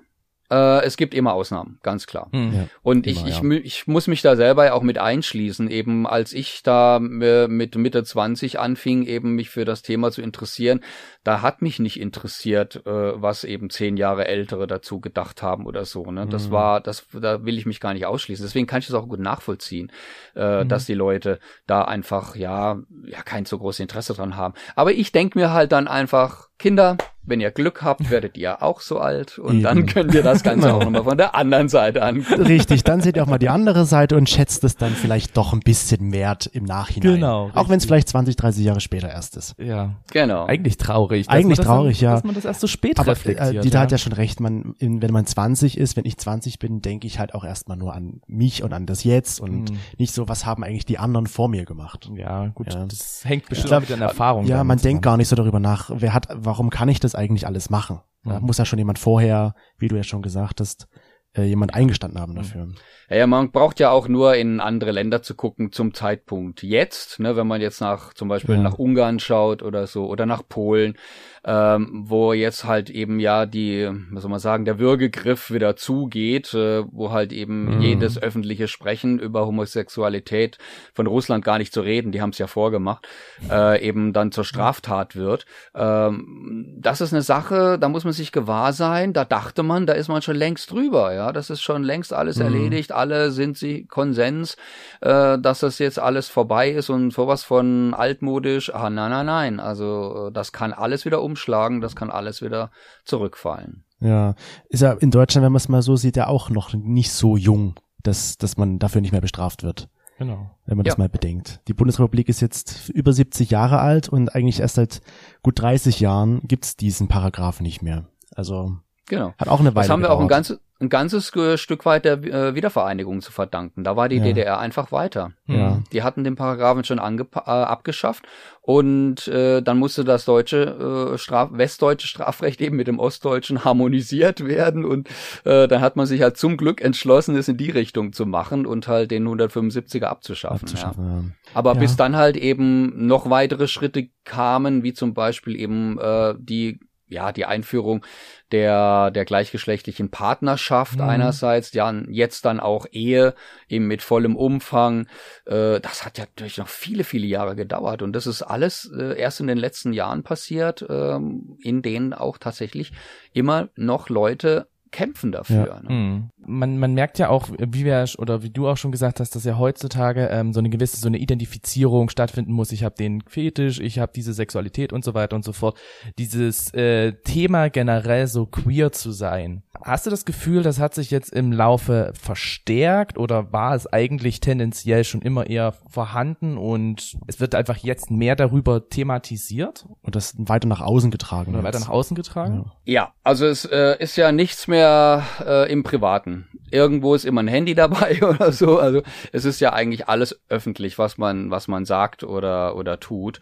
Äh, 0.52 0.84
es 0.84 0.98
gibt 0.98 1.14
immer 1.14 1.34
Ausnahmen, 1.34 1.80
ganz 1.82 2.06
klar. 2.08 2.28
Hm. 2.34 2.54
Ja, 2.54 2.68
und 2.84 3.08
ich, 3.08 3.26
immer, 3.26 3.56
ich, 3.56 3.66
ich 3.66 3.88
muss 3.88 4.08
mich 4.08 4.22
da 4.22 4.36
selber 4.36 4.74
auch 4.74 4.82
mit 4.82 4.98
einschließen. 4.98 5.72
Eben 5.72 6.06
als 6.06 6.34
ich 6.34 6.62
da 6.62 6.98
äh, 6.98 7.48
mit 7.48 7.76
Mitte 7.76 8.04
20 8.04 8.60
anfing, 8.60 9.06
eben 9.06 9.34
mich 9.36 9.50
für 9.50 9.64
das 9.64 9.82
Thema 9.82 10.12
zu 10.12 10.22
interessieren, 10.22 10.82
da 11.24 11.42
hat 11.42 11.62
mich 11.62 11.80
nicht 11.80 12.00
interessiert, 12.00 12.86
äh, 12.86 12.90
was 12.90 13.46
eben 13.46 13.70
zehn 13.70 13.96
Jahre 13.96 14.28
Ältere 14.28 14.68
dazu 14.68 15.00
gedacht 15.00 15.42
haben 15.42 15.66
oder 15.66 15.86
so. 15.86 16.12
Ne? 16.12 16.28
Das 16.28 16.50
mhm. 16.50 16.52
war, 16.52 16.82
das, 16.82 17.08
da 17.14 17.46
will 17.46 17.58
ich 17.58 17.66
mich 17.66 17.80
gar 17.80 17.94
nicht 17.94 18.06
ausschließen. 18.06 18.46
Deswegen 18.46 18.68
kann 18.68 18.80
ich 18.80 18.88
das 18.88 18.96
auch 18.96 19.08
gut 19.08 19.22
nachvollziehen, 19.22 19.90
äh, 20.36 20.64
mhm. 20.64 20.68
dass 20.68 20.86
die 20.86 20.96
Leute 20.96 21.40
da 21.66 21.84
einfach 21.84 22.36
ja, 22.36 22.78
ja 23.06 23.22
kein 23.24 23.46
so 23.46 23.58
großes 23.58 23.80
Interesse 23.80 24.14
dran 24.14 24.36
haben. 24.36 24.56
Aber 24.76 24.92
ich 24.92 25.14
denke 25.14 25.40
mir 25.40 25.54
halt 25.54 25.72
dann 25.72 25.88
einfach, 25.88 26.50
Kinder, 26.62 26.95
wenn 27.24 27.39
ihr 27.39 27.52
Glück 27.52 27.84
habt, 27.84 28.10
werdet 28.10 28.38
ihr 28.38 28.63
auch 28.63 28.82
so 28.82 29.00
alt 29.00 29.38
und 29.38 29.56
Eben. 29.56 29.63
dann 29.63 29.86
könnt 29.86 30.13
ihr 30.13 30.24
das 30.24 30.43
Ganze 30.43 30.74
auch 30.74 30.84
nochmal 30.84 31.04
von 31.04 31.17
der 31.17 31.36
anderen 31.36 31.69
Seite 31.69 32.02
an. 32.02 32.21
Richtig, 32.21 32.84
dann 32.84 33.02
seht 33.02 33.15
ihr 33.15 33.24
auch 33.24 33.28
mal 33.28 33.38
die 33.38 33.50
andere 33.50 33.86
Seite 33.86 34.17
und 34.17 34.30
schätzt 34.30 34.63
es 34.63 34.76
dann 34.76 34.91
vielleicht 34.91 35.38
doch 35.38 35.54
ein 35.54 35.60
bisschen 35.60 36.12
wert 36.12 36.47
im 36.47 36.63
Nachhinein. 36.63 37.15
Genau. 37.15 37.52
Auch 37.54 37.69
wenn 37.69 37.78
es 37.78 37.86
vielleicht 37.86 38.10
20, 38.10 38.36
30 38.36 38.65
Jahre 38.65 38.82
später 38.82 39.10
erst 39.10 39.38
ist. 39.38 39.56
Ja. 39.60 39.95
Genau. 40.12 40.45
Eigentlich 40.45 40.78
traurig. 40.78 41.30
Eigentlich 41.30 41.60
traurig, 41.60 42.00
dann, 42.00 42.10
ja. 42.10 42.15
Dass 42.15 42.24
man 42.24 42.36
das 42.36 42.45
erst 42.45 42.62
so 42.62 42.67
spät 42.67 43.00
Aber, 43.00 43.12
reflektiert. 43.12 43.56
Äh, 43.56 43.62
Dieter 43.62 43.78
ja. 43.78 43.82
hat 43.82 43.91
ja 43.91 43.97
schon 43.97 44.13
recht, 44.13 44.39
man, 44.39 44.76
in, 44.80 45.02
wenn 45.02 45.12
man 45.12 45.26
20 45.26 45.78
ist, 45.78 45.97
wenn 45.97 46.06
ich 46.06 46.17
20 46.17 46.58
bin, 46.58 46.82
denke 46.82 47.06
ich 47.06 47.19
halt 47.19 47.36
auch 47.36 47.43
erstmal 47.43 47.78
nur 47.78 47.93
an 47.93 48.21
mich 48.28 48.63
und 48.63 48.74
an 48.74 48.86
das 48.86 49.04
Jetzt 49.04 49.39
und 49.39 49.71
mhm. 49.71 49.78
nicht 49.97 50.13
so, 50.13 50.28
was 50.28 50.45
haben 50.45 50.63
eigentlich 50.63 50.86
die 50.86 50.97
anderen 50.97 51.28
vor 51.28 51.50
mir 51.50 51.65
gemacht. 51.65 52.10
Ja, 52.15 52.47
gut, 52.47 52.74
ja. 52.74 52.86
das 52.86 53.21
hängt 53.26 53.47
bestimmt 53.47 53.69
glaub, 53.69 53.82
mit 53.82 53.89
den 53.89 54.02
Erfahrungen. 54.02 54.47
Ja, 54.47 54.63
man 54.63 54.80
denkt 54.80 55.04
gar 55.04 55.17
nicht 55.17 55.28
so 55.28 55.36
darüber 55.36 55.60
nach, 55.60 55.91
wer 55.93 56.13
hat, 56.13 56.28
warum 56.52 56.70
kann 56.70 56.90
ich 56.90 57.00
das 57.00 57.16
eigentlich 57.16 57.48
alles 57.48 57.70
machen? 57.70 58.02
Da 58.26 58.42
mhm. 58.42 58.46
muss 58.46 58.58
ja 58.58 58.66
schon 58.66 58.78
jemand 58.78 59.00
vorher, 59.00 59.56
wie 59.78 59.88
du 59.88 59.96
ja 59.96 60.04
schon 60.04 60.22
gesagt 60.22 60.60
hast, 60.60 60.90
äh, 61.34 61.44
jemand 61.44 61.74
eingestanden 61.74 62.20
haben 62.20 62.36
dafür. 62.36 62.68
Ja, 63.10 63.16
ja, 63.16 63.28
man 63.28 63.52
braucht 63.52 63.80
ja 63.80 63.90
auch 63.90 64.10
nur 64.10 64.36
in 64.36 64.60
andere 64.60 64.92
Länder 64.92 65.22
zu 65.22 65.34
gucken 65.34 65.72
zum 65.72 65.94
Zeitpunkt 65.94 66.62
jetzt, 66.62 67.22
ne, 67.22 67.38
wenn 67.38 67.48
man 67.48 67.62
jetzt 67.62 67.80
nach 67.80 68.14
zum 68.14 68.28
Beispiel 68.28 68.56
ja. 68.56 68.62
nach 68.62 68.78
Ungarn 68.78 69.20
schaut 69.20 69.64
oder 69.64 69.88
so 69.88 70.08
oder 70.08 70.26
nach 70.26 70.46
Polen, 70.46 70.98
ähm, 71.43 72.04
wo 72.06 72.34
jetzt 72.34 72.65
halt 72.65 72.89
eben 72.89 73.19
ja 73.19 73.45
die, 73.45 73.89
was 74.12 74.21
soll 74.21 74.32
man 74.32 74.39
sagen, 74.39 74.65
der 74.65 74.77
Würgegriff 74.77 75.49
wieder 75.51 75.75
zugeht, 75.75 76.54
äh, 76.54 76.84
wo 76.91 77.12
halt 77.12 77.34
eben 77.34 77.77
mhm. 77.77 77.82
jedes 77.82 78.21
öffentliche 78.21 78.67
Sprechen 78.67 79.17
über 79.17 79.47
Homosexualität 79.47 80.60
von 80.93 81.08
Russland 81.08 81.43
gar 81.43 81.58
nicht 81.58 81.73
zu 81.73 81.82
reden, 81.82 82.12
die 82.12 82.21
haben 82.21 82.30
es 82.30 82.38
ja 82.38 82.47
vorgemacht, 82.47 83.08
äh, 83.49 83.82
eben 83.86 84.13
dann 84.13 84.32
zur 84.32 84.43
Straftat 84.43 85.15
wird. 85.15 85.45
Ähm, 85.73 86.77
das 86.77 87.01
ist 87.01 87.12
eine 87.12 87.23
Sache, 87.23 87.80
da 87.80 87.89
muss 87.89 88.04
man 88.04 88.13
sich 88.13 88.32
gewahr 88.32 88.73
sein, 88.73 89.13
da 89.13 89.25
dachte 89.25 89.63
man, 89.63 89.88
da 89.88 89.93
ist 89.93 90.10
man 90.10 90.21
schon 90.21 90.36
längst 90.36 90.71
drüber, 90.71 91.13
ja, 91.13 91.32
das 91.32 91.49
ist 91.49 91.62
schon 91.62 91.84
längst 91.84 92.13
alles 92.13 92.38
mhm. 92.38 92.45
erledigt, 92.45 92.91
alle 92.91 93.32
sind 93.32 93.58
sie 93.58 93.86
Konsens, 93.86 94.58
äh, 95.01 95.39
dass 95.39 95.62
das 95.62 95.80
jetzt 95.80 95.97
alles 95.97 96.30
vorbei 96.30 96.69
ist 96.69 96.91
und 96.91 97.12
sowas 97.12 97.43
von 97.43 97.95
altmodisch, 97.95 98.73
ah 98.73 98.91
nein, 98.91 99.10
nein, 99.10 99.25
nein, 99.25 99.60
also 99.60 100.27
äh, 100.27 100.32
das 100.32 100.51
kann 100.51 100.71
alles 100.71 101.06
wieder 101.06 101.21
umschlagen, 101.32 101.82
das 101.82 101.96
kann 101.96 102.10
alles 102.10 102.41
wieder 102.41 102.72
zurückfallen. 103.06 103.84
Ja, 104.00 104.36
ist 104.70 104.82
ja 104.82 104.94
in 104.94 105.12
Deutschland, 105.12 105.46
wenn 105.46 105.52
man 105.52 105.58
es 105.58 105.70
mal 105.70 105.82
so 105.82 105.96
sieht, 105.96 106.17
ja 106.17 106.28
auch 106.28 106.50
noch 106.50 106.74
nicht 106.74 107.12
so 107.12 107.38
jung, 107.38 107.76
dass, 108.02 108.38
dass 108.38 108.58
man 108.58 108.80
dafür 108.80 109.02
nicht 109.02 109.12
mehr 109.12 109.22
bestraft 109.22 109.63
wird. 109.63 109.89
Genau. 110.17 110.52
Wenn 110.65 110.78
man 110.78 110.86
ja. 110.86 110.91
das 110.91 110.98
mal 110.98 111.10
bedenkt. 111.10 111.62
Die 111.67 111.74
Bundesrepublik 111.74 112.30
ist 112.30 112.41
jetzt 112.41 112.89
über 112.89 113.12
70 113.12 113.50
Jahre 113.50 113.80
alt 113.80 114.10
und 114.10 114.36
eigentlich 114.36 114.60
erst 114.60 114.76
seit 114.76 115.02
gut 115.41 115.60
30 115.60 116.00
Jahren 116.00 116.41
gibt's 116.44 116.76
diesen 116.78 117.08
Paragraph 117.08 117.60
nicht 117.60 117.82
mehr. 117.82 118.06
Also 118.36 118.78
Genau. 119.12 119.34
Hat 119.38 119.50
auch 119.50 119.60
eine 119.60 119.76
Weile 119.76 119.84
Das 119.84 119.89
haben 119.89 120.02
wir 120.02 120.10
auch 120.10 120.22
ein 120.22 120.30
ganzes, 120.30 120.62
ein 120.82 120.89
ganzes 120.89 121.32
Stück 121.56 121.86
weit 121.86 122.06
der 122.06 122.24
äh, 122.24 122.56
Wiedervereinigung 122.56 123.22
zu 123.22 123.32
verdanken. 123.32 123.84
Da 123.84 123.96
war 123.96 124.10
die 124.10 124.17
ja. 124.17 124.24
DDR 124.24 124.60
einfach 124.60 124.91
weiter. 124.91 125.32
Ja. 125.46 125.82
Die 125.91 126.04
hatten 126.04 126.24
den 126.24 126.36
Paragraphen 126.36 126.84
schon 126.84 126.98
äh, 126.98 127.50
abgeschafft 127.50 128.26
und 128.62 129.28
äh, 129.28 129.62
dann 129.62 129.78
musste 129.78 130.04
das 130.04 130.26
deutsche 130.26 131.13
äh, 131.13 131.17
Straf 131.17 131.50
westdeutsche 131.54 132.08
Strafrecht 132.08 132.62
eben 132.62 132.76
mit 132.76 132.88
dem 132.88 133.00
ostdeutschen 133.00 133.63
harmonisiert 133.63 134.46
werden 134.46 134.84
und 134.84 135.08
äh, 135.44 135.67
dann 135.67 135.82
hat 135.82 135.96
man 135.96 136.08
sich 136.08 136.22
halt 136.22 136.38
zum 136.38 136.58
Glück 136.58 136.82
entschlossen, 136.82 137.36
es 137.36 137.48
in 137.48 137.58
die 137.58 137.72
Richtung 137.72 138.13
zu 138.13 138.26
machen 138.26 138.65
und 138.65 138.88
halt 138.88 139.12
den 139.12 139.28
175er 139.28 140.06
abzuschaffen. 140.06 140.67
abzuschaffen 140.67 141.06
ja. 141.06 141.15
Ja. 141.17 141.24
Aber 141.54 141.76
bis 141.76 141.96
dann 141.96 142.15
halt 142.15 142.38
eben 142.38 143.08
noch 143.08 143.30
weitere 143.30 143.67
Schritte 143.67 144.10
kamen, 144.24 144.84
wie 144.84 144.94
zum 144.94 145.13
Beispiel 145.13 145.56
eben 145.56 146.00
äh, 146.00 146.34
die 146.39 146.80
ja, 147.12 147.32
die 147.32 147.45
Einführung 147.45 148.06
der, 148.52 149.12
der 149.12 149.26
gleichgeschlechtlichen 149.26 150.10
Partnerschaft 150.10 150.97
mhm. 150.97 151.10
einerseits, 151.10 151.74
ja, 151.74 151.91
jetzt 152.10 152.45
dann 152.45 152.60
auch 152.60 152.86
Ehe 152.91 153.34
eben 153.67 153.88
mit 153.88 154.02
vollem 154.02 154.36
Umfang. 154.36 155.08
Äh, 155.45 155.80
das 155.80 156.06
hat 156.06 156.17
ja 156.17 156.26
natürlich 156.26 156.58
noch 156.58 156.67
viele, 156.67 157.04
viele 157.04 157.28
Jahre 157.28 157.56
gedauert 157.56 158.02
und 158.02 158.13
das 158.13 158.28
ist 158.28 158.41
alles 158.41 158.91
äh, 158.97 159.17
erst 159.19 159.39
in 159.39 159.47
den 159.47 159.58
letzten 159.58 159.93
Jahren 159.93 160.24
passiert, 160.24 160.82
äh, 160.82 161.15
in 161.15 161.82
denen 161.82 162.13
auch 162.13 162.38
tatsächlich 162.38 162.91
immer 163.34 163.69
noch 163.76 164.10
Leute 164.10 164.67
kämpfen 164.91 165.32
dafür. 165.32 165.67
Ja. 165.67 165.82
Ne? 165.82 165.89
Mhm. 165.89 166.30
Man, 166.45 166.77
man 166.77 166.93
merkt 166.93 167.19
ja 167.19 167.30
auch, 167.30 167.49
wie 167.58 167.86
wir 167.86 168.06
oder 168.17 168.43
wie 168.43 168.49
du 168.49 168.67
auch 168.67 168.77
schon 168.77 168.91
gesagt 168.91 169.19
hast, 169.19 169.36
dass 169.36 169.43
ja 169.43 169.58
heutzutage 169.58 170.27
ähm, 170.27 170.54
so 170.54 170.60
eine 170.60 170.69
gewisse 170.69 170.97
so 170.97 171.08
eine 171.08 171.17
Identifizierung 171.17 172.10
stattfinden 172.10 172.51
muss. 172.51 172.71
Ich 172.71 172.84
habe 172.84 172.95
den 172.95 173.21
Fetisch, 173.27 173.80
ich 173.80 173.99
habe 173.99 174.12
diese 174.15 174.34
Sexualität 174.34 174.91
und 174.91 175.04
so 175.04 175.13
weiter 175.13 175.36
und 175.36 175.43
so 175.43 175.54
fort. 175.54 175.77
Dieses 176.17 176.73
äh, 176.73 177.13
Thema 177.23 177.69
generell 177.69 178.27
so 178.27 178.45
queer 178.45 178.91
zu 178.91 179.12
sein. 179.12 179.63
Hast 179.84 180.06
du 180.06 180.10
das 180.10 180.25
Gefühl, 180.25 180.62
das 180.63 180.80
hat 180.80 180.93
sich 180.93 181.10
jetzt 181.10 181.32
im 181.34 181.51
Laufe 181.51 182.12
verstärkt 182.19 183.17
oder 183.17 183.51
war 183.51 183.73
es 183.75 183.88
eigentlich 183.88 184.39
tendenziell 184.39 185.04
schon 185.04 185.21
immer 185.21 185.47
eher 185.47 185.73
vorhanden 185.89 186.58
und 186.58 187.17
es 187.27 187.39
wird 187.39 187.56
einfach 187.56 187.77
jetzt 187.77 188.12
mehr 188.12 188.36
darüber 188.36 188.89
thematisiert? 188.89 189.86
Und 190.01 190.15
das 190.15 190.36
weiter 190.38 190.67
nach 190.67 190.82
außen 190.82 191.12
getragen. 191.12 191.54
Oder 191.54 191.63
weiter 191.63 191.80
nach 191.80 191.89
außen 191.89 192.15
getragen? 192.15 192.71
Ja, 192.86 192.93
ja 192.93 193.13
also 193.23 193.45
es 193.45 193.65
äh, 193.65 193.95
ist 193.99 194.15
ja 194.17 194.32
nichts 194.32 194.67
mehr 194.67 194.81
mehr 194.82 195.24
äh, 195.46 195.72
im 195.72 195.84
Privaten. 195.84 196.48
Irgendwo 196.72 197.13
ist 197.15 197.26
immer 197.26 197.44
ein 197.44 197.48
Handy 197.48 197.76
dabei 197.76 198.22
oder 198.24 198.52
so. 198.52 198.80
Also 198.80 199.02
es 199.32 199.46
ist 199.46 199.60
ja 199.60 199.74
eigentlich 199.74 200.08
alles 200.08 200.41
öffentlich, 200.50 200.98
was 200.98 201.17
man, 201.17 201.52
was 201.52 201.67
man 201.67 201.86
sagt 201.86 202.24
oder, 202.24 202.76
oder 202.76 203.00
tut. 203.00 203.39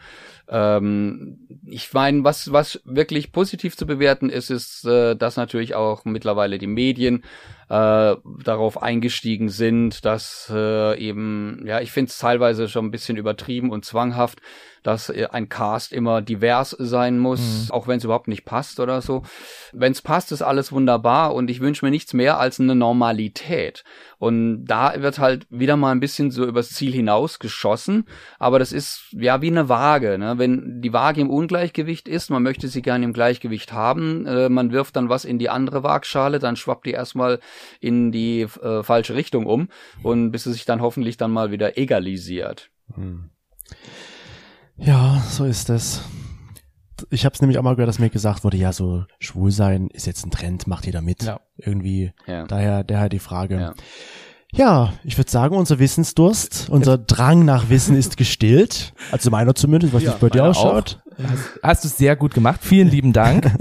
Ähm, 0.49 1.47
ich 1.65 1.93
meine, 1.93 2.23
was, 2.23 2.52
was 2.52 2.82
wirklich 2.86 3.32
positiv 3.32 3.78
zu 3.78 3.86
bewerten 3.86 4.30
ist, 4.30 4.49
ist, 4.49 4.86
äh, 4.86 5.16
dass 5.16 5.38
natürlich 5.38 5.76
auch 5.76 6.05
mittlerweile 6.05 6.57
die 6.57 6.68
Medien 6.68 7.24
äh, 7.70 8.15
darauf 8.43 8.82
eingestiegen 8.82 9.49
sind, 9.49 10.03
dass 10.03 10.51
äh, 10.53 10.99
eben, 10.99 11.63
ja, 11.65 11.80
ich 11.82 11.91
finde 11.91 12.09
es 12.09 12.17
teilweise 12.17 12.67
schon 12.67 12.86
ein 12.86 12.91
bisschen 12.91 13.15
übertrieben 13.15 13.72
und 13.72 13.86
zwanghaft, 13.86 14.39
dass 14.84 15.09
äh, 15.09 15.28
ein 15.32 15.49
Cast 15.49 15.93
immer 15.93 16.22
divers 16.22 16.76
sein 16.80 17.20
muss, 17.20 17.39
mhm. 17.39 17.72
auch 17.72 17.88
wenn 17.88 17.97
es 17.97 18.03
überhaupt 18.03 18.28
nicht 18.28 18.45
passt 18.45 18.80
oder 18.80 19.01
so. 19.01 19.24
Wenn 19.72 19.91
es 19.91 20.01
passt, 20.01 20.32
ist 20.32 20.41
alles 20.41 20.72
wunderbar 20.72 21.36
und 21.36 21.49
ich 21.49 21.59
wünsche 21.59 21.86
mir 21.86 21.91
nichts 21.91 22.13
mehr 22.13 22.39
als 22.39 22.59
eine 22.59 22.76
Normalität. 22.76 23.84
Und 24.17 24.65
da 24.65 25.01
wird 25.01 25.20
halt 25.20 25.47
wieder 25.49 25.78
mal 25.78 25.91
ein 25.91 26.01
bisschen 26.01 26.30
so 26.32 26.45
übers 26.45 26.72
Ziel 26.72 26.91
hinaus 26.91 27.39
geschossen, 27.39 28.05
aber 28.38 28.59
das 28.59 28.74
ist 28.74 29.05
ja 29.11 29.41
wie 29.41 29.47
eine 29.47 29.70
Waage. 29.70 30.17
Ne? 30.17 30.38
Wenn 30.38 30.82
die 30.82 30.91
Waage 30.91 31.22
im 31.22 31.30
Ungleichgewicht 31.30 32.07
ist, 32.09 32.30
man 32.30 32.43
möchte 32.43 32.67
sie 32.67 32.82
gerne 32.82 33.05
im 33.05 33.13
Gleichgewicht 33.13 33.72
haben, 33.72 34.26
äh, 34.26 34.49
man 34.49 34.72
wirft 34.72 34.95
dann 34.97 35.07
was 35.07 35.24
in 35.24 35.39
die 35.39 35.49
andere 35.49 35.84
Waagschale, 35.84 36.39
dann 36.39 36.57
schwappt 36.57 36.86
die 36.86 36.91
erstmal 36.91 37.39
in 37.80 38.12
die 38.12 38.41
äh, 38.41 38.84
falsche 38.84 39.16
Richtung 39.16 39.45
um 39.45 39.70
und 40.03 40.32
bis 40.32 40.45
es 40.45 40.53
sich 40.53 40.66
dann 40.66 40.82
hoffentlich 40.82 41.18
dann 41.18 41.32
mal 41.32 41.51
wieder 41.51 41.78
egalisiert. 41.78 42.70
Hm. 42.93 43.30
Ja, 44.78 45.22
so 45.30 45.45
ist 45.45 45.70
es. 45.70 46.01
Ich 47.10 47.26
habe 47.26 47.34
es 47.34 47.41
nämlich 47.41 47.57
auch 47.57 47.64
mal 47.64 47.76
gehört, 47.76 47.89
dass 47.89 47.99
mir 47.99 48.10
gesagt 48.10 48.43
wurde, 48.43 48.57
ja, 48.57 48.74
so 48.74 49.05
schwul 49.20 49.51
sein 49.51 49.89
ist 49.93 50.05
jetzt 50.05 50.26
ein 50.26 50.32
Trend, 50.32 50.68
macht 50.68 50.86
jeder 50.86 51.01
mit. 51.01 51.24
Ja. 51.24 51.39
Irgendwie. 51.55 52.12
Ja. 52.28 52.45
Daher, 52.45 52.84
daher 52.84 53.10
die 53.10 53.20
Frage. 53.20 53.60
Ja. 53.60 53.74
Ja, 54.51 54.93
ich 55.03 55.16
würde 55.16 55.30
sagen, 55.30 55.55
unser 55.55 55.78
Wissensdurst, 55.78 56.70
unser 56.72 56.97
Drang 56.97 57.45
nach 57.45 57.70
Wissen 57.70 57.95
ist 57.95 58.18
gestillt. 58.18 58.93
Also 59.12 59.30
meiner 59.30 59.53
zumindest, 59.53 59.93
was 59.93 60.01
ja, 60.01 60.18
bei 60.20 60.30
dir 60.30 60.43
ausschaut. 60.43 61.03
Hast, 61.22 61.60
hast 61.62 61.84
du 61.84 61.88
sehr 61.88 62.16
gut 62.16 62.34
gemacht. 62.34 62.62
Vielen 62.64 62.89
lieben 62.89 63.14
Dank. 63.14 63.51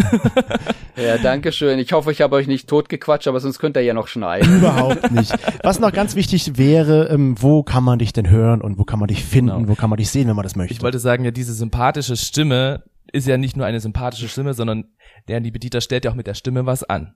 ja, 1.00 1.18
danke 1.18 1.52
schön. 1.52 1.78
Ich 1.78 1.92
hoffe, 1.92 2.12
ich 2.12 2.20
habe 2.20 2.36
euch 2.36 2.46
nicht 2.46 2.68
totgequatscht, 2.68 3.28
aber 3.28 3.40
sonst 3.40 3.58
könnt 3.58 3.76
ihr 3.76 3.82
ja 3.82 3.94
noch 3.94 4.08
schneiden. 4.08 4.58
Überhaupt 4.58 5.10
nicht. 5.12 5.32
Was 5.62 5.80
noch 5.80 5.92
ganz 5.92 6.14
wichtig 6.14 6.58
wäre, 6.58 7.08
ähm, 7.08 7.36
wo 7.40 7.62
kann 7.62 7.84
man 7.84 7.98
dich 7.98 8.12
denn 8.12 8.28
hören 8.28 8.60
und 8.60 8.78
wo 8.78 8.84
kann 8.84 8.98
man 8.98 9.08
dich 9.08 9.24
finden, 9.24 9.56
genau. 9.56 9.68
wo 9.68 9.74
kann 9.74 9.90
man 9.90 9.96
dich 9.96 10.10
sehen, 10.10 10.28
wenn 10.28 10.36
man 10.36 10.42
das 10.42 10.56
möchte? 10.56 10.74
Ich 10.74 10.82
wollte 10.82 10.98
sagen, 10.98 11.24
ja, 11.24 11.30
diese 11.30 11.54
sympathische 11.54 12.16
Stimme 12.16 12.84
ist 13.12 13.26
ja 13.26 13.38
nicht 13.38 13.56
nur 13.56 13.66
eine 13.66 13.80
sympathische 13.80 14.28
Stimme, 14.28 14.54
sondern 14.54 14.84
der 15.28 15.40
liebe 15.40 15.58
Dieter 15.58 15.80
stellt 15.80 16.04
ja 16.04 16.10
auch 16.10 16.16
mit 16.16 16.26
der 16.26 16.34
Stimme 16.34 16.66
was 16.66 16.84
an. 16.84 17.14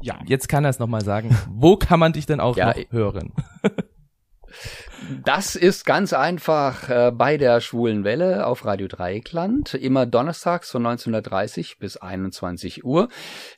Ja. 0.00 0.18
Jetzt 0.26 0.48
kann 0.48 0.64
er 0.64 0.70
es 0.70 0.78
nochmal 0.78 1.04
sagen. 1.04 1.36
Wo 1.50 1.76
kann 1.76 2.00
man 2.00 2.12
dich 2.12 2.26
denn 2.26 2.40
auch 2.40 2.56
ja, 2.56 2.68
noch 2.68 2.76
hören? 2.90 3.32
Das 5.24 5.56
ist 5.56 5.84
ganz 5.84 6.12
einfach 6.12 6.88
äh, 6.88 7.12
bei 7.12 7.36
der 7.36 7.60
Schwulen 7.60 8.04
Welle 8.04 8.46
auf 8.46 8.64
Radio 8.64 8.88
Dreieckland, 8.88 9.74
immer 9.74 10.06
donnerstags 10.06 10.70
von 10.70 10.86
1930 10.86 11.78
bis 11.78 11.96
21 11.96 12.84
Uhr. 12.84 13.08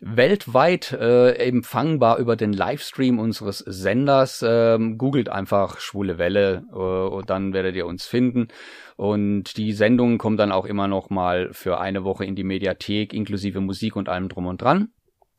Weltweit 0.01 0.93
äh, 0.93 1.33
empfangbar 1.33 2.19
über 2.19 2.37
den 2.37 2.53
Livestream 2.53 3.19
unseres 3.19 3.59
Senders. 3.59 4.45
Ähm, 4.47 4.99
googelt 4.99 5.29
einfach 5.29 5.79
Schwule 5.81 6.19
Welle 6.19 6.65
äh, 6.73 6.77
und 6.77 7.31
dann 7.31 7.53
werdet 7.53 7.77
ihr 7.77 7.87
uns 7.87 8.07
finden. 8.07 8.49
Und 8.97 9.57
die 9.57 9.73
Sendung 9.73 10.19
kommt 10.19 10.41
dann 10.41 10.53
auch 10.53 10.65
immer 10.65 10.89
noch 10.89 11.11
mal 11.11 11.51
für 11.53 11.79
eine 11.79 12.05
Woche 12.05 12.25
in 12.25 12.35
die 12.35 12.45
Mediathek 12.45 13.13
inklusive 13.13 13.61
Musik 13.61 13.97
und 13.97 14.09
allem 14.09 14.29
drum 14.29 14.47
und 14.47 14.63
dran. 14.63 14.89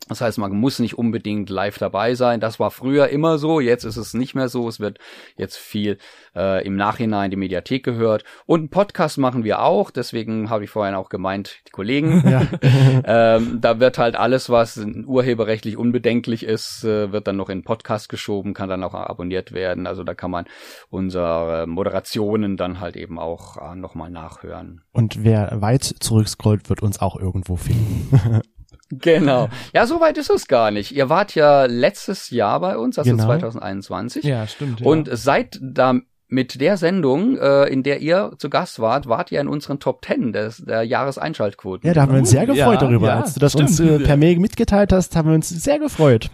Das 0.08 0.22
heißt, 0.22 0.38
man 0.38 0.52
muss 0.54 0.80
nicht 0.80 0.98
unbedingt 0.98 1.50
live 1.50 1.78
dabei 1.78 2.16
sein. 2.16 2.39
Das 2.39 2.60
war 2.60 2.72
früher 2.72 3.10
immer 3.10 3.38
so, 3.38 3.60
jetzt 3.60 3.84
ist 3.84 3.98
es 3.98 4.14
nicht 4.14 4.36
mehr 4.36 4.48
so. 4.48 4.68
Es 4.68 4.80
wird 4.80 5.00
jetzt 5.36 5.58
viel 5.58 5.98
äh, 6.36 6.66
im 6.66 6.76
Nachhinein 6.76 7.30
die 7.30 7.38
Mediathek 7.38 7.84
gehört. 7.84 8.24
Und 8.45 8.60
einen 8.60 8.70
Podcast 8.70 9.18
machen 9.18 9.43
wir 9.43 9.62
auch, 9.62 9.91
deswegen 9.91 10.50
habe 10.50 10.64
ich 10.64 10.70
vorhin 10.70 10.95
auch 10.95 11.10
gemeint, 11.10 11.62
die 11.68 11.72
Kollegen. 11.72 12.24
Ja. 12.28 12.41
ähm, 13.38 13.60
da 13.62 13.80
wird 13.80 13.98
halt 13.98 14.18
alles, 14.18 14.50
was 14.50 14.78
urheberrechtlich 14.78 15.78
unbedenklich 15.78 16.43
ist, 16.43 16.84
äh, 16.84 17.12
wird 17.12 17.28
dann 17.28 17.38
noch 17.38 17.50
in 17.50 17.64
Podcast 17.64 18.10
geschoben, 18.10 18.54
kann 18.54 18.68
dann 18.68 18.84
auch 18.84 18.93
abonniert 18.93 19.54
werden. 19.54 19.88
Also 19.88 20.04
da 20.04 20.14
kann 20.14 20.32
man 20.32 20.45
unsere 20.89 21.66
Moderationen 21.68 22.58
dann 22.58 22.82
halt 22.82 22.98
eben 22.98 23.18
auch 23.18 23.58
äh, 23.58 23.76
nochmal 23.76 24.10
nachhören. 24.10 24.82
Und 24.91 25.24
wer 25.24 25.62
weit 25.62 25.84
zurückscrollt, 25.84 26.70
wird 26.70 26.82
uns 26.82 27.00
auch 27.00 27.16
irgendwo 27.18 27.56
finden. 27.56 28.41
Genau. 28.90 29.50
Ja, 29.74 29.86
so 29.86 30.00
weit 30.00 30.18
ist 30.18 30.30
es 30.30 30.48
gar 30.48 30.72
nicht. 30.72 30.94
Ihr 30.96 31.10
wart 31.10 31.36
ja 31.36 31.66
letztes 31.66 32.30
Jahr 32.30 32.60
bei 32.60 32.78
uns, 32.78 32.98
also 32.98 33.12
genau. 33.12 33.26
2021. 33.26 34.24
Ja, 34.24 34.48
stimmt. 34.48 34.80
Ja. 34.80 34.86
Und 34.88 35.10
seit 35.12 35.60
da 35.62 36.00
mit 36.30 36.60
der 36.60 36.78
Sendung, 36.78 37.38
äh, 37.38 37.66
in 37.66 37.84
der 37.84 38.02
ihr 38.02 38.32
zu 38.38 38.50
Gast 38.50 38.80
wart, 38.80 39.08
wart 39.08 39.32
ihr 39.32 39.40
in 39.40 39.48
unseren 39.48 39.80
Top 39.80 40.02
Ten 40.02 40.34
des, 40.34 40.58
der 40.58 40.84
Jahreseinschaltquoten. 40.84 41.88
Ja, 41.88 41.94
da 41.94 42.02
haben 42.02 42.12
wir 42.12 42.20
uns 42.20 42.32
sehr 42.32 42.46
gefreut 42.46 42.82
ja, 42.82 42.88
darüber. 42.88 43.08
Ja, 43.08 43.22
Als 43.22 43.34
du 43.34 43.40
das 43.40 43.54
stimmt. 43.54 43.70
uns 43.70 43.80
äh, 43.80 44.00
per 44.00 44.18
Mail 44.18 44.40
mitgeteilt 44.40 44.92
hast, 44.92 45.16
haben 45.16 45.30
wir 45.30 45.36
uns 45.36 45.50
sehr 45.50 45.80
gefreut. 45.80 46.30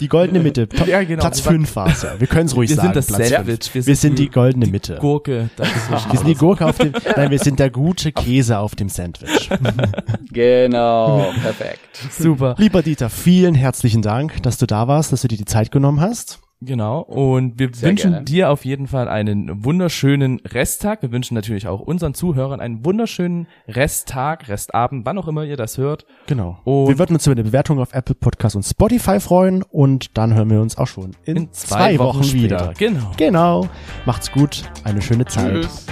Die 0.00 0.08
goldene 0.08 0.40
Mitte. 0.40 0.68
Top, 0.68 0.86
ja, 0.86 1.02
genau. 1.04 1.20
Platz 1.20 1.40
5 1.40 1.76
war 1.76 1.88
es 1.88 2.02
ja. 2.02 2.18
Wir 2.18 2.26
können 2.26 2.46
es 2.46 2.56
ruhig 2.56 2.70
wir 2.70 2.76
sagen. 2.76 2.88
Sind 2.88 2.96
das 2.96 3.06
Platz 3.06 3.28
Sandwich. 3.28 3.74
Wir, 3.74 3.86
wir 3.86 3.96
sind 3.96 4.18
die, 4.18 4.24
die 4.24 4.30
goldene 4.30 4.66
Mitte. 4.66 4.98
Gurke. 5.00 5.50
wir 5.56 6.18
sind 6.18 6.26
die 6.26 6.34
Gurke 6.34 6.66
auf 6.66 6.78
dem, 6.78 6.92
nein, 7.16 7.30
wir 7.30 7.38
sind 7.38 7.58
der 7.58 7.70
gute 7.70 8.12
Käse 8.12 8.58
auf 8.58 8.74
dem 8.74 8.88
Sandwich. 8.88 9.50
genau. 10.32 11.32
Perfekt. 11.42 11.80
Super. 12.10 12.54
Lieber 12.58 12.82
Dieter, 12.82 13.10
vielen 13.10 13.54
herzlichen 13.54 14.02
Dank, 14.02 14.42
dass 14.42 14.58
du 14.58 14.66
da 14.66 14.88
warst, 14.88 15.12
dass 15.12 15.22
du 15.22 15.28
dir 15.28 15.38
die 15.38 15.44
Zeit 15.44 15.70
genommen 15.70 16.00
hast. 16.00 16.40
Genau. 16.64 17.00
Und 17.00 17.58
wir 17.58 17.70
Sehr 17.72 17.90
wünschen 17.90 18.10
gerne. 18.12 18.24
dir 18.24 18.50
auf 18.50 18.64
jeden 18.64 18.86
Fall 18.86 19.08
einen 19.08 19.64
wunderschönen 19.64 20.40
Resttag. 20.40 21.02
Wir 21.02 21.12
wünschen 21.12 21.34
natürlich 21.34 21.66
auch 21.66 21.80
unseren 21.80 22.14
Zuhörern 22.14 22.60
einen 22.60 22.84
wunderschönen 22.84 23.46
Resttag, 23.68 24.48
Restabend, 24.48 25.04
wann 25.04 25.18
auch 25.18 25.28
immer 25.28 25.44
ihr 25.44 25.56
das 25.56 25.78
hört. 25.78 26.06
Genau. 26.26 26.58
Und 26.64 26.88
wir 26.88 26.98
würden 26.98 27.14
uns 27.14 27.26
über 27.26 27.32
eine 27.32 27.44
Bewertung 27.44 27.78
auf 27.78 27.94
Apple 27.94 28.14
Podcast 28.14 28.56
und 28.56 28.62
Spotify 28.62 29.18
freuen 29.20 29.62
und 29.62 30.16
dann 30.16 30.34
hören 30.34 30.50
wir 30.50 30.60
uns 30.60 30.78
auch 30.78 30.86
schon 30.86 31.16
in, 31.24 31.36
in 31.36 31.52
zwei, 31.52 31.96
zwei, 31.96 31.98
Wochen, 31.98 32.20
Wochen 32.20 32.32
wieder. 32.32 32.74
Genau. 32.78 33.10
Genau. 33.16 33.68
Macht's 34.06 34.30
gut. 34.30 34.62
Eine 34.84 35.02
schöne 35.02 35.24
Zeit. 35.24 35.62
Tschüss. 35.62 35.86